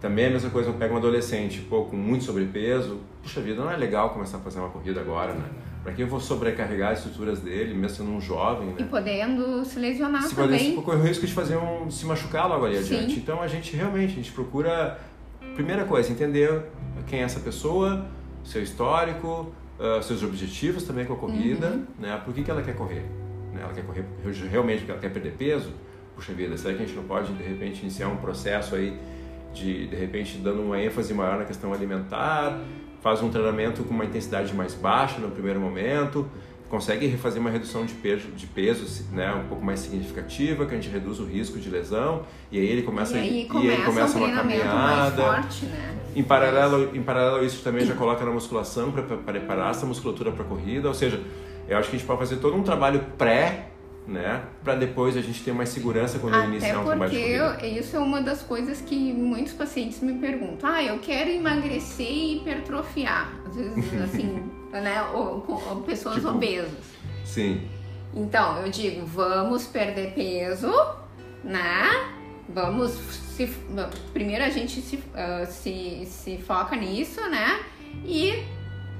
Também 0.00 0.26
é 0.26 0.28
a 0.28 0.30
mesma 0.30 0.50
coisa, 0.50 0.68
eu 0.68 0.74
pego 0.74 0.94
um 0.94 0.96
adolescente, 0.98 1.60
pô, 1.62 1.84
com 1.84 1.96
muito 1.96 2.24
sobrepeso, 2.24 3.00
puxa 3.22 3.40
vida, 3.40 3.62
não 3.62 3.70
é 3.70 3.76
legal 3.76 4.10
começar 4.10 4.38
a 4.38 4.40
fazer 4.40 4.58
uma 4.58 4.70
corrida 4.70 5.00
agora, 5.00 5.34
né? 5.34 5.48
Para 5.82 5.92
que 5.92 6.02
eu 6.02 6.06
vou 6.06 6.20
sobrecarregar 6.20 6.92
as 6.92 6.98
estruturas 6.98 7.40
dele, 7.40 7.74
mesmo 7.74 7.96
sendo 7.96 8.10
um 8.10 8.20
jovem, 8.20 8.68
né? 8.68 8.74
E 8.78 8.84
podendo 8.84 9.64
se 9.64 9.78
lesionar 9.78 10.22
se 10.22 10.34
também. 10.34 10.76
Se 10.76 10.82
correr 10.82 10.98
o 10.98 11.02
risco 11.02 11.26
de 11.26 11.32
fazer 11.32 11.56
um, 11.56 11.90
se 11.90 12.04
machucar 12.04 12.48
logo 12.48 12.66
ali 12.66 12.76
Sim. 12.82 12.96
adiante. 12.96 13.18
Então 13.18 13.40
a 13.40 13.48
gente 13.48 13.74
realmente, 13.74 14.12
a 14.12 14.16
gente 14.16 14.32
procura 14.32 14.98
primeira 15.54 15.84
coisa, 15.84 16.12
entender 16.12 16.64
quem 17.06 17.20
é 17.20 17.22
essa 17.22 17.40
pessoa, 17.40 18.06
seu 18.44 18.62
histórico, 18.62 19.52
uh, 19.78 20.02
seus 20.02 20.22
objetivos 20.22 20.82
também 20.84 21.06
com 21.06 21.14
a 21.14 21.16
corrida, 21.16 21.68
uhum. 21.68 21.86
né? 21.98 22.20
Por 22.24 22.34
que, 22.34 22.42
que 22.42 22.50
ela 22.50 22.62
quer 22.62 22.74
correr? 22.74 23.04
Né? 23.52 23.62
Ela 23.62 23.72
quer 23.72 23.84
correr 23.84 24.04
realmente 24.50 24.80
porque 24.80 24.92
ela 24.92 25.00
quer 25.00 25.10
perder 25.10 25.32
peso? 25.32 25.72
Puxa 26.14 26.32
vida, 26.32 26.56
será 26.58 26.74
que 26.74 26.82
a 26.82 26.86
gente 26.86 26.96
não 26.96 27.04
pode, 27.04 27.32
de 27.32 27.42
repente, 27.42 27.80
iniciar 27.80 28.08
um 28.08 28.16
processo 28.16 28.74
aí 28.74 28.98
de, 29.54 29.86
de 29.86 29.96
repente, 29.96 30.38
dando 30.38 30.62
uma 30.62 30.80
ênfase 30.80 31.12
maior 31.14 31.38
na 31.38 31.44
questão 31.44 31.72
alimentar, 31.72 32.60
faz 33.02 33.22
um 33.22 33.30
treinamento 33.30 33.82
com 33.82 33.94
uma 33.94 34.04
intensidade 34.04 34.52
mais 34.54 34.74
baixa 34.74 35.18
no 35.18 35.30
primeiro 35.30 35.60
momento, 35.60 36.26
consegue 36.68 37.16
fazer 37.16 37.40
uma 37.40 37.50
redução 37.50 37.84
de 37.84 37.94
peso, 37.94 38.28
de 38.28 38.46
peso 38.46 39.04
né, 39.12 39.34
um 39.34 39.48
pouco 39.48 39.64
mais 39.64 39.80
significativa, 39.80 40.64
que 40.64 40.72
a 40.72 40.76
gente 40.76 40.88
reduz 40.88 41.18
o 41.18 41.24
risco 41.24 41.58
de 41.58 41.68
lesão, 41.68 42.22
e 42.50 42.58
aí 42.58 42.66
ele 42.66 42.82
começa, 42.82 43.18
e 43.18 43.20
aí 43.20 43.44
começa, 43.46 43.66
e 43.66 43.70
aí 43.70 43.84
começa 43.84 44.18
um 44.18 44.24
uma 44.24 44.36
caminhada. 44.36 45.22
Forte, 45.22 45.66
né? 45.66 45.96
Em 46.14 46.22
paralelo, 46.22 46.96
em 46.96 47.02
paralelo 47.02 47.44
isso 47.44 47.62
também 47.62 47.84
já 47.84 47.94
coloca 47.94 48.24
na 48.24 48.30
musculação 48.30 48.92
para 48.92 49.02
preparar 49.02 49.72
essa 49.72 49.84
musculatura 49.84 50.30
para 50.30 50.44
a 50.44 50.46
corrida, 50.46 50.86
ou 50.86 50.94
seja, 50.94 51.20
eu 51.68 51.76
acho 51.76 51.90
que 51.90 51.96
a 51.96 51.98
gente 51.98 52.06
pode 52.06 52.20
fazer 52.20 52.36
todo 52.36 52.56
um 52.56 52.62
trabalho 52.62 53.04
pré 53.18 53.69
né? 54.10 54.42
Para 54.64 54.74
depois 54.74 55.16
a 55.16 55.22
gente 55.22 55.42
ter 55.42 55.52
mais 55.52 55.68
segurança 55.68 56.18
quando 56.18 56.34
Até 56.34 56.46
iniciar 56.48 56.80
um 56.80 56.84
trabalho 56.84 57.10
porque 57.10 57.66
isso 57.66 57.96
é 57.96 57.98
uma 58.00 58.20
das 58.20 58.42
coisas 58.42 58.80
que 58.80 59.12
muitos 59.12 59.52
pacientes 59.52 60.00
me 60.00 60.14
perguntam. 60.14 60.68
Ah, 60.68 60.82
eu 60.82 60.98
quero 60.98 61.30
emagrecer 61.30 62.10
e 62.10 62.36
hipertrofiar. 62.38 63.32
Às 63.46 63.54
vezes, 63.54 63.94
assim, 64.02 64.50
né? 64.72 65.02
Ou, 65.14 65.44
ou 65.48 65.82
pessoas 65.82 66.16
tipo, 66.16 66.28
obesas. 66.28 66.72
Sim. 67.24 67.68
Então, 68.12 68.60
eu 68.62 68.70
digo, 68.70 69.06
vamos 69.06 69.66
perder 69.66 70.12
peso, 70.12 70.72
né? 71.44 71.88
Vamos 72.48 72.90
se, 72.90 73.46
primeiro 74.12 74.42
a 74.42 74.50
gente 74.50 74.80
se, 74.80 74.96
uh, 74.96 75.46
se, 75.48 76.04
se 76.04 76.38
foca 76.38 76.74
nisso, 76.74 77.20
né? 77.30 77.60
E 78.04 78.44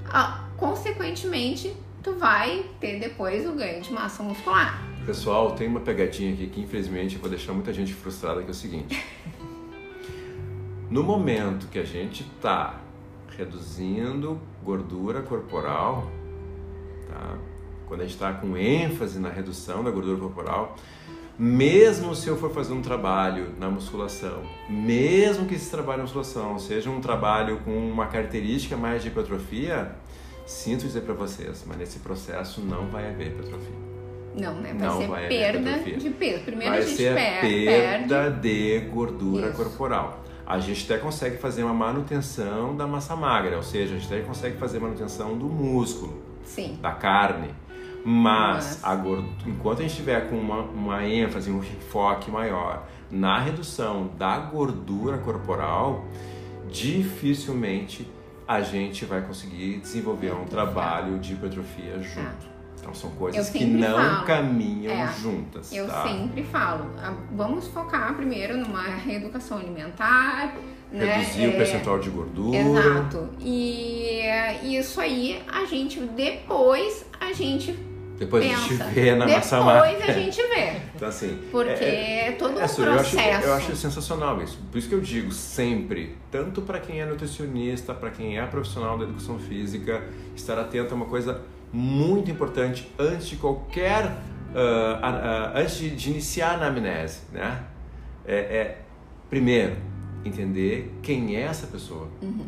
uh, 0.06 0.56
consequentemente 0.56 1.74
tu 2.00 2.14
vai 2.14 2.64
ter 2.78 3.00
depois 3.00 3.44
o 3.44 3.52
ganho 3.52 3.82
de 3.82 3.92
massa 3.92 4.22
muscular. 4.22 4.89
Pessoal, 5.10 5.56
tem 5.56 5.66
uma 5.66 5.80
pegadinha 5.80 6.32
aqui 6.32 6.46
que 6.46 6.60
infelizmente 6.60 7.16
eu 7.16 7.20
vou 7.20 7.28
deixar 7.28 7.52
muita 7.52 7.72
gente 7.72 7.92
frustrada 7.92 8.42
que 8.42 8.46
é 8.46 8.50
o 8.52 8.54
seguinte. 8.54 9.04
No 10.88 11.02
momento 11.02 11.66
que 11.66 11.80
a 11.80 11.84
gente 11.84 12.22
está 12.22 12.78
reduzindo 13.36 14.40
gordura 14.62 15.20
corporal, 15.20 16.08
tá? 17.08 17.36
quando 17.88 18.02
a 18.02 18.04
gente 18.04 18.14
está 18.14 18.32
com 18.34 18.56
ênfase 18.56 19.18
na 19.18 19.28
redução 19.28 19.82
da 19.82 19.90
gordura 19.90 20.16
corporal, 20.16 20.76
mesmo 21.36 22.14
se 22.14 22.28
eu 22.28 22.36
for 22.36 22.52
fazer 22.52 22.72
um 22.72 22.80
trabalho 22.80 23.52
na 23.58 23.68
musculação, 23.68 24.44
mesmo 24.68 25.44
que 25.44 25.56
esse 25.56 25.72
trabalho 25.72 25.98
na 25.98 26.04
musculação 26.04 26.56
seja 26.56 26.88
um 26.88 27.00
trabalho 27.00 27.58
com 27.64 27.76
uma 27.76 28.06
característica 28.06 28.76
mais 28.76 29.02
de 29.02 29.08
hipertrofia, 29.08 29.90
sinto 30.46 30.82
dizer 30.82 31.00
para 31.00 31.14
vocês, 31.14 31.64
mas 31.66 31.78
nesse 31.78 31.98
processo 31.98 32.60
não 32.60 32.86
vai 32.86 33.10
haver 33.10 33.32
hipertrofia. 33.32 33.89
Não, 34.34 34.54
né? 34.54 34.72
Vai 34.74 34.88
não 34.88 34.98
ser 34.98 35.08
vai 35.08 35.28
perda 35.28 35.78
de 35.78 36.10
peso. 36.10 36.44
Primeiro 36.44 36.72
vai 36.72 36.80
a 36.82 36.84
gente 36.84 36.96
ser 36.96 37.14
per 37.14 37.40
perda 37.40 38.22
perde. 38.22 38.40
de 38.40 38.80
gordura 38.86 39.48
Isso. 39.48 39.56
corporal. 39.56 40.20
A 40.46 40.58
gente 40.58 40.84
até 40.90 41.00
consegue 41.00 41.36
fazer 41.36 41.62
uma 41.62 41.74
manutenção 41.74 42.76
da 42.76 42.86
massa 42.86 43.14
magra, 43.14 43.56
ou 43.56 43.62
seja, 43.62 43.94
a 43.94 43.98
gente 43.98 44.12
até 44.12 44.22
consegue 44.22 44.56
fazer 44.56 44.78
manutenção 44.80 45.36
do 45.38 45.46
músculo, 45.46 46.20
Sim. 46.44 46.78
da 46.80 46.92
carne. 46.92 47.50
Mas, 48.04 48.80
Mas- 48.80 48.84
a 48.84 48.94
gordura, 48.96 49.28
enquanto 49.46 49.80
a 49.80 49.82
gente 49.82 49.94
tiver 49.96 50.28
com 50.28 50.36
uma, 50.36 50.60
uma 50.62 51.06
ênfase, 51.06 51.50
um 51.50 51.58
enfoque 51.58 52.30
maior 52.30 52.86
na 53.10 53.38
redução 53.38 54.10
da 54.16 54.38
gordura 54.38 55.18
corporal, 55.18 56.04
dificilmente 56.68 58.08
a 58.48 58.60
gente 58.62 59.04
vai 59.04 59.20
conseguir 59.22 59.78
desenvolver 59.78 60.32
um 60.32 60.44
trabalho 60.44 61.18
de 61.18 61.34
hipertrofia 61.34 62.00
junto. 62.00 62.48
Então 62.80 62.94
são 62.94 63.10
coisas 63.10 63.50
que 63.50 63.64
não 63.64 63.94
falo. 63.96 64.26
caminham 64.26 64.92
É, 64.92 65.12
juntas. 65.20 65.72
Eu 65.72 65.86
tá? 65.86 66.02
sempre 66.08 66.42
falo, 66.44 66.86
ah, 66.98 67.14
vamos 67.32 67.68
focar 67.68 68.14
primeiro 68.14 68.56
numa 68.56 68.82
reeducação 68.82 69.58
alimentar, 69.58 70.54
né? 70.90 71.16
Reduzir 71.18 71.46
o 71.46 71.50
É, 71.50 71.56
percentual 71.56 71.98
de 71.98 72.10
gordura. 72.10 72.56
Exato. 72.58 73.28
E 73.38 74.20
é, 74.22 74.64
isso 74.64 75.00
aí 75.00 75.42
a 75.46 75.64
gente 75.66 76.00
depois 76.00 77.04
a 77.20 77.32
gente 77.34 77.78
Depois 78.18 78.44
pensa. 78.46 78.60
a 78.60 78.66
gente 78.88 78.94
vê 78.94 79.14
na 79.14 79.24
depois 79.26 79.44
massa 79.52 79.60
magra. 79.62 80.04
a 80.06 80.12
gente 80.12 80.42
vê. 80.42 80.72
Então 80.96 81.08
assim, 81.08 81.38
Porque 81.52 81.84
é- 81.84 82.28
é, 82.28 82.32
todo 82.32 82.56
um 82.58 82.60
É, 82.60 82.66
Su, 82.66 82.82
eu 82.82 82.92
acho, 82.94 83.10
processo. 83.14 83.46
eu 83.46 83.54
acho 83.54 83.76
sensacional 83.76 84.42
isso. 84.42 84.58
Por 84.72 84.78
isso 84.78 84.88
que 84.88 84.94
eu 84.94 85.00
digo 85.00 85.32
sempre, 85.32 86.16
tanto 86.30 86.62
para 86.62 86.80
quem 86.80 87.00
é 87.00 87.04
nutricionista, 87.06 87.92
para 87.94 88.10
quem 88.10 88.38
é 88.38 88.44
profissional 88.46 88.96
da 88.98 89.04
educação 89.04 89.38
física, 89.38 90.02
estar 90.34 90.58
atento 90.58 90.92
é 90.92 90.96
uma 90.96 91.06
coisa 91.06 91.40
muito 91.72 92.30
importante 92.30 92.90
antes 92.98 93.28
de 93.28 93.36
qualquer, 93.36 94.16
ah, 94.54 94.98
ah, 95.02 95.52
antes 95.60 95.76
de, 95.78 95.90
de 95.90 96.10
iniciar 96.10 96.50
a 96.50 96.54
anamnese, 96.54 97.20
né? 97.32 97.64
É, 98.26 98.34
é, 98.36 98.82
primeiro 99.28 99.76
entender 100.24 100.92
quem 101.02 101.36
é 101.36 101.42
essa 101.42 101.66
pessoa, 101.66 102.08
Uhum. 102.20 102.44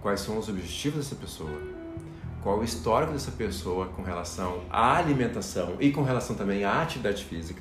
quais 0.00 0.20
são 0.20 0.38
os 0.38 0.48
objetivos 0.48 0.98
dessa 0.98 1.16
pessoa, 1.16 1.50
qual 2.42 2.58
o 2.58 2.64
histórico 2.64 3.12
dessa 3.12 3.32
pessoa 3.32 3.86
com 3.86 4.02
relação 4.02 4.62
à 4.70 4.96
alimentação 4.96 5.76
e 5.80 5.90
com 5.90 6.02
relação 6.02 6.36
também 6.36 6.64
à 6.64 6.82
atividade 6.82 7.24
física. 7.24 7.60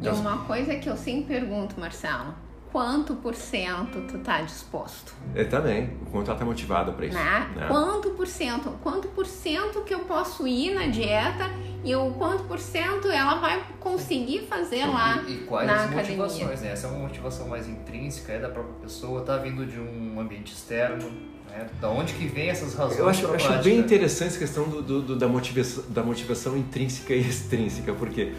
E 0.00 0.08
uma 0.08 0.38
coisa 0.44 0.74
que 0.76 0.88
eu 0.88 0.96
sempre 0.96 1.38
pergunto, 1.38 1.78
Marcelo, 1.78 2.34
quanto 2.74 3.14
por 3.14 3.36
cento 3.36 4.00
tu 4.08 4.18
tá 4.18 4.42
disposto? 4.42 5.14
É 5.32 5.44
também, 5.44 5.96
o 6.02 6.06
quanto 6.10 6.24
ela 6.26 6.34
está 6.34 6.44
motivada 6.44 6.90
para 6.90 7.06
isso. 7.06 7.14
Né? 7.16 7.50
né? 7.54 7.66
Quanto 7.68 8.10
por 8.10 8.26
cento? 8.26 8.68
Quanto 8.82 9.06
por 9.08 9.24
cento 9.26 9.82
que 9.82 9.94
eu 9.94 10.00
posso 10.00 10.44
ir 10.44 10.74
na 10.74 10.88
dieta 10.88 11.48
e 11.84 11.94
o 11.94 12.10
quanto 12.14 12.42
por 12.44 12.58
cento 12.58 13.06
ela 13.08 13.36
vai 13.36 13.62
conseguir 13.78 14.40
fazer 14.48 14.86
lá 14.86 15.22
E, 15.24 15.34
e 15.34 15.36
quais 15.44 15.68
na 15.68 15.84
as 15.84 15.90
motivações, 15.92 16.42
academia? 16.42 16.66
né? 16.66 16.72
Essa 16.72 16.86
é 16.88 16.90
uma 16.90 16.98
motivação 16.98 17.46
mais 17.46 17.68
intrínseca, 17.68 18.32
é 18.32 18.40
da 18.40 18.48
própria 18.48 18.74
pessoa, 18.82 19.20
tá 19.22 19.36
vindo 19.36 19.64
de 19.64 19.78
um 19.78 20.18
ambiente 20.18 20.52
externo, 20.52 21.08
né? 21.48 21.68
Da 21.80 21.88
onde 21.88 22.12
que 22.14 22.26
vem 22.26 22.48
essas 22.48 22.74
razões 22.74 22.98
Eu 22.98 23.08
acho, 23.08 23.24
eu 23.24 23.34
acho 23.36 23.62
bem 23.62 23.78
interessante 23.78 24.30
essa 24.30 24.38
questão 24.40 24.68
do, 24.68 24.82
do- 24.82 25.02
do- 25.02 25.16
da, 25.16 25.28
motivação, 25.28 25.84
da 25.90 26.02
motivação 26.02 26.56
intrínseca 26.56 27.14
e 27.14 27.20
extrínseca, 27.20 27.92
porque 27.92 28.32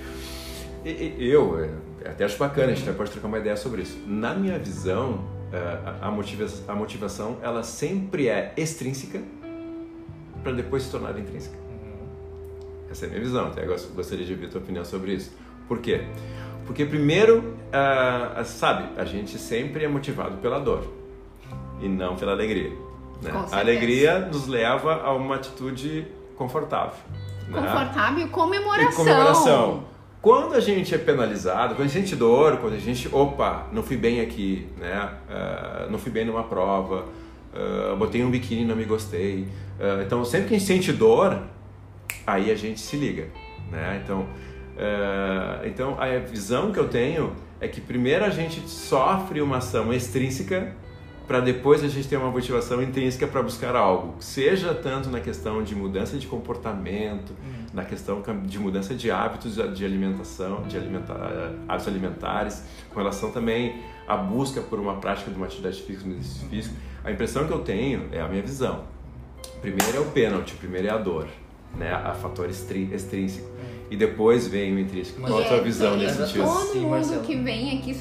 eu 0.86 1.60
é, 2.04 2.10
até 2.10 2.26
acho 2.26 2.38
bacana, 2.38 2.72
a 2.72 2.76
gente 2.76 2.92
pode 2.94 3.12
trocar 3.12 3.28
uma 3.28 3.40
ideia 3.40 3.56
sobre 3.58 3.82
isso. 3.82 3.98
Na 4.06 4.34
minha 4.34 4.58
visão, 4.60 5.24
é, 5.52 5.58
a, 6.02 6.08
a 6.08 6.12
motiva- 6.12 6.46
a 6.68 6.76
motivação 6.76 7.38
ela 7.42 7.64
sempre 7.64 8.28
é 8.28 8.54
extrínseca 8.56 9.22
para 10.44 10.52
depois 10.52 10.84
se 10.84 10.92
tornar 10.92 11.18
intrínseca. 11.18 11.58
Uhum. 11.58 12.08
Essa 12.92 13.06
é 13.06 13.08
a 13.08 13.10
minha 13.12 13.22
visão, 13.24 13.48
até 13.48 13.66
gos- 13.66 13.90
gostaria 13.96 14.26
de 14.26 14.34
ouvir 14.34 14.46
a 14.46 14.50
tua 14.50 14.62
opinião 14.62 14.86
sobre 14.86 15.14
isso. 15.14 15.32
Por 15.68 15.80
quê? 15.80 16.04
Porque 16.68 16.86
primeiro, 16.86 17.56
sabe, 18.46 18.90
a 19.00 19.06
gente 19.06 19.38
sempre 19.38 19.86
é 19.86 19.88
motivado 19.88 20.38
pela 20.38 20.60
dor 20.60 20.88
e 21.82 21.88
não 21.88 22.16
pela 22.16 22.32
alegria. 22.32 22.70
né? 23.22 23.32
A 23.52 23.60
alegria 23.60 24.20
nos 24.20 24.48
leva 24.48 25.02
a 25.02 25.14
uma 25.14 25.36
atitude 25.36 26.08
confortável. 26.36 26.96
né? 27.48 27.62
Confortável 27.62 28.26
e 28.26 28.30
comemoração. 28.30 28.92
E 28.92 28.96
comemoração. 28.96 29.84
Quando 30.26 30.56
a 30.56 30.60
gente 30.60 30.96
é 30.96 30.98
penalizado, 30.98 31.76
quando 31.76 31.88
a 31.88 31.92
gente 31.92 32.16
dor, 32.16 32.58
quando 32.58 32.74
a 32.74 32.80
gente, 32.80 33.08
opa, 33.14 33.68
não 33.72 33.84
fui 33.84 33.96
bem 33.96 34.22
aqui, 34.22 34.68
né? 34.76 35.12
Ah, 35.30 35.86
não 35.88 36.00
fui 36.00 36.12
bem 36.12 36.26
numa 36.26 36.42
prova, 36.42 37.06
ah, 37.54 37.96
botei 37.96 38.24
um 38.24 38.32
biquíni 38.32 38.64
e 38.64 38.66
não 38.66 38.76
me 38.76 38.86
gostei. 38.86 39.48
Ah, 39.80 40.02
então, 40.04 40.26
sempre 40.26 40.48
que 40.48 40.56
a 40.56 40.58
gente 40.58 40.68
sente 40.68 40.92
dor, 40.92 41.44
aí 42.26 42.50
a 42.50 42.56
gente 42.56 42.80
se 42.80 42.98
liga, 42.98 43.28
né? 43.72 44.02
Então, 44.04 44.26
então 45.64 45.96
a 46.02 46.18
visão 46.18 46.72
que 46.72 46.80
eu 46.80 46.90
tenho 46.90 47.36
é 47.62 47.68
que 47.68 47.80
primeiro 47.80 48.26
a 48.26 48.32
gente 48.32 48.68
sofre 48.68 49.44
uma 49.44 49.58
ação 49.58 49.94
extrínseca 49.94 50.74
para 51.28 51.40
depois 51.40 51.84
a 51.84 51.88
gente 51.88 52.08
ter 52.08 52.18
uma 52.18 52.32
motivação 52.32 52.82
intrínseca 52.82 53.28
para 53.28 53.44
buscar 53.44 53.76
algo, 53.76 54.16
seja 54.20 54.74
tanto 54.74 55.08
na 55.08 55.20
questão 55.20 55.62
de 55.62 55.76
mudança 55.76 56.18
de 56.18 56.26
comportamento, 56.26 57.30
uhum. 57.30 57.65
Na 57.76 57.84
questão 57.84 58.24
de 58.46 58.58
mudança 58.58 58.96
de 58.96 59.12
hábitos 59.12 59.56
de 59.76 59.86
alimentação, 59.86 60.64
de 60.64 60.78
alimentar, 60.78 61.52
hábitos 61.68 61.88
alimentares, 61.88 62.64
com 62.90 63.00
relação 63.00 63.32
também 63.32 63.84
à 64.08 64.16
busca 64.16 64.62
por 64.62 64.80
uma 64.80 64.96
prática 64.96 65.30
de 65.30 65.36
uma 65.36 65.46
atividade 65.46 65.82
física, 65.82 66.10
física. 66.50 66.76
A 67.04 67.12
impressão 67.12 67.46
que 67.46 67.52
eu 67.52 67.60
tenho 67.60 68.08
é 68.14 68.22
a 68.22 68.28
minha 68.30 68.42
visão. 68.42 68.86
Primeiro 69.62 69.98
é 69.98 70.00
o 70.00 70.06
pênalti, 70.06 70.56
primeiro 70.56 70.88
é 70.88 70.92
a 70.92 70.98
dor, 70.98 71.28
né, 71.76 71.94
a 71.94 72.14
fator 72.14 72.50
extrínseco. 72.50 73.48
Uhum. 73.48 73.76
E 73.92 73.98
depois 73.98 74.48
vem 74.48 74.74
o 74.74 74.80
intrínseco. 74.80 75.22
Qual 75.22 75.40
a 75.40 75.46
sua 75.46 75.60
visão 75.60 75.98
nesse 75.98 76.16
sentido? 76.16 76.46
Todo 76.46 76.80
mundo 76.80 77.22
que 77.26 77.36
vem 77.36 77.78
aqui, 77.78 77.94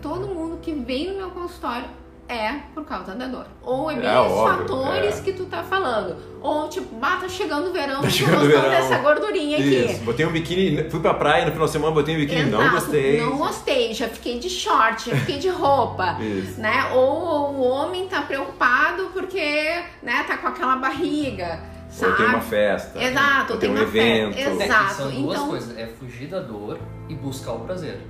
todo 0.00 0.26
mundo 0.28 0.58
que 0.60 0.72
vem 0.74 1.10
no 1.10 1.16
meu 1.16 1.30
consultório 1.30 2.01
é 2.32 2.60
por 2.74 2.84
causa 2.84 3.14
da 3.14 3.26
dor. 3.26 3.46
Ou 3.62 3.90
é 3.90 3.96
bem 3.96 4.08
é, 4.08 4.20
os 4.20 4.32
óbvio, 4.32 4.58
fatores 4.58 5.18
é. 5.18 5.22
que 5.22 5.32
tu 5.32 5.44
tá 5.46 5.62
falando. 5.62 6.16
Ou 6.40 6.68
tipo, 6.68 6.96
ah, 7.00 7.18
tá 7.20 7.28
chegando 7.28 7.68
o 7.68 7.72
verão, 7.72 8.00
tá 8.00 8.08
chegando 8.08 8.46
verão. 8.46 8.70
dessa 8.70 8.98
gordurinha 8.98 9.58
Isso. 9.58 9.92
aqui. 9.92 10.04
Botei 10.04 10.26
um 10.26 10.32
biquíni, 10.32 10.90
fui 10.90 11.00
pra 11.00 11.14
praia 11.14 11.44
no 11.44 11.52
final 11.52 11.66
de 11.66 11.72
semana, 11.72 11.92
botei 11.92 12.16
um 12.16 12.18
biquíni, 12.18 12.48
Exato. 12.48 12.62
não 12.62 12.70
gostei. 12.70 13.20
Não 13.20 13.38
gostei, 13.38 13.94
já 13.94 14.08
fiquei 14.08 14.38
de 14.38 14.48
short, 14.48 15.10
já 15.10 15.16
fiquei 15.16 15.38
de 15.38 15.48
roupa. 15.48 16.16
Isso. 16.22 16.60
né? 16.60 16.90
Ou, 16.94 17.00
ou 17.00 17.54
o 17.54 17.62
homem 17.62 18.08
tá 18.08 18.22
preocupado 18.22 19.10
porque 19.12 19.82
né, 20.02 20.24
tá 20.26 20.38
com 20.38 20.48
aquela 20.48 20.76
barriga. 20.76 21.60
Sabe? 21.92 22.12
Ou 22.12 22.16
tem 22.16 22.26
uma 22.26 22.40
festa. 22.40 23.02
Exato, 23.02 23.52
ou 23.52 23.58
tem, 23.58 23.72
tem 23.72 23.78
um 23.78 23.82
evento. 23.82 24.34
Festa. 24.34 24.64
Exato. 24.64 24.84
É 24.84 24.94
são 24.94 25.10
duas 25.10 25.36
então... 25.36 25.48
coisas, 25.48 25.78
é 25.78 25.86
fugir 25.86 26.26
da 26.26 26.40
dor 26.40 26.78
e 27.08 27.14
buscar 27.14 27.52
o 27.52 27.60
prazer. 27.60 28.00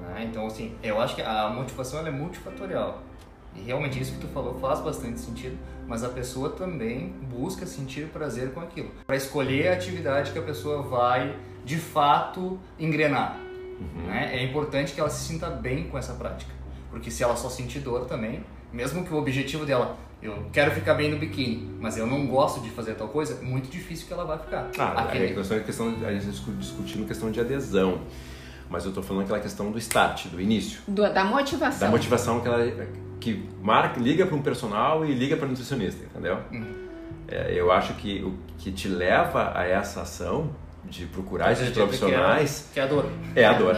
Né? 0.00 0.28
Então, 0.30 0.46
assim, 0.46 0.74
eu 0.82 1.00
acho 1.00 1.16
que 1.16 1.22
a 1.22 1.48
motivação 1.48 2.06
é 2.06 2.10
multifatorial. 2.10 3.02
E 3.54 3.60
realmente 3.60 4.00
isso 4.00 4.12
que 4.12 4.20
tu 4.20 4.28
falou 4.28 4.58
faz 4.60 4.80
bastante 4.80 5.20
sentido, 5.20 5.56
mas 5.86 6.02
a 6.02 6.08
pessoa 6.08 6.50
também 6.50 7.14
busca 7.30 7.66
sentir 7.66 8.06
prazer 8.06 8.52
com 8.52 8.60
aquilo. 8.60 8.90
Para 9.06 9.16
escolher 9.16 9.68
a 9.68 9.72
atividade 9.74 10.32
que 10.32 10.38
a 10.38 10.42
pessoa 10.42 10.82
vai 10.82 11.36
de 11.64 11.76
fato 11.76 12.58
engrenar. 12.78 13.38
Uhum. 13.80 14.06
Né? 14.06 14.30
É 14.34 14.44
importante 14.44 14.92
que 14.92 15.00
ela 15.00 15.10
se 15.10 15.26
sinta 15.26 15.50
bem 15.50 15.84
com 15.88 15.98
essa 15.98 16.14
prática. 16.14 16.52
Porque 16.90 17.10
se 17.10 17.22
ela 17.22 17.36
só 17.36 17.48
sentir 17.48 17.80
dor 17.80 18.04
também, 18.06 18.44
mesmo 18.72 19.04
que 19.04 19.12
o 19.12 19.16
objetivo 19.16 19.64
dela, 19.64 19.96
eu 20.22 20.46
quero 20.52 20.70
ficar 20.70 20.94
bem 20.94 21.10
no 21.10 21.18
biquíni, 21.18 21.74
mas 21.80 21.96
eu 21.96 22.06
não 22.06 22.26
gosto 22.26 22.60
de 22.60 22.70
fazer 22.70 22.94
tal 22.94 23.08
coisa, 23.08 23.38
é 23.40 23.44
muito 23.44 23.68
difícil 23.68 24.06
que 24.06 24.12
ela 24.12 24.24
vai 24.24 24.38
ficar. 24.38 24.70
Ah, 24.78 25.02
Aquele... 25.02 25.26
é 25.26 25.34
questão, 25.34 25.60
questão, 25.60 25.94
a 26.06 26.12
gente 26.12 26.26
discutindo 26.58 27.06
questão 27.06 27.30
de 27.30 27.40
adesão. 27.40 28.00
Mas 28.70 28.84
eu 28.84 28.90
estou 28.90 29.02
falando 29.02 29.24
aquela 29.24 29.40
questão 29.40 29.70
do 29.70 29.78
start, 29.78 30.28
do 30.28 30.40
início. 30.40 30.80
Do, 30.88 31.02
da 31.12 31.24
motivação. 31.24 31.80
Da 31.80 31.90
motivação 31.90 32.40
que 32.40 32.48
ela 32.48 32.88
que 33.22 33.48
marca, 33.62 34.00
liga 34.00 34.26
para 34.26 34.34
um 34.34 34.42
personal 34.42 35.04
e 35.04 35.14
liga 35.14 35.36
para 35.36 35.46
um 35.46 35.50
nutricionista, 35.50 36.04
entendeu? 36.04 36.38
Uhum. 36.50 36.74
É, 37.28 37.52
eu 37.54 37.70
acho 37.70 37.94
que 37.94 38.20
o 38.22 38.34
que 38.58 38.72
te 38.72 38.88
leva 38.88 39.52
a 39.54 39.64
essa 39.64 40.02
ação 40.02 40.50
de 40.84 41.06
procurar 41.06 41.52
esses 41.52 41.70
profissionais 41.70 42.68
que 42.74 42.80
é, 42.80 42.82
é 42.82 42.84
a 42.84 42.88
dor. 42.88 43.06
É 43.36 43.44
a 43.44 43.52
dor. 43.52 43.76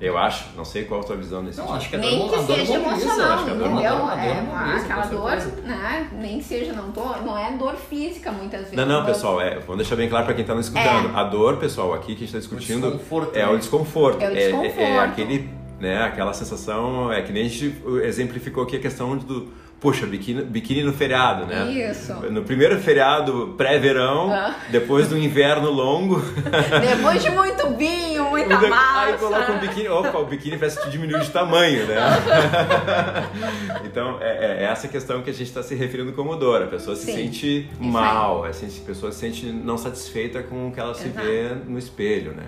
Eu 0.00 0.16
acho, 0.16 0.46
não 0.56 0.64
sei 0.64 0.84
qual 0.84 1.02
a 1.02 1.04
tua 1.04 1.16
visão 1.16 1.42
nesse 1.42 1.58
Não, 1.58 1.72
acho 1.74 1.88
que 1.88 1.94
a 1.94 1.98
dor, 1.98 2.10
nem 2.10 2.28
que 2.28 2.38
seja 2.46 2.74
emocional, 2.74 3.42
entendeu? 3.42 3.78
É, 3.78 4.76
aquela 4.76 5.06
dor, 5.06 5.36
né? 5.62 6.08
Nem 6.14 6.38
que 6.38 6.44
seja, 6.44 6.72
não, 6.72 6.90
tô, 6.90 7.04
não 7.18 7.38
é 7.38 7.52
dor 7.52 7.76
física 7.76 8.32
muitas 8.32 8.62
vezes. 8.62 8.76
Não, 8.76 8.86
não, 8.86 9.04
pessoal, 9.04 9.40
é, 9.40 9.60
vamos 9.60 9.76
deixar 9.76 9.96
bem 9.96 10.08
claro 10.08 10.24
para 10.24 10.34
quem 10.34 10.42
está 10.42 10.54
nos 10.54 10.66
escutando. 10.66 11.14
É. 11.14 11.20
A 11.20 11.24
dor, 11.24 11.58
pessoal, 11.58 11.94
aqui 11.94 12.14
que 12.16 12.24
a 12.24 12.26
gente 12.26 12.36
está 12.36 12.38
discutindo 12.38 12.88
o 12.88 13.30
é 13.34 13.46
o 13.46 13.56
desconforto. 13.56 14.20
É 14.22 14.30
o 14.30 14.34
desconforto. 14.34 14.80
É, 14.80 14.82
é, 14.82 14.90
é 14.94 14.98
aquele 15.00 15.59
né? 15.80 16.02
Aquela 16.02 16.32
sensação, 16.34 17.10
é 17.12 17.22
que 17.22 17.32
nem 17.32 17.46
a 17.46 17.48
gente 17.48 17.74
exemplificou 18.04 18.62
aqui 18.62 18.76
a 18.76 18.80
questão 18.80 19.16
do, 19.16 19.50
poxa, 19.80 20.06
biquíni, 20.06 20.42
biquíni 20.42 20.84
no 20.84 20.92
feriado, 20.92 21.46
né? 21.46 21.72
Isso. 21.72 22.12
No 22.30 22.42
primeiro 22.42 22.78
feriado 22.78 23.54
pré-verão, 23.56 24.30
ah. 24.30 24.54
depois 24.68 25.08
do 25.08 25.16
inverno 25.16 25.70
longo. 25.70 26.20
depois 26.86 27.22
de 27.22 27.30
muito 27.30 27.66
vinho, 27.76 28.26
muita 28.26 28.58
massa. 28.68 29.00
Aí 29.00 29.12
coloca 29.14 29.52
um 29.52 29.58
biquíni, 29.58 29.88
opa, 29.88 30.18
o 30.18 30.26
biquíni 30.26 30.58
parece 30.58 30.82
que 30.82 30.90
diminuiu 30.90 31.20
de 31.20 31.30
tamanho, 31.30 31.86
né? 31.86 31.96
então, 33.84 34.18
é, 34.20 34.62
é, 34.62 34.64
essa 34.64 34.86
questão 34.86 35.22
que 35.22 35.30
a 35.30 35.32
gente 35.32 35.48
está 35.48 35.62
se 35.62 35.74
referindo 35.74 36.12
como 36.12 36.36
dor. 36.36 36.62
A 36.62 36.66
pessoa 36.66 36.94
se 36.94 37.06
Sim. 37.06 37.14
sente 37.14 37.70
mal, 37.80 38.44
a 38.44 38.50
pessoa 38.86 39.10
se 39.10 39.18
sente 39.18 39.46
não 39.46 39.78
satisfeita 39.78 40.42
com 40.42 40.68
o 40.68 40.72
que 40.72 40.78
ela 40.78 40.94
se 40.94 41.08
Exato. 41.08 41.26
vê 41.26 41.54
no 41.66 41.78
espelho, 41.78 42.32
né? 42.32 42.44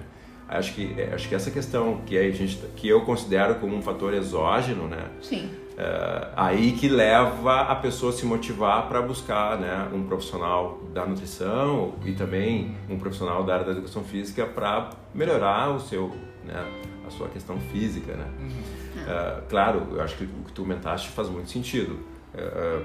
Acho 0.58 0.74
que, 0.74 0.94
é, 1.00 1.14
acho 1.14 1.28
que 1.28 1.34
essa 1.34 1.50
questão 1.50 2.02
que, 2.04 2.16
a 2.16 2.30
gente, 2.30 2.56
que 2.76 2.88
eu 2.88 3.00
considero 3.02 3.54
como 3.56 3.74
um 3.74 3.82
fator 3.82 4.12
exógeno, 4.12 4.86
né? 4.86 5.08
Sim. 5.22 5.50
É, 5.76 6.28
aí 6.36 6.72
que 6.72 6.88
leva 6.88 7.62
a 7.62 7.74
pessoa 7.74 8.12
a 8.12 8.14
se 8.14 8.26
motivar 8.26 8.86
para 8.88 9.00
buscar 9.00 9.58
né, 9.58 9.88
um 9.92 10.02
profissional 10.02 10.80
da 10.92 11.06
nutrição 11.06 11.94
e 12.04 12.12
também 12.12 12.76
um 12.90 12.98
profissional 12.98 13.42
da 13.42 13.54
área 13.54 13.64
da 13.64 13.72
educação 13.72 14.04
física 14.04 14.44
para 14.44 14.90
melhorar 15.14 15.70
o 15.70 15.80
seu, 15.80 16.10
né, 16.44 16.62
a 17.06 17.10
sua 17.10 17.28
questão 17.28 17.58
física, 17.58 18.14
né? 18.14 18.26
Uhum. 18.38 19.10
É, 19.10 19.42
claro, 19.48 19.86
eu 19.92 20.02
acho 20.02 20.16
que 20.16 20.24
o 20.24 20.44
que 20.44 20.52
tu 20.52 20.62
comentaste 20.62 21.08
faz 21.08 21.30
muito 21.30 21.50
sentido. 21.50 21.98
É, 22.34 22.82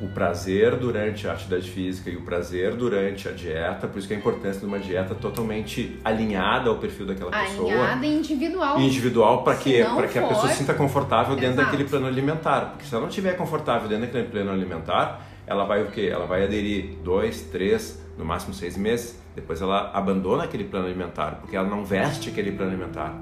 o 0.00 0.08
prazer 0.08 0.76
durante 0.76 1.26
a 1.26 1.32
atividade 1.32 1.68
física 1.70 2.08
e 2.08 2.16
o 2.16 2.22
prazer 2.22 2.74
durante 2.76 3.28
a 3.28 3.32
dieta, 3.32 3.88
por 3.88 3.98
isso 3.98 4.06
que 4.06 4.14
a 4.14 4.16
importância 4.16 4.60
de 4.60 4.66
uma 4.66 4.78
dieta 4.78 5.14
totalmente 5.14 5.98
alinhada 6.04 6.70
ao 6.70 6.76
perfil 6.76 7.06
daquela 7.06 7.30
pessoa. 7.30 7.72
Alinhada 7.72 8.06
e 8.06 8.14
individual. 8.14 8.80
Individual 8.80 9.42
para 9.42 9.56
que 9.56 9.84
para 9.84 10.06
que 10.06 10.18
a 10.18 10.26
pessoa 10.26 10.48
se 10.48 10.58
sinta 10.58 10.74
confortável 10.74 11.34
dentro 11.34 11.54
Exato. 11.54 11.70
daquele 11.70 11.88
plano 11.88 12.06
alimentar, 12.06 12.66
porque 12.70 12.84
se 12.84 12.94
ela 12.94 13.02
não 13.02 13.08
estiver 13.08 13.36
confortável 13.36 13.88
dentro 13.88 14.06
daquele 14.06 14.28
plano 14.28 14.52
alimentar, 14.52 15.26
ela 15.46 15.64
vai 15.64 15.82
o 15.82 15.90
quê? 15.90 16.10
Ela 16.12 16.26
vai 16.26 16.44
aderir 16.44 16.98
dois, 17.02 17.40
três, 17.40 18.00
no 18.16 18.24
máximo 18.24 18.54
seis 18.54 18.76
meses. 18.76 19.18
Depois 19.34 19.60
ela 19.60 19.90
abandona 19.94 20.44
aquele 20.44 20.64
plano 20.64 20.86
alimentar, 20.86 21.38
porque 21.40 21.56
ela 21.56 21.68
não 21.68 21.84
veste 21.84 22.28
aquele 22.28 22.52
plano 22.52 22.72
alimentar. 22.72 23.14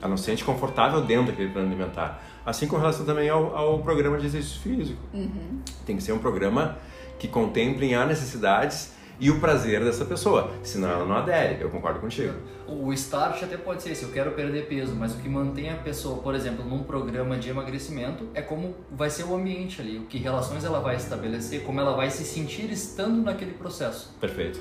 Ela 0.00 0.08
não 0.08 0.16
se 0.16 0.24
sente 0.24 0.44
confortável 0.44 1.00
dentro 1.02 1.26
daquele 1.26 1.50
plano 1.50 1.68
alimentar. 1.68 2.22
Assim 2.48 2.66
com 2.66 2.78
relação 2.78 3.04
também 3.04 3.28
ao, 3.28 3.54
ao 3.54 3.78
programa 3.80 4.16
de 4.16 4.24
exercício 4.24 4.60
físico. 4.62 4.98
Uhum. 5.12 5.60
Tem 5.84 5.96
que 5.96 6.02
ser 6.02 6.12
um 6.12 6.18
programa 6.18 6.78
que 7.18 7.28
contemple 7.28 7.94
as 7.94 8.08
necessidades 8.08 8.94
e 9.20 9.30
o 9.30 9.38
prazer 9.38 9.84
dessa 9.84 10.06
pessoa, 10.06 10.50
senão 10.62 10.88
ela 10.88 11.04
não 11.04 11.14
adere. 11.14 11.60
Eu 11.60 11.68
concordo 11.68 12.00
contigo. 12.00 12.32
O 12.66 12.90
start 12.94 13.42
até 13.42 13.58
pode 13.58 13.82
ser 13.82 13.90
esse, 13.90 14.02
eu 14.02 14.12
quero 14.12 14.30
perder 14.30 14.66
peso, 14.66 14.94
mas 14.94 15.12
o 15.12 15.18
que 15.18 15.28
mantém 15.28 15.68
a 15.68 15.76
pessoa, 15.76 16.22
por 16.22 16.34
exemplo, 16.34 16.64
num 16.64 16.84
programa 16.84 17.36
de 17.36 17.50
emagrecimento 17.50 18.26
é 18.32 18.40
como 18.40 18.74
vai 18.90 19.10
ser 19.10 19.24
o 19.24 19.34
ambiente 19.34 19.82
ali, 19.82 19.98
o 19.98 20.06
que 20.06 20.16
relações 20.16 20.64
ela 20.64 20.80
vai 20.80 20.96
estabelecer, 20.96 21.64
como 21.64 21.78
ela 21.80 21.94
vai 21.94 22.10
se 22.10 22.24
sentir 22.24 22.72
estando 22.72 23.20
naquele 23.22 23.52
processo. 23.52 24.16
Perfeito. 24.18 24.58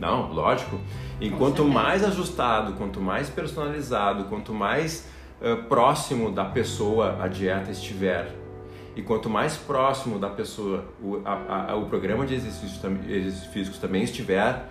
Não, 0.00 0.32
lógico. 0.32 0.80
E 1.20 1.30
quanto 1.30 1.64
mais 1.64 2.02
ajustado, 2.02 2.72
quanto 2.72 3.00
mais 3.00 3.30
personalizado, 3.30 4.24
quanto 4.24 4.52
mais 4.52 5.06
uh, 5.40 5.62
próximo 5.64 6.30
da 6.30 6.44
pessoa 6.44 7.22
a 7.22 7.28
dieta 7.28 7.70
estiver, 7.70 8.28
e 8.96 9.02
quanto 9.02 9.30
mais 9.30 9.56
próximo 9.56 10.18
da 10.18 10.28
pessoa 10.28 10.84
o, 11.00 11.20
a, 11.24 11.72
a, 11.72 11.76
o 11.76 11.86
programa 11.86 12.26
de 12.26 12.34
exercícios, 12.34 12.82
exercícios 13.08 13.52
físicos 13.52 13.78
também 13.78 14.02
estiver, 14.02 14.68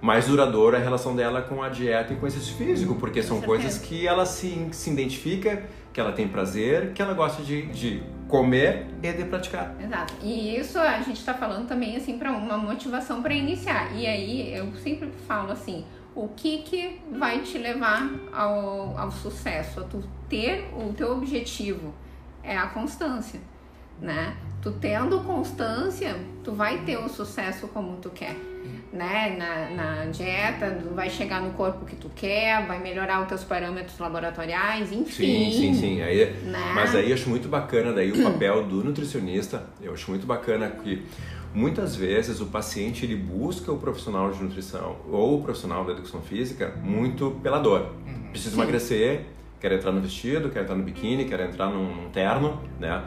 mais 0.00 0.26
duradoura 0.26 0.78
a 0.78 0.80
relação 0.80 1.14
dela 1.14 1.42
com 1.42 1.62
a 1.62 1.68
dieta 1.68 2.12
e 2.12 2.16
com 2.16 2.24
o 2.24 2.28
exercício 2.28 2.56
físico, 2.56 2.96
porque 2.96 3.22
são 3.22 3.40
coisas 3.40 3.78
que 3.78 4.06
ela 4.06 4.26
se, 4.26 4.68
se 4.72 4.90
identifica, 4.90 5.62
que 5.92 6.00
ela 6.00 6.10
tem 6.10 6.26
prazer, 6.26 6.92
que 6.92 7.00
ela 7.00 7.14
gosta 7.14 7.42
de, 7.42 7.66
de 7.66 8.02
comer 8.26 8.86
e 9.02 9.12
de 9.12 9.24
praticar. 9.24 9.76
Exato. 9.80 10.14
E 10.22 10.56
isso 10.56 10.78
a 10.78 11.00
gente 11.02 11.18
está 11.18 11.34
falando 11.34 11.68
também 11.68 11.96
assim 11.96 12.18
para 12.18 12.32
uma 12.32 12.56
motivação 12.56 13.22
para 13.22 13.32
iniciar. 13.32 13.94
E 13.94 14.06
aí 14.06 14.54
eu 14.54 14.72
sempre 14.76 15.08
falo 15.28 15.52
assim, 15.52 15.84
o 16.14 16.28
que, 16.28 16.58
que 16.58 17.00
vai 17.10 17.40
te 17.40 17.58
levar 17.58 18.10
ao, 18.32 18.96
ao 18.98 19.10
sucesso, 19.10 19.80
a 19.80 19.84
tu 19.84 20.02
ter 20.28 20.68
o 20.74 20.92
teu 20.92 21.12
objetivo 21.12 21.94
é 22.42 22.56
a 22.56 22.66
constância, 22.66 23.40
né? 24.00 24.36
Tu 24.60 24.70
tendo 24.72 25.20
constância, 25.20 26.16
tu 26.44 26.52
vai 26.52 26.78
ter 26.84 26.96
o 26.96 27.08
sucesso 27.08 27.66
como 27.68 27.96
tu 27.96 28.10
quer, 28.10 28.36
né? 28.92 29.36
Na, 29.36 29.70
na 29.70 30.04
dieta, 30.06 30.78
tu 30.82 30.94
vai 30.94 31.08
chegar 31.08 31.40
no 31.40 31.52
corpo 31.52 31.84
que 31.84 31.96
tu 31.96 32.10
quer, 32.14 32.64
vai 32.66 32.78
melhorar 32.80 33.22
os 33.22 33.28
teus 33.28 33.42
parâmetros 33.42 33.98
laboratoriais, 33.98 34.92
enfim. 34.92 35.50
Sim, 35.50 35.52
sim, 35.52 35.74
sim. 35.74 36.02
Aí, 36.02 36.32
né? 36.44 36.72
Mas 36.74 36.94
aí 36.94 37.10
eu 37.10 37.14
acho 37.14 37.28
muito 37.28 37.48
bacana 37.48 37.92
daí 37.92 38.12
o 38.12 38.22
papel 38.22 38.64
do 38.64 38.84
nutricionista. 38.84 39.66
Eu 39.80 39.94
acho 39.94 40.10
muito 40.10 40.26
bacana 40.26 40.68
que 40.70 41.04
Muitas 41.54 41.94
vezes 41.94 42.40
o 42.40 42.46
paciente 42.46 43.04
ele 43.04 43.14
busca 43.14 43.70
o 43.70 43.76
profissional 43.76 44.30
de 44.30 44.42
nutrição 44.42 44.96
ou 45.10 45.38
o 45.38 45.42
profissional 45.42 45.84
da 45.84 45.92
educação 45.92 46.22
física 46.22 46.74
muito 46.82 47.38
pela 47.42 47.58
dor. 47.58 47.92
Uhum. 48.06 48.30
Precisa 48.30 48.56
emagrecer, 48.56 49.26
quer 49.60 49.72
entrar 49.72 49.92
no 49.92 50.00
vestido, 50.00 50.48
quer 50.48 50.62
entrar 50.62 50.74
no 50.74 50.82
biquíni, 50.82 51.26
quer 51.26 51.40
entrar 51.40 51.66
num, 51.66 51.94
num 51.94 52.08
terno, 52.08 52.58
né? 52.80 53.04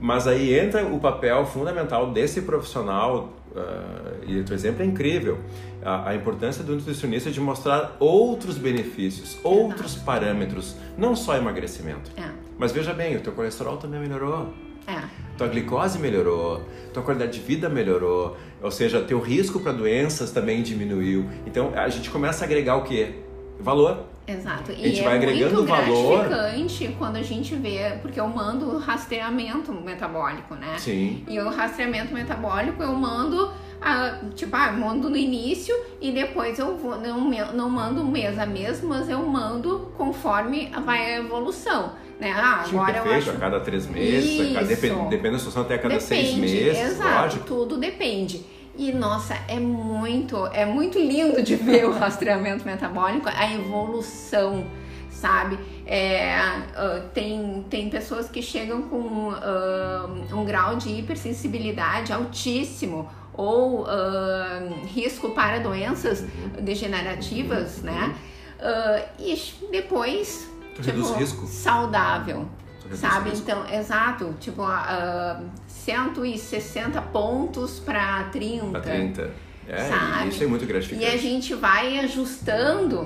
Mas 0.00 0.26
aí 0.26 0.56
entra 0.56 0.84
o 0.84 1.00
papel 1.00 1.46
fundamental 1.46 2.12
desse 2.12 2.42
profissional, 2.42 3.32
uh, 3.52 4.24
e 4.24 4.38
o 4.38 4.44
teu 4.44 4.54
exemplo 4.54 4.82
é 4.82 4.86
incrível, 4.86 5.38
a, 5.82 6.10
a, 6.10 6.14
importância 6.14 6.62
do 6.62 6.74
nutricionista 6.74 7.30
de 7.30 7.40
mostrar 7.40 7.96
outros 7.98 8.58
benefícios, 8.58 9.38
outros 9.42 9.96
parâmetros, 9.96 10.76
não 10.96 11.16
só 11.16 11.36
emagrecimento. 11.36 12.12
É. 12.16 12.28
Mas 12.56 12.70
veja 12.70 12.92
bem, 12.92 13.16
o 13.16 13.20
teu 13.20 13.32
colesterol 13.32 13.76
também 13.76 13.98
melhorou. 13.98 14.52
É 14.86 15.27
tua 15.38 15.46
glicose 15.46 15.98
melhorou, 15.98 16.62
tua 16.92 17.02
qualidade 17.02 17.32
de 17.32 17.40
vida 17.40 17.68
melhorou, 17.68 18.36
ou 18.60 18.70
seja, 18.70 19.00
teu 19.00 19.20
risco 19.20 19.60
para 19.60 19.72
doenças 19.72 20.32
também 20.32 20.62
diminuiu. 20.62 21.30
Então 21.46 21.72
a 21.74 21.88
gente 21.88 22.10
começa 22.10 22.44
a 22.44 22.46
agregar 22.46 22.76
o 22.76 22.82
quê? 22.82 23.14
Valor. 23.60 24.04
Exato. 24.26 24.72
A 24.72 24.74
gente 24.74 25.00
e 25.00 25.02
vai 25.02 25.14
é 25.14 25.16
agregando 25.16 25.54
muito 25.54 25.68
valor. 25.68 26.28
gratificante 26.28 26.94
quando 26.98 27.16
a 27.16 27.22
gente 27.22 27.54
vê, 27.54 27.98
porque 28.02 28.20
eu 28.20 28.28
mando 28.28 28.76
rastreamento 28.76 29.72
metabólico, 29.72 30.54
né? 30.54 30.76
Sim. 30.76 31.24
E 31.26 31.38
o 31.40 31.48
rastreamento 31.48 32.12
metabólico 32.12 32.82
eu 32.82 32.92
mando, 32.92 33.50
ah, 33.80 34.18
tipo, 34.34 34.54
ah, 34.56 34.68
eu 34.72 34.78
mando 34.78 35.08
no 35.08 35.16
início 35.16 35.74
e 36.00 36.10
depois 36.10 36.58
eu 36.58 36.76
vou, 36.76 36.98
não, 36.98 37.30
não 37.52 37.70
mando 37.70 38.04
mês 38.04 38.38
a 38.38 38.44
mês, 38.44 38.82
mas 38.82 39.08
eu 39.08 39.24
mando 39.24 39.92
conforme 39.96 40.70
vai 40.84 41.14
a 41.14 41.18
evolução, 41.18 41.92
né? 42.18 42.32
Ah, 42.32 42.64
agora 42.66 42.98
eu 42.98 43.12
acho 43.12 43.30
a 43.30 43.34
cada 43.34 43.60
três 43.60 43.86
meses, 43.86 44.50
a 44.50 44.54
cada, 44.54 44.66
depende, 44.66 45.08
depende 45.08 45.32
da 45.32 45.38
situação, 45.38 45.62
até 45.62 45.74
a 45.74 45.78
cada 45.78 46.00
seis 46.00 46.34
Depende, 46.34 46.40
meses, 46.40 46.78
exato, 46.78 47.22
lógico. 47.22 47.44
tudo 47.44 47.76
depende. 47.78 48.44
E 48.76 48.92
nossa, 48.92 49.34
é 49.48 49.58
muito, 49.58 50.46
é 50.48 50.64
muito 50.64 50.98
lindo 50.98 51.42
de 51.42 51.56
ver 51.56 51.84
o 51.86 51.92
rastreamento 51.98 52.64
metabólico, 52.64 53.28
a 53.28 53.52
evolução, 53.52 54.64
sabe? 55.10 55.58
É, 55.86 56.34
ah, 56.34 57.02
tem, 57.14 57.64
tem 57.70 57.88
pessoas 57.88 58.28
que 58.28 58.42
chegam 58.42 58.82
com 58.82 59.30
ah, 59.30 60.08
um 60.32 60.44
grau 60.44 60.76
de 60.76 60.90
hipersensibilidade 60.90 62.12
altíssimo 62.12 63.08
ou 63.38 63.86
ah, 63.86 64.60
risco 64.86 65.30
para 65.30 65.60
doenças 65.60 66.24
degenerativas, 66.60 67.80
né? 67.82 68.14
Ah, 68.60 69.00
e 69.18 69.40
depois, 69.70 70.50
Tu 70.74 70.82
reduz 70.82 71.10
risco. 71.12 71.46
saudável. 71.46 72.48
Sabe? 72.94 73.30
risco. 73.30 73.44
Então, 73.44 73.64
exato. 73.72 74.34
Tipo, 74.40 74.62
ah, 74.62 75.40
160 75.68 77.00
pontos 77.02 77.78
para 77.78 78.24
30. 78.24 78.66
Pra 78.70 78.80
30. 78.80 79.30
É, 79.68 79.76
Sabe? 79.84 80.28
isso 80.30 80.42
é 80.42 80.46
muito 80.46 80.66
gratificante. 80.66 81.04
E 81.04 81.06
a 81.06 81.16
gente 81.16 81.54
vai 81.54 81.98
ajustando, 82.00 83.04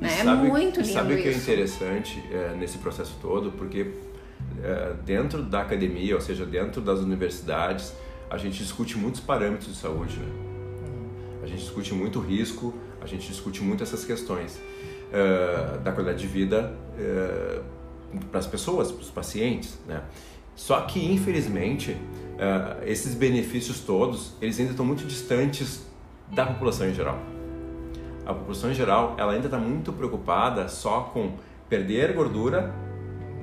né? 0.00 0.08
É 0.20 0.24
Sabe- 0.24 0.48
muito 0.48 0.80
lindo 0.80 0.92
Sabe 0.92 1.14
o 1.14 1.16
que 1.22 1.28
é 1.28 1.32
interessante 1.32 2.22
é, 2.30 2.54
nesse 2.56 2.78
processo 2.78 3.16
todo? 3.20 3.50
Porque 3.50 3.90
é, 4.62 4.92
dentro 5.04 5.42
da 5.42 5.62
academia, 5.62 6.14
ou 6.14 6.20
seja, 6.20 6.46
dentro 6.46 6.80
das 6.80 7.00
universidades, 7.00 7.92
a 8.30 8.36
gente 8.36 8.58
discute 8.58 8.96
muitos 8.98 9.20
parâmetros 9.20 9.68
de 9.72 9.76
saúde, 9.76 10.18
né? 10.18 10.46
A 11.42 11.46
gente 11.46 11.60
discute 11.60 11.94
muito 11.94 12.18
risco, 12.18 12.74
a 13.00 13.06
gente 13.06 13.28
discute 13.28 13.62
muito 13.62 13.82
essas 13.82 14.04
questões 14.04 14.60
é, 15.12 15.78
da 15.78 15.92
qualidade 15.92 16.18
de 16.18 16.26
vida 16.26 16.72
para 18.30 18.40
as 18.40 18.46
pessoas, 18.46 18.90
para 18.90 19.02
os 19.02 19.10
pacientes, 19.10 19.78
né? 19.86 20.02
Só 20.56 20.80
que, 20.80 21.04
infelizmente, 21.12 21.96
é, 22.38 22.90
esses 22.90 23.14
benefícios 23.14 23.80
todos, 23.80 24.32
eles 24.40 24.58
ainda 24.58 24.72
estão 24.72 24.84
muito 24.84 25.06
distantes 25.06 25.86
da 26.32 26.46
população 26.46 26.88
em 26.88 26.94
geral. 26.94 27.18
A 28.24 28.34
população 28.34 28.70
em 28.70 28.74
geral, 28.74 29.14
ela 29.18 29.32
ainda 29.32 29.46
está 29.46 29.58
muito 29.58 29.92
preocupada 29.92 30.66
só 30.68 31.02
com 31.12 31.34
perder 31.68 32.12
gordura 32.14 32.74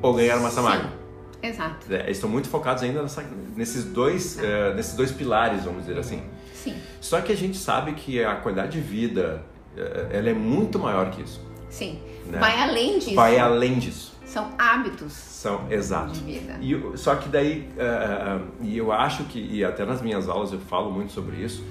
ou 0.01 0.13
ganhar 0.13 0.39
massa 0.39 0.61
magra. 0.61 1.02
Exato. 1.43 1.85
É, 1.93 2.01
Eles 2.03 2.17
estão 2.17 2.29
muito 2.29 2.47
focados 2.49 2.81
ainda 2.83 3.01
nessa- 3.01 3.25
nesses, 3.55 3.83
dois, 3.83 4.39
eh, 4.41 4.73
nesses 4.75 4.95
dois 4.95 5.11
pilares, 5.11 5.63
vamos 5.65 5.85
dizer 5.85 5.99
assim. 5.99 6.23
Sim. 6.53 6.75
Só 7.01 7.19
que 7.21 7.31
a 7.33 7.35
gente 7.35 7.57
sabe 7.57 7.93
que 7.93 8.23
a 8.23 8.35
qualidade 8.35 8.71
de 8.71 8.79
vida, 8.79 9.43
eh, 9.77 10.07
ela 10.11 10.29
é 10.29 10.33
muito 10.33 10.79
maior 10.79 11.11
que 11.11 11.21
isso. 11.21 11.41
Sim. 11.69 11.99
Né? 12.27 12.39
Vai 12.39 12.59
além 12.61 12.97
disso. 12.99 13.15
Vai 13.15 13.37
além 13.37 13.77
disso. 13.77 14.13
São 14.25 14.51
hábitos 14.57 15.11
São, 15.13 15.67
exato. 15.69 16.13
de 16.13 16.19
vida. 16.21 16.57
E, 16.61 16.97
só 16.97 17.15
que 17.17 17.27
daí, 17.29 17.69
eh, 17.77 18.39
e 18.61 18.77
eu 18.77 18.91
acho 18.91 19.25
que, 19.25 19.37
e 19.39 19.63
até 19.65 19.85
nas 19.85 20.01
minhas 20.01 20.29
aulas 20.29 20.53
eu 20.53 20.59
falo 20.59 20.89
muito 20.91 21.11
sobre 21.11 21.35
isso, 21.37 21.61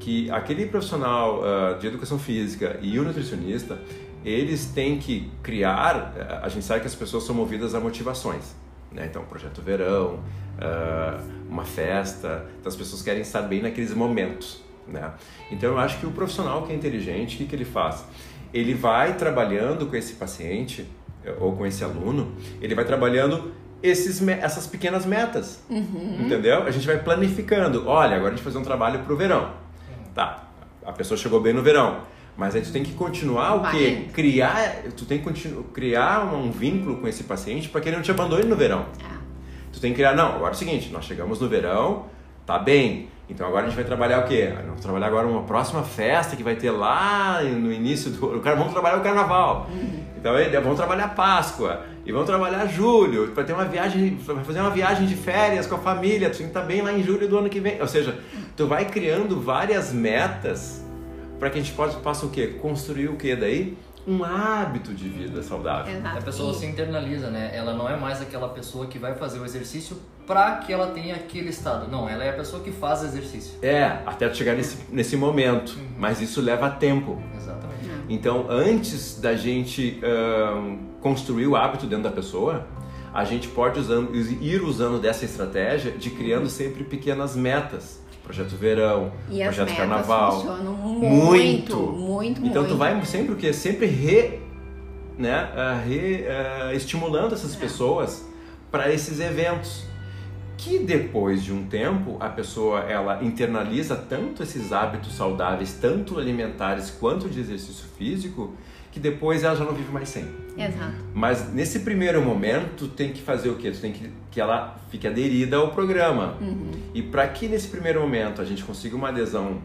que 0.00 0.30
aquele 0.30 0.64
profissional 0.66 1.42
eh, 1.44 1.74
de 1.78 1.86
educação 1.86 2.18
física 2.18 2.78
e 2.80 2.98
o 2.98 3.04
nutricionista, 3.04 3.78
eles 4.24 4.66
têm 4.66 4.98
que 4.98 5.30
criar, 5.42 6.40
a 6.42 6.48
gente 6.48 6.64
sabe 6.64 6.80
que 6.80 6.86
as 6.86 6.94
pessoas 6.94 7.24
são 7.24 7.34
movidas 7.34 7.74
a 7.74 7.78
motivações, 7.80 8.56
né? 8.92 9.06
Então, 9.08 9.24
projeto 9.24 9.60
verão, 9.62 10.20
eh, 10.60 11.20
uma 11.48 11.64
festa, 11.64 12.46
então 12.58 12.68
as 12.68 12.76
pessoas 12.76 13.02
querem 13.02 13.22
estar 13.22 13.42
bem 13.42 13.62
naqueles 13.62 13.94
momentos, 13.94 14.62
né? 14.86 15.12
Então 15.50 15.70
eu 15.70 15.78
acho 15.78 15.98
que 15.98 16.06
o 16.06 16.10
profissional 16.10 16.62
que 16.66 16.72
é 16.72 16.76
inteligente, 16.76 17.34
o 17.34 17.38
que, 17.38 17.44
que 17.46 17.56
ele 17.56 17.64
faz? 17.64 18.04
Ele 18.52 18.74
vai 18.74 19.16
trabalhando 19.16 19.86
com 19.86 19.96
esse 19.96 20.14
paciente 20.14 20.86
eh, 21.24 21.34
ou 21.38 21.54
com 21.54 21.66
esse 21.66 21.84
aluno, 21.84 22.34
ele 22.60 22.74
vai 22.74 22.84
trabalhando 22.84 23.52
esses, 23.82 24.26
essas 24.26 24.66
pequenas 24.66 25.06
metas, 25.06 25.62
entendeu? 25.70 26.64
A 26.64 26.70
gente 26.70 26.86
vai 26.86 26.98
planificando. 26.98 27.86
Olha, 27.86 28.16
agora 28.16 28.32
a 28.32 28.36
gente 28.36 28.42
vai 28.42 28.52
fazer 28.52 28.58
um 28.58 28.66
trabalho 28.66 29.00
pro 29.04 29.16
verão. 29.16 29.52
Tá, 30.14 30.48
a 30.84 30.92
pessoa 30.92 31.16
chegou 31.16 31.40
bem 31.40 31.52
no 31.52 31.62
verão, 31.62 32.00
mas 32.38 32.54
aí 32.54 32.62
tu 32.62 32.72
tem 32.72 32.82
que 32.82 32.92
continuar 32.94 33.56
o 33.56 33.60
Vai 33.60 33.72
quê? 33.72 33.88
indo. 34.04 34.12
Criar, 34.14 34.82
tu 34.96 35.04
tem 35.04 35.18
que 35.18 35.24
continu- 35.24 35.64
criar 35.64 36.32
um 36.32 36.50
vínculo 36.50 36.96
com 36.98 37.06
esse 37.08 37.24
paciente 37.24 37.68
para 37.68 37.80
que 37.82 37.88
ele 37.90 37.96
não 37.96 38.02
te 38.02 38.10
abandone 38.10 38.44
no 38.44 38.56
verão. 38.56 38.86
É. 39.04 39.18
Tu 39.72 39.80
tem 39.80 39.90
que 39.90 39.96
criar, 39.96 40.14
não, 40.14 40.36
agora 40.36 40.52
é 40.52 40.54
o 40.54 40.56
seguinte, 40.56 40.90
nós 40.92 41.04
chegamos 41.04 41.40
no 41.40 41.48
verão, 41.48 42.06
tá 42.46 42.58
bem. 42.58 43.08
Então 43.28 43.46
agora 43.46 43.64
a 43.64 43.68
gente 43.68 43.74
vai 43.76 43.84
trabalhar 43.84 44.20
o 44.20 44.26
quê? 44.26 44.50
Nós 44.54 44.64
Vamos 44.64 44.80
trabalhar 44.80 45.06
agora 45.08 45.26
uma 45.26 45.42
próxima 45.42 45.82
festa 45.82 46.34
que 46.34 46.42
vai 46.42 46.56
ter 46.56 46.70
lá 46.70 47.42
no 47.42 47.70
início 47.70 48.10
do. 48.10 48.36
o 48.38 48.40
cara- 48.40 48.56
Vamos 48.56 48.72
trabalhar 48.72 48.96
o 48.96 49.02
carnaval. 49.02 49.68
Então 50.16 50.34
aí, 50.34 50.48
vamos 50.48 50.76
trabalhar 50.78 51.08
Páscoa. 51.14 51.84
E 52.06 52.10
vamos 52.12 52.26
trabalhar 52.26 52.64
julho. 52.66 53.34
Vai 53.34 53.44
ter 53.44 53.52
uma 53.52 53.66
viagem. 53.66 54.16
Vai 54.24 54.42
fazer 54.44 54.60
uma 54.60 54.70
viagem 54.70 55.06
de 55.06 55.14
férias 55.14 55.66
com 55.66 55.74
a 55.74 55.78
família. 55.78 56.30
Tu 56.30 56.38
tem 56.38 56.46
que 56.46 56.50
estar 56.52 56.62
bem 56.62 56.80
lá 56.80 56.90
em 56.90 57.02
julho 57.02 57.28
do 57.28 57.36
ano 57.36 57.50
que 57.50 57.60
vem. 57.60 57.78
Ou 57.82 57.86
seja, 57.86 58.18
tu 58.56 58.66
vai 58.66 58.86
criando 58.86 59.38
várias 59.38 59.92
metas 59.92 60.82
para 61.38 61.50
que 61.50 61.58
a 61.58 61.62
gente 61.62 61.74
possa, 61.74 61.98
possa 61.98 62.26
o 62.26 62.30
quê? 62.30 62.58
Construir 62.60 63.08
o 63.08 63.16
quê 63.16 63.36
daí? 63.36 63.76
Um 64.06 64.24
hábito 64.24 64.94
de 64.94 65.08
vida 65.08 65.42
saudável. 65.42 65.94
Exato. 65.94 66.18
A 66.18 66.22
pessoa 66.22 66.54
se 66.54 66.64
internaliza, 66.64 67.30
né? 67.30 67.50
Ela 67.54 67.74
não 67.74 67.88
é 67.88 67.96
mais 67.96 68.22
aquela 68.22 68.48
pessoa 68.48 68.86
que 68.86 68.98
vai 68.98 69.14
fazer 69.14 69.38
o 69.38 69.44
exercício 69.44 69.98
pra 70.26 70.56
que 70.56 70.72
ela 70.72 70.88
tenha 70.88 71.14
aquele 71.14 71.50
estado. 71.50 71.90
Não, 71.90 72.08
ela 72.08 72.24
é 72.24 72.30
a 72.30 72.32
pessoa 72.32 72.62
que 72.62 72.72
faz 72.72 73.02
exercício. 73.02 73.58
É, 73.60 73.84
até 74.06 74.32
chegar 74.32 74.54
nesse, 74.54 74.78
nesse 74.90 75.16
momento. 75.16 75.76
Mas 75.98 76.22
isso 76.22 76.40
leva 76.40 76.70
tempo. 76.70 77.20
Exatamente. 77.36 77.68
Então, 78.08 78.46
antes 78.48 79.20
da 79.20 79.34
gente 79.34 80.00
ahn, 80.02 80.78
construir 81.00 81.46
o 81.46 81.54
hábito 81.54 81.86
dentro 81.86 82.04
da 82.04 82.10
pessoa, 82.10 82.66
a 83.12 83.24
gente 83.24 83.48
pode 83.48 83.78
usando, 83.78 84.14
ir 84.14 84.62
usando 84.62 85.00
dessa 85.00 85.24
estratégia 85.24 85.92
de 85.92 86.10
criando 86.10 86.48
sempre 86.48 86.84
pequenas 86.84 87.36
metas. 87.36 88.02
Projeto 88.28 88.56
verão, 88.56 89.10
E 89.30 89.42
as 89.42 89.56
projeto 89.56 89.74
carnaval. 89.74 90.32
funcionam 90.32 90.74
Muito. 90.74 91.06
muito, 91.16 91.76
muito, 91.76 92.46
Então 92.46 92.60
muito. 92.62 92.74
tu 92.74 92.76
vai 92.76 93.02
sempre 93.06 93.32
o 93.32 93.36
quê? 93.36 93.54
Sempre 93.54 93.86
re, 93.86 94.38
né, 95.16 95.50
ah, 95.56 95.80
re, 95.82 96.26
ah, 96.28 96.74
estimulando 96.74 97.32
essas 97.32 97.56
É. 97.56 97.58
pessoas 97.58 98.26
para 98.70 98.92
esses 98.92 99.18
eventos. 99.18 99.84
Que 100.58 100.78
depois 100.78 101.42
de 101.42 101.52
um 101.54 101.64
tempo 101.64 102.18
a 102.20 102.28
pessoa 102.28 102.80
ela 102.80 103.24
internaliza 103.24 103.96
tanto 103.96 104.42
esses 104.42 104.72
hábitos 104.72 105.14
saudáveis, 105.14 105.78
tanto 105.80 106.18
alimentares 106.18 106.90
quanto 106.90 107.30
de 107.30 107.40
exercício 107.40 107.86
físico, 107.96 108.52
que 108.98 109.02
depois 109.02 109.44
ela 109.44 109.54
já 109.54 109.64
não 109.64 109.72
vive 109.72 109.92
mais 109.92 110.08
sem. 110.08 110.24
Exato. 110.56 110.96
Mas 111.14 111.52
nesse 111.54 111.80
primeiro 111.80 112.20
momento 112.20 112.88
tem 112.88 113.12
que 113.12 113.22
fazer 113.22 113.48
o 113.48 113.54
quê? 113.54 113.70
Tu 113.70 113.80
tem 113.80 113.92
que 113.92 114.10
que 114.30 114.40
ela 114.40 114.76
fique 114.90 115.06
aderida 115.06 115.56
ao 115.56 115.70
programa. 115.70 116.36
E 116.92 117.00
para 117.00 117.26
que 117.28 117.46
nesse 117.46 117.68
primeiro 117.68 118.00
momento 118.00 118.42
a 118.42 118.44
gente 118.44 118.64
consiga 118.64 118.96
uma 118.96 119.08
adesão 119.08 119.62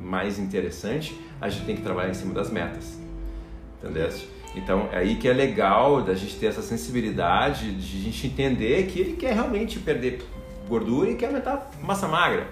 mais 0.00 0.38
interessante, 0.38 1.18
a 1.40 1.48
gente 1.48 1.64
tem 1.64 1.76
que 1.76 1.82
trabalhar 1.82 2.10
em 2.10 2.14
cima 2.14 2.34
das 2.34 2.50
metas. 2.50 2.98
Entendeste? 3.82 4.28
Então 4.54 4.88
é 4.92 4.98
aí 4.98 5.16
que 5.16 5.26
é 5.26 5.32
legal 5.32 6.02
da 6.02 6.14
gente 6.14 6.36
ter 6.36 6.46
essa 6.46 6.62
sensibilidade, 6.62 7.72
de 7.72 7.98
a 7.98 8.02
gente 8.02 8.26
entender 8.26 8.86
que 8.86 9.00
ele 9.00 9.12
quer 9.14 9.32
realmente 9.32 9.78
perder 9.78 10.22
gordura 10.68 11.10
e 11.10 11.14
quer 11.14 11.26
aumentar 11.26 11.70
massa 11.82 12.06
magra. 12.06 12.46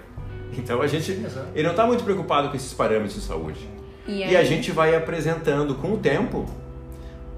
Então 0.57 0.81
a 0.81 0.87
gente, 0.87 1.11
Exato. 1.11 1.47
ele 1.53 1.63
não 1.63 1.71
está 1.71 1.85
muito 1.85 2.03
preocupado 2.03 2.49
com 2.49 2.55
esses 2.55 2.73
parâmetros 2.73 3.13
de 3.13 3.21
saúde. 3.21 3.76
E, 4.07 4.19
E 4.25 4.35
a 4.37 4.43
gente 4.43 4.71
vai 4.71 4.95
apresentando 4.95 5.75
com 5.75 5.93
o 5.93 5.97
tempo, 5.97 6.45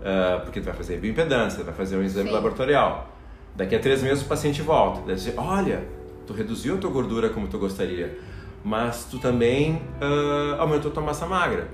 ah, 0.04 0.42
porque 0.44 0.60
tu 0.60 0.66
vai 0.66 0.74
fazer 0.74 0.98
bioimpedância, 1.00 1.64
vai 1.64 1.74
fazer 1.74 1.98
um 1.98 2.04
exame 2.04 2.30
Sim. 2.30 2.36
laboratorial. 2.36 3.10
Daqui 3.56 3.76
a 3.76 3.80
três 3.80 4.02
meses 4.04 4.24
o 4.24 4.28
paciente 4.28 4.62
volta. 4.62 5.00
Deve 5.02 5.16
dizer, 5.16 5.34
olha, 5.38 5.84
tu 6.28 6.34
reduziu 6.34 6.76
a 6.76 6.78
tua 6.78 6.90
gordura 6.92 7.30
como 7.30 7.48
tu 7.48 7.58
gostaria, 7.58 8.18
mas 8.64 9.06
tu 9.10 9.18
também 9.20 9.82
ah, 10.00 10.58
aumentou 10.62 10.92
tua 10.92 11.04
massa 11.04 11.26
magra. 11.26 11.68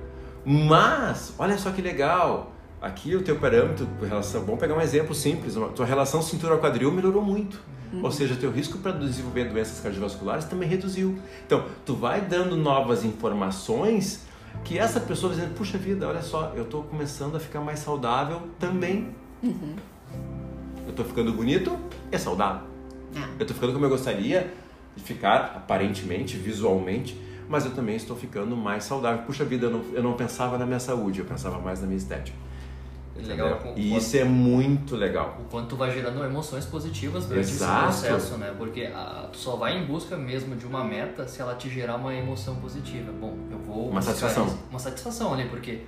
Mas, 0.45 1.33
olha 1.39 1.57
só 1.57 1.71
que 1.71 1.81
legal, 1.81 2.51
aqui 2.81 3.15
o 3.15 3.21
teu 3.23 3.35
parâmetro, 3.37 3.87
relação, 4.01 4.45
vamos 4.45 4.59
pegar 4.59 4.75
um 4.75 4.81
exemplo 4.81 5.13
simples, 5.15 5.55
uma- 5.55 5.69
tua 5.69 5.85
relação 5.85 6.21
cintura-quadril 6.21 6.91
melhorou 6.91 7.21
muito. 7.21 7.59
Ou 8.03 8.11
seja, 8.11 8.35
teu 8.35 8.51
risco 8.51 8.77
para 8.79 8.91
desenvolver 8.91 9.45
doenças 9.45 9.79
cardiovasculares 9.79 10.43
também 10.45 10.67
reduziu. 10.67 11.17
Então, 11.45 11.63
tu 11.85 11.95
vai 11.95 12.19
dando 12.19 12.57
novas 12.57 13.05
informações 13.05 14.24
que 14.63 14.77
essa 14.77 14.99
pessoa 14.99 15.33
dizendo, 15.33 15.53
puxa 15.55 15.77
vida, 15.77 16.07
olha 16.07 16.21
só, 16.21 16.53
eu 16.55 16.63
estou 16.63 16.83
começando 16.83 17.35
a 17.35 17.39
ficar 17.39 17.61
mais 17.61 17.79
saudável 17.79 18.41
também. 18.59 19.15
Eu 20.85 20.89
estou 20.89 21.05
ficando 21.05 21.31
bonito, 21.33 21.77
é 22.11 22.17
saudável. 22.17 22.67
É. 23.15 23.41
Eu 23.41 23.45
tô 23.45 23.53
ficando 23.53 23.73
como 23.73 23.85
eu 23.85 23.89
gostaria 23.89 24.53
de 24.95 25.03
ficar, 25.03 25.53
aparentemente, 25.55 26.37
visualmente, 26.37 27.19
mas 27.47 27.65
eu 27.65 27.71
também 27.71 27.95
estou 27.95 28.15
ficando 28.15 28.55
mais 28.55 28.83
saudável. 28.83 29.23
Puxa 29.23 29.43
vida, 29.45 29.67
eu 29.67 29.71
não, 29.71 29.83
eu 29.93 30.03
não 30.03 30.13
pensava 30.13 30.57
na 30.57 30.65
minha 30.65 30.79
saúde, 30.79 31.19
eu 31.19 31.25
pensava 31.25 31.59
mais 31.59 31.81
na 31.81 31.87
minha 31.87 31.97
estética. 31.97 32.37
Legal, 33.17 33.73
E 33.77 33.95
isso 33.95 34.17
é 34.17 34.23
muito 34.25 34.95
legal. 34.95 35.37
o 35.39 35.43
quanto 35.49 35.75
vai 35.77 35.91
gerando 35.91 36.23
emoções 36.23 36.65
positivas 36.65 37.25
durante 37.25 37.49
Exato. 37.49 37.89
esse 37.89 38.01
processo, 38.07 38.37
né? 38.37 38.53
Porque 38.57 38.91
ah, 38.93 39.29
tu 39.31 39.37
só 39.37 39.55
vai 39.55 39.77
em 39.77 39.85
busca 39.85 40.17
mesmo 40.17 40.55
de 40.55 40.65
uma 40.65 40.83
meta 40.83 41.25
se 41.27 41.41
ela 41.41 41.55
te 41.55 41.69
gerar 41.69 41.95
uma 41.95 42.13
emoção 42.13 42.55
positiva. 42.57 43.11
Bom, 43.13 43.37
eu 43.49 43.57
vou 43.59 43.89
Uma 43.89 44.01
satisfação. 44.01 44.47
isso. 44.47 44.59
uma 44.69 44.79
satisfação 44.79 45.33
ali, 45.33 45.45
porque 45.47 45.81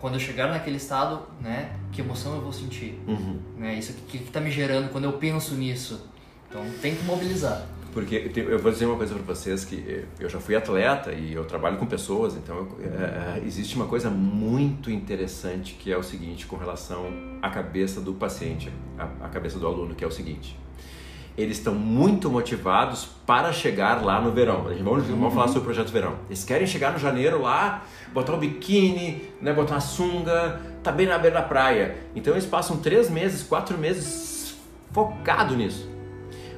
quando 0.00 0.14
eu 0.14 0.20
chegar 0.20 0.48
naquele 0.48 0.78
estado, 0.78 1.20
né, 1.40 1.76
que 1.92 2.00
emoção 2.00 2.34
eu 2.36 2.40
vou 2.40 2.52
sentir, 2.52 2.98
Uhum. 3.06 3.38
né? 3.58 3.74
Isso 3.74 3.92
que, 4.08 4.18
que 4.18 4.30
tá 4.30 4.40
me 4.40 4.50
gerando 4.50 4.90
quando 4.90 5.04
eu 5.04 5.12
penso 5.12 5.54
nisso. 5.54 6.08
Então 6.48 6.64
tem 6.80 6.94
que 6.96 7.04
mobilizar. 7.04 7.66
Porque 7.92 8.30
eu 8.36 8.58
vou 8.60 8.70
dizer 8.70 8.86
uma 8.86 8.96
coisa 8.96 9.12
para 9.14 9.22
vocês 9.34 9.64
que 9.64 9.84
eh, 9.88 10.04
eu 10.20 10.28
já 10.28 10.38
fui 10.38 10.54
atleta 10.54 11.10
e 11.12 11.32
eu 11.34 11.44
trabalho 11.44 11.76
com 11.76 11.86
pessoas, 11.86 12.36
então 12.36 12.56
eu- 12.56 12.78
eh, 12.84 13.42
existe 13.44 13.74
uma 13.74 13.86
coisa 13.86 14.08
muito 14.08 14.90
interessante 14.92 15.74
que 15.74 15.92
é 15.92 15.96
o 15.98 16.02
seguinte 16.02 16.46
com 16.46 16.56
relação 16.56 17.06
à 17.42 17.50
cabeça 17.50 18.00
do 18.00 18.12
paciente, 18.14 18.70
à, 18.96 19.28
cabeça 19.28 19.58
do 19.58 19.66
aluno, 19.66 19.94
que 19.96 20.04
é 20.04 20.06
o 20.06 20.10
seguinte. 20.10 20.56
Eles 21.36 21.56
estão 21.58 21.74
muito 21.74 22.30
motivados 22.30 23.06
para 23.26 23.52
chegar 23.52 24.04
lá 24.04 24.20
no 24.20 24.30
verão. 24.30 24.64
Vamos, 24.84 25.06
vamos 25.08 25.34
falar 25.34 25.46
sobre 25.48 25.60
o 25.60 25.64
projeto 25.64 25.90
verão. 25.90 26.16
Eles 26.28 26.44
querem 26.44 26.66
chegar 26.68 26.92
no 26.92 26.98
janeiro 26.98 27.42
lá, 27.42 27.84
botar 28.12 28.34
o 28.34 28.36
biquíni, 28.36 29.22
né, 29.40 29.52
botar 29.52 29.74
uma 29.74 29.80
sunga, 29.80 30.60
tá 30.82 30.92
bem 30.92 31.06
na 31.08 31.18
beira 31.18 31.36
da 31.40 31.42
praia. 31.42 31.96
Então 32.14 32.34
eles 32.34 32.46
passam 32.46 32.76
três 32.76 33.10
meses, 33.10 33.42
quatro 33.42 33.76
meses 33.78 34.54
focado 34.92 35.56
nisso. 35.56 35.89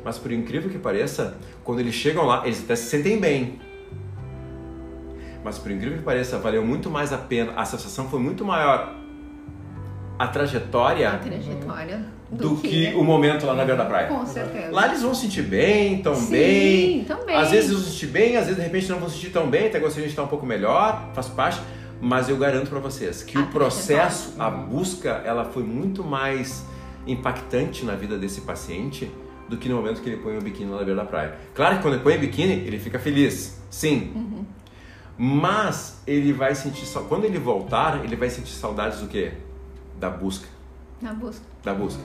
Mas 0.05 0.19
por 0.19 0.33
incrível 0.33 0.71
que 0.71 0.79
pareça, 0.79 1.37
quando 1.63 1.81
eles 1.81 1.95
chegam 1.95 2.25
lá, 2.27 2.43
eles 2.45 2.63
até 2.63 2.75
se 2.75 2.85
sentem 2.85 3.19
bem. 3.19 3.61
Mas 5.45 5.59
por 5.59 5.71
incrível 5.71 5.99
que 5.99 6.05
pareça, 6.05 6.39
valeu 6.39 6.65
muito 6.65 6.91
mais 6.91 7.13
a 7.13 7.19
pena, 7.19 7.53
a 7.57 7.65
sensação 7.65 8.09
foi 8.09 8.21
muito 8.21 8.45
maior 8.45 8.97
a 10.19 10.27
trajetória 10.29 11.11
A 11.11 11.19
trajetória 11.19 12.05
do, 12.31 12.57
que... 12.57 12.93
o 12.95 13.03
momento 13.03 13.45
lá 13.45 13.55
na 13.55 13.65
beira 13.65 13.83
da 13.83 13.89
praia. 13.89 14.07
Com 14.07 14.25
certeza. 14.25 14.71
Lá 14.71 14.87
eles 14.87 15.03
vão 15.03 15.15
se 15.15 15.23
sentir 15.23 15.43
bem, 15.43 16.01
tão 16.01 16.15
Sim, 16.15 16.31
bem. 16.31 17.05
tão 17.05 17.27
bem. 17.27 17.37
Às 17.37 17.51
vezes 17.51 17.73
vão 17.73 17.81
se 17.81 17.91
sentir 17.91 18.07
bem, 18.07 18.37
às 18.37 18.45
vezes 18.45 18.57
de 18.57 18.63
repente 18.63 18.89
não 18.89 18.99
vão 18.99 19.09
se 19.09 19.17
sentir 19.17 19.31
tão 19.31 19.51
bem, 19.51 19.67
até 19.67 19.81
gostaria 19.81 20.07
de 20.07 20.13
estar 20.13 20.23
um 20.23 20.29
pouco 20.29 20.47
melhor, 20.47 21.11
faz 21.13 21.29
parte. 21.29 21.61
Mas 22.01 22.29
eu 22.29 22.37
garanto 22.37 22.71
para 22.71 22.79
vocês 22.79 23.23
que 23.23 23.37
A 23.37 23.43
o 23.43 23.47
processo, 23.49 24.35
a 24.39 24.51
busca, 24.51 25.23
ela 25.25 25.45
foi 25.45 25.63
muito 25.63 26.05
mais 26.05 26.65
impactante 27.07 27.85
na 27.85 27.95
vida 27.95 28.17
desse 28.17 28.43
paciente 28.43 29.11
do 29.53 29.59
que 29.59 29.69
no 29.69 29.77
momento 29.77 30.01
que 30.01 30.09
ele 30.09 30.17
põe 30.17 30.39
o 30.39 30.41
biquíni 30.41 30.71
na 30.71 30.79
beira 30.79 30.95
da 30.97 31.05
praia. 31.05 31.37
Claro 31.55 31.77
que 31.77 31.83
quando 31.83 31.95
ele 31.95 32.03
põe 32.03 32.17
o 32.17 32.21
biquíni, 32.21 32.55
ele 32.67 32.79
fica 32.79 32.99
feliz, 32.99 33.61
sim. 33.71 34.11
Uhum. 34.15 34.45
Mas 35.19 36.01
ele 36.07 36.33
vai 36.33 36.55
sentir, 36.55 36.87
só 36.87 37.03
quando 37.03 37.27
ele 37.27 37.39
voltar, 37.39 38.03
ele 38.03 38.17
vai 38.17 38.31
sentir 38.31 38.53
saudades 38.53 39.01
do 39.01 39.09
quê? 39.09 39.33
Da 40.01 40.09
busca 40.09 40.47
Na 41.03 41.13
busca. 41.13 41.45
da 41.63 41.75
busca. 41.75 42.01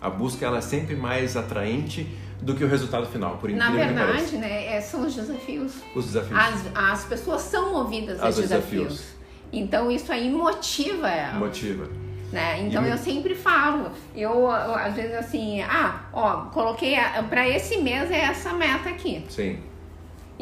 A 0.00 0.10
busca 0.10 0.44
ela 0.44 0.58
é 0.58 0.60
sempre 0.60 0.94
mais 0.94 1.36
atraente 1.38 2.06
do 2.40 2.54
que 2.54 2.62
o 2.64 2.68
resultado 2.68 3.06
final, 3.06 3.38
por 3.38 3.50
Na 3.50 3.70
verdade, 3.70 4.36
né, 4.36 4.76
é- 4.76 4.80
são 4.82 5.06
os 5.06 5.14
desafios. 5.14 5.72
Os 5.94 6.04
desafios. 6.06 6.38
As, 6.38 6.66
as 6.74 7.04
pessoas 7.04 7.40
são 7.42 7.72
movidas 7.72 8.20
a 8.20 8.26
Aos 8.26 8.36
desafios. 8.36 8.88
desafios. 8.88 9.14
Então 9.52 9.90
isso 9.90 10.12
aí 10.12 10.30
motiva 10.30 11.08
ela. 11.08 11.38
Motiva. 11.38 11.88
Né? 12.32 12.60
Então 12.62 12.84
E- 12.86 12.90
eu 12.90 12.96
sempre 12.98 13.34
falo, 13.34 13.90
eu, 14.14 14.30
eu, 14.30 14.50
às 14.74 14.94
vezes 14.94 15.14
assim, 15.16 15.62
ah, 15.62 16.00
ó, 16.12 16.36
coloquei 16.52 16.94
a- 16.96 17.22
pra 17.28 17.48
esse 17.48 17.78
mês 17.78 18.10
é 18.10 18.20
essa 18.20 18.52
meta 18.52 18.88
aqui. 18.88 19.24
Sim. 19.28 19.58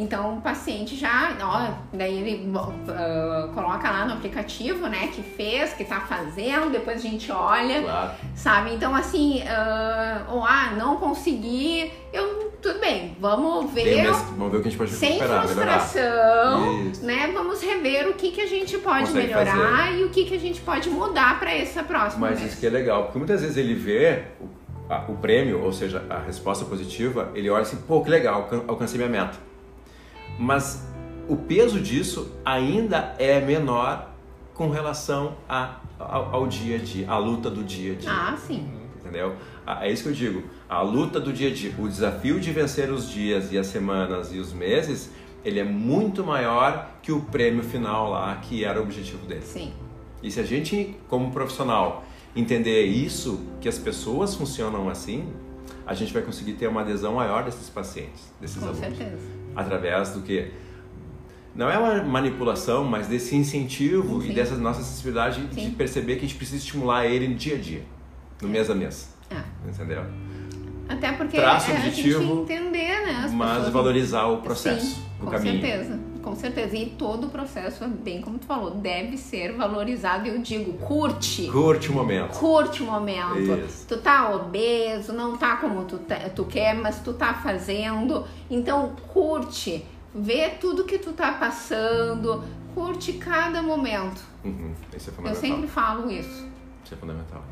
Então 0.00 0.38
o 0.38 0.40
paciente 0.40 0.94
já, 0.96 1.36
ó, 1.42 1.72
daí 1.92 2.18
ele 2.18 2.52
ah, 2.88 3.48
coloca 3.52 3.90
lá 3.90 4.04
no 4.06 4.12
aplicativo, 4.14 4.86
né, 4.86 5.08
que 5.08 5.22
fez, 5.22 5.72
que 5.72 5.84
tá 5.84 6.00
fazendo, 6.02 6.70
depois 6.70 6.98
a 6.98 7.00
gente 7.00 7.32
olha, 7.32 7.82
Claro. 7.82 8.10
sabe? 8.36 8.74
Então 8.74 8.94
assim, 8.94 9.42
ah, 9.48 10.22
ou 10.30 10.44
ah, 10.44 10.70
não 10.78 10.96
consegui, 10.98 11.92
eu 12.12 12.48
tudo 12.62 12.78
bem, 12.80 13.16
vamos 13.20 13.72
ver. 13.72 14.04
vamos 14.36 14.50
ver 14.52 14.58
o 14.58 14.62
que 14.62 14.68
a 14.68 14.70
gente 14.70 14.78
pode 14.78 14.90
Sem 14.92 15.18
frustração, 15.18 16.84
né? 17.02 17.30
Vamos 17.34 17.60
rever 17.62 18.08
o 18.08 18.14
que, 18.14 18.30
que 18.30 18.40
a 18.40 18.46
gente 18.46 18.78
pode 18.78 19.06
Consegue 19.06 19.26
melhorar 19.34 19.92
e 19.98 20.04
o 20.04 20.10
que, 20.10 20.24
que 20.24 20.34
a 20.34 20.40
gente 20.40 20.60
pode 20.60 20.88
mudar 20.90 21.38
para 21.38 21.52
essa 21.54 21.82
próxima 21.82 22.28
Mas 22.28 22.38
vez. 22.40 22.52
isso 22.52 22.60
que 22.60 22.66
é 22.66 22.70
legal, 22.70 23.04
porque 23.04 23.18
muitas 23.18 23.40
vezes 23.40 23.56
ele 23.56 23.74
vê 23.74 24.24
o, 24.40 24.48
a- 24.92 25.04
o 25.08 25.16
prêmio, 25.16 25.62
ou 25.62 25.72
seja, 25.72 26.04
a 26.08 26.18
resposta 26.18 26.64
positiva, 26.64 27.30
ele 27.34 27.48
olha 27.50 27.62
assim, 27.62 27.76
pô, 27.78 28.00
que 28.02 28.10
legal, 28.10 28.42
alcan- 28.42 28.62
alcancei 28.68 28.96
minha 28.98 29.10
meta. 29.10 29.47
Mas 30.38 30.86
o 31.28 31.36
peso 31.36 31.80
disso 31.80 32.32
ainda 32.44 33.14
é 33.18 33.40
menor 33.40 34.10
com 34.54 34.70
relação 34.70 35.36
a, 35.48 35.76
ao, 35.98 36.34
ao 36.34 36.46
dia 36.46 36.76
a 36.76 36.78
dia, 36.78 37.10
à 37.10 37.18
luta 37.18 37.50
do 37.50 37.62
dia 37.64 37.92
a 37.92 37.96
dia. 37.96 38.10
Ah, 38.10 38.36
sim. 38.36 38.68
Entendeu? 39.00 39.34
Ah, 39.66 39.86
É 39.86 39.92
isso 39.92 40.02
que 40.04 40.08
eu 40.08 40.12
digo. 40.14 40.42
A 40.68 40.80
luta 40.82 41.20
do 41.20 41.32
dia 41.32 41.48
a 41.50 41.52
dia, 41.52 41.74
o 41.78 41.88
desafio 41.88 42.40
de 42.40 42.50
vencer 42.52 42.90
os 42.90 43.08
dias 43.08 43.52
e 43.52 43.58
as 43.58 43.66
semanas 43.66 44.32
e 44.32 44.38
os 44.38 44.52
meses, 44.52 45.10
ele 45.44 45.58
é 45.60 45.64
muito 45.64 46.24
maior 46.24 46.88
que 47.02 47.12
o 47.12 47.20
prêmio 47.22 47.62
final 47.62 48.10
lá, 48.10 48.34
que 48.36 48.64
era 48.64 48.78
o 48.80 48.82
objetivo 48.82 49.26
dele. 49.26 49.42
Sim. 49.42 49.72
E 50.22 50.30
se 50.30 50.40
a 50.40 50.42
gente, 50.42 50.96
como 51.08 51.30
profissional, 51.30 52.04
entender 52.34 52.84
isso, 52.84 53.40
que 53.60 53.68
as 53.68 53.78
pessoas 53.78 54.34
funcionam 54.34 54.88
assim, 54.88 55.28
a 55.86 55.94
gente 55.94 56.12
vai 56.12 56.22
conseguir 56.22 56.54
ter 56.54 56.66
uma 56.68 56.80
adesão 56.82 57.14
maior 57.14 57.44
desses 57.44 57.70
pacientes, 57.70 58.32
desses 58.40 58.58
Com 58.58 58.64
alunos. 58.68 58.80
certeza. 58.80 59.37
Através 59.54 60.10
do 60.10 60.22
que? 60.22 60.50
Não 61.54 61.68
é 61.68 61.76
uma 61.76 62.02
manipulação, 62.04 62.84
mas 62.84 63.08
desse 63.08 63.34
incentivo 63.34 64.22
Sim. 64.22 64.30
e 64.30 64.34
dessa 64.34 64.56
nossa 64.56 64.82
sensibilidade 64.82 65.44
de 65.46 65.54
Sim. 65.54 65.70
perceber 65.72 66.14
que 66.14 66.24
a 66.24 66.28
gente 66.28 66.36
precisa 66.36 66.58
estimular 66.58 67.06
ele 67.06 67.26
no 67.26 67.34
dia 67.34 67.56
a 67.56 67.58
dia, 67.58 67.82
no 68.40 68.48
mês 68.48 68.70
a 68.70 68.74
mês. 68.74 69.12
É. 69.30 69.68
Entendeu? 69.68 70.04
Até 70.88 71.12
porque 71.12 71.36
Traço 71.36 71.70
é 71.70 71.74
objetivo, 71.74 72.18
a 72.18 72.22
gente 72.22 72.52
entender, 72.52 73.04
né? 73.04 73.22
As 73.24 73.32
Mas 73.32 73.50
pessoas... 73.50 73.72
valorizar 73.72 74.26
o 74.26 74.38
processo, 74.38 74.86
Sim, 74.86 75.02
o 75.20 75.24
com 75.24 75.30
caminho. 75.32 75.60
certeza, 75.60 76.00
com 76.28 76.36
certeza. 76.36 76.76
E 76.76 76.86
todo 76.90 77.26
o 77.26 77.30
processo, 77.30 77.86
bem 77.88 78.20
como 78.20 78.38
tu 78.38 78.46
falou, 78.46 78.70
deve 78.72 79.16
ser 79.16 79.52
valorizado. 79.52 80.26
Eu 80.28 80.38
digo, 80.40 80.74
curte. 80.74 81.48
Curte 81.50 81.90
o 81.90 81.94
momento. 81.94 82.38
Curte 82.38 82.82
o 82.82 82.86
momento. 82.86 83.38
Isso. 83.64 83.86
Tu 83.86 83.96
tá 83.98 84.30
obeso, 84.34 85.12
não 85.12 85.36
tá 85.36 85.56
como 85.56 85.84
tu, 85.84 85.98
tá- 85.98 86.28
tu 86.34 86.44
quer, 86.44 86.74
mas 86.74 87.00
tu 87.00 87.12
tá 87.14 87.34
fazendo. 87.34 88.24
Então, 88.50 88.94
curte. 89.12 89.84
Vê 90.14 90.48
tudo 90.50 90.84
que 90.84 90.98
tu 90.98 91.12
tá 91.12 91.32
passando. 91.32 92.42
Curte 92.74 93.14
cada 93.14 93.62
momento. 93.62 94.20
Uhum, 94.44 94.72
Isso 94.96 95.10
é 95.10 95.12
Eu 95.12 95.16
fundamental. 95.16 95.40
sempre 95.42 95.66
falo 95.68 96.10
isso. 96.10 96.46
Isso 96.84 96.94
é 96.94 96.96
fundamental. 96.96 97.42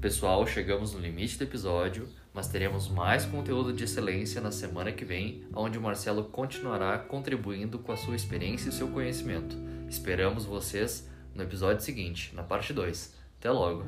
Pessoal, 0.00 0.46
chegamos 0.46 0.94
no 0.94 0.98
limite 0.98 1.36
do 1.36 1.44
episódio, 1.44 2.08
mas 2.32 2.48
teremos 2.48 2.88
mais 2.88 3.26
conteúdo 3.26 3.70
de 3.70 3.84
excelência 3.84 4.40
na 4.40 4.50
semana 4.50 4.90
que 4.90 5.04
vem, 5.04 5.44
onde 5.54 5.76
o 5.76 5.80
Marcelo 5.80 6.24
continuará 6.24 6.98
contribuindo 6.98 7.78
com 7.78 7.92
a 7.92 7.96
sua 7.98 8.16
experiência 8.16 8.70
e 8.70 8.72
seu 8.72 8.88
conhecimento. 8.88 9.54
Esperamos 9.90 10.46
vocês 10.46 11.06
no 11.34 11.42
episódio 11.42 11.84
seguinte, 11.84 12.34
na 12.34 12.42
parte 12.42 12.72
2. 12.72 13.14
Até 13.38 13.50
logo! 13.50 13.84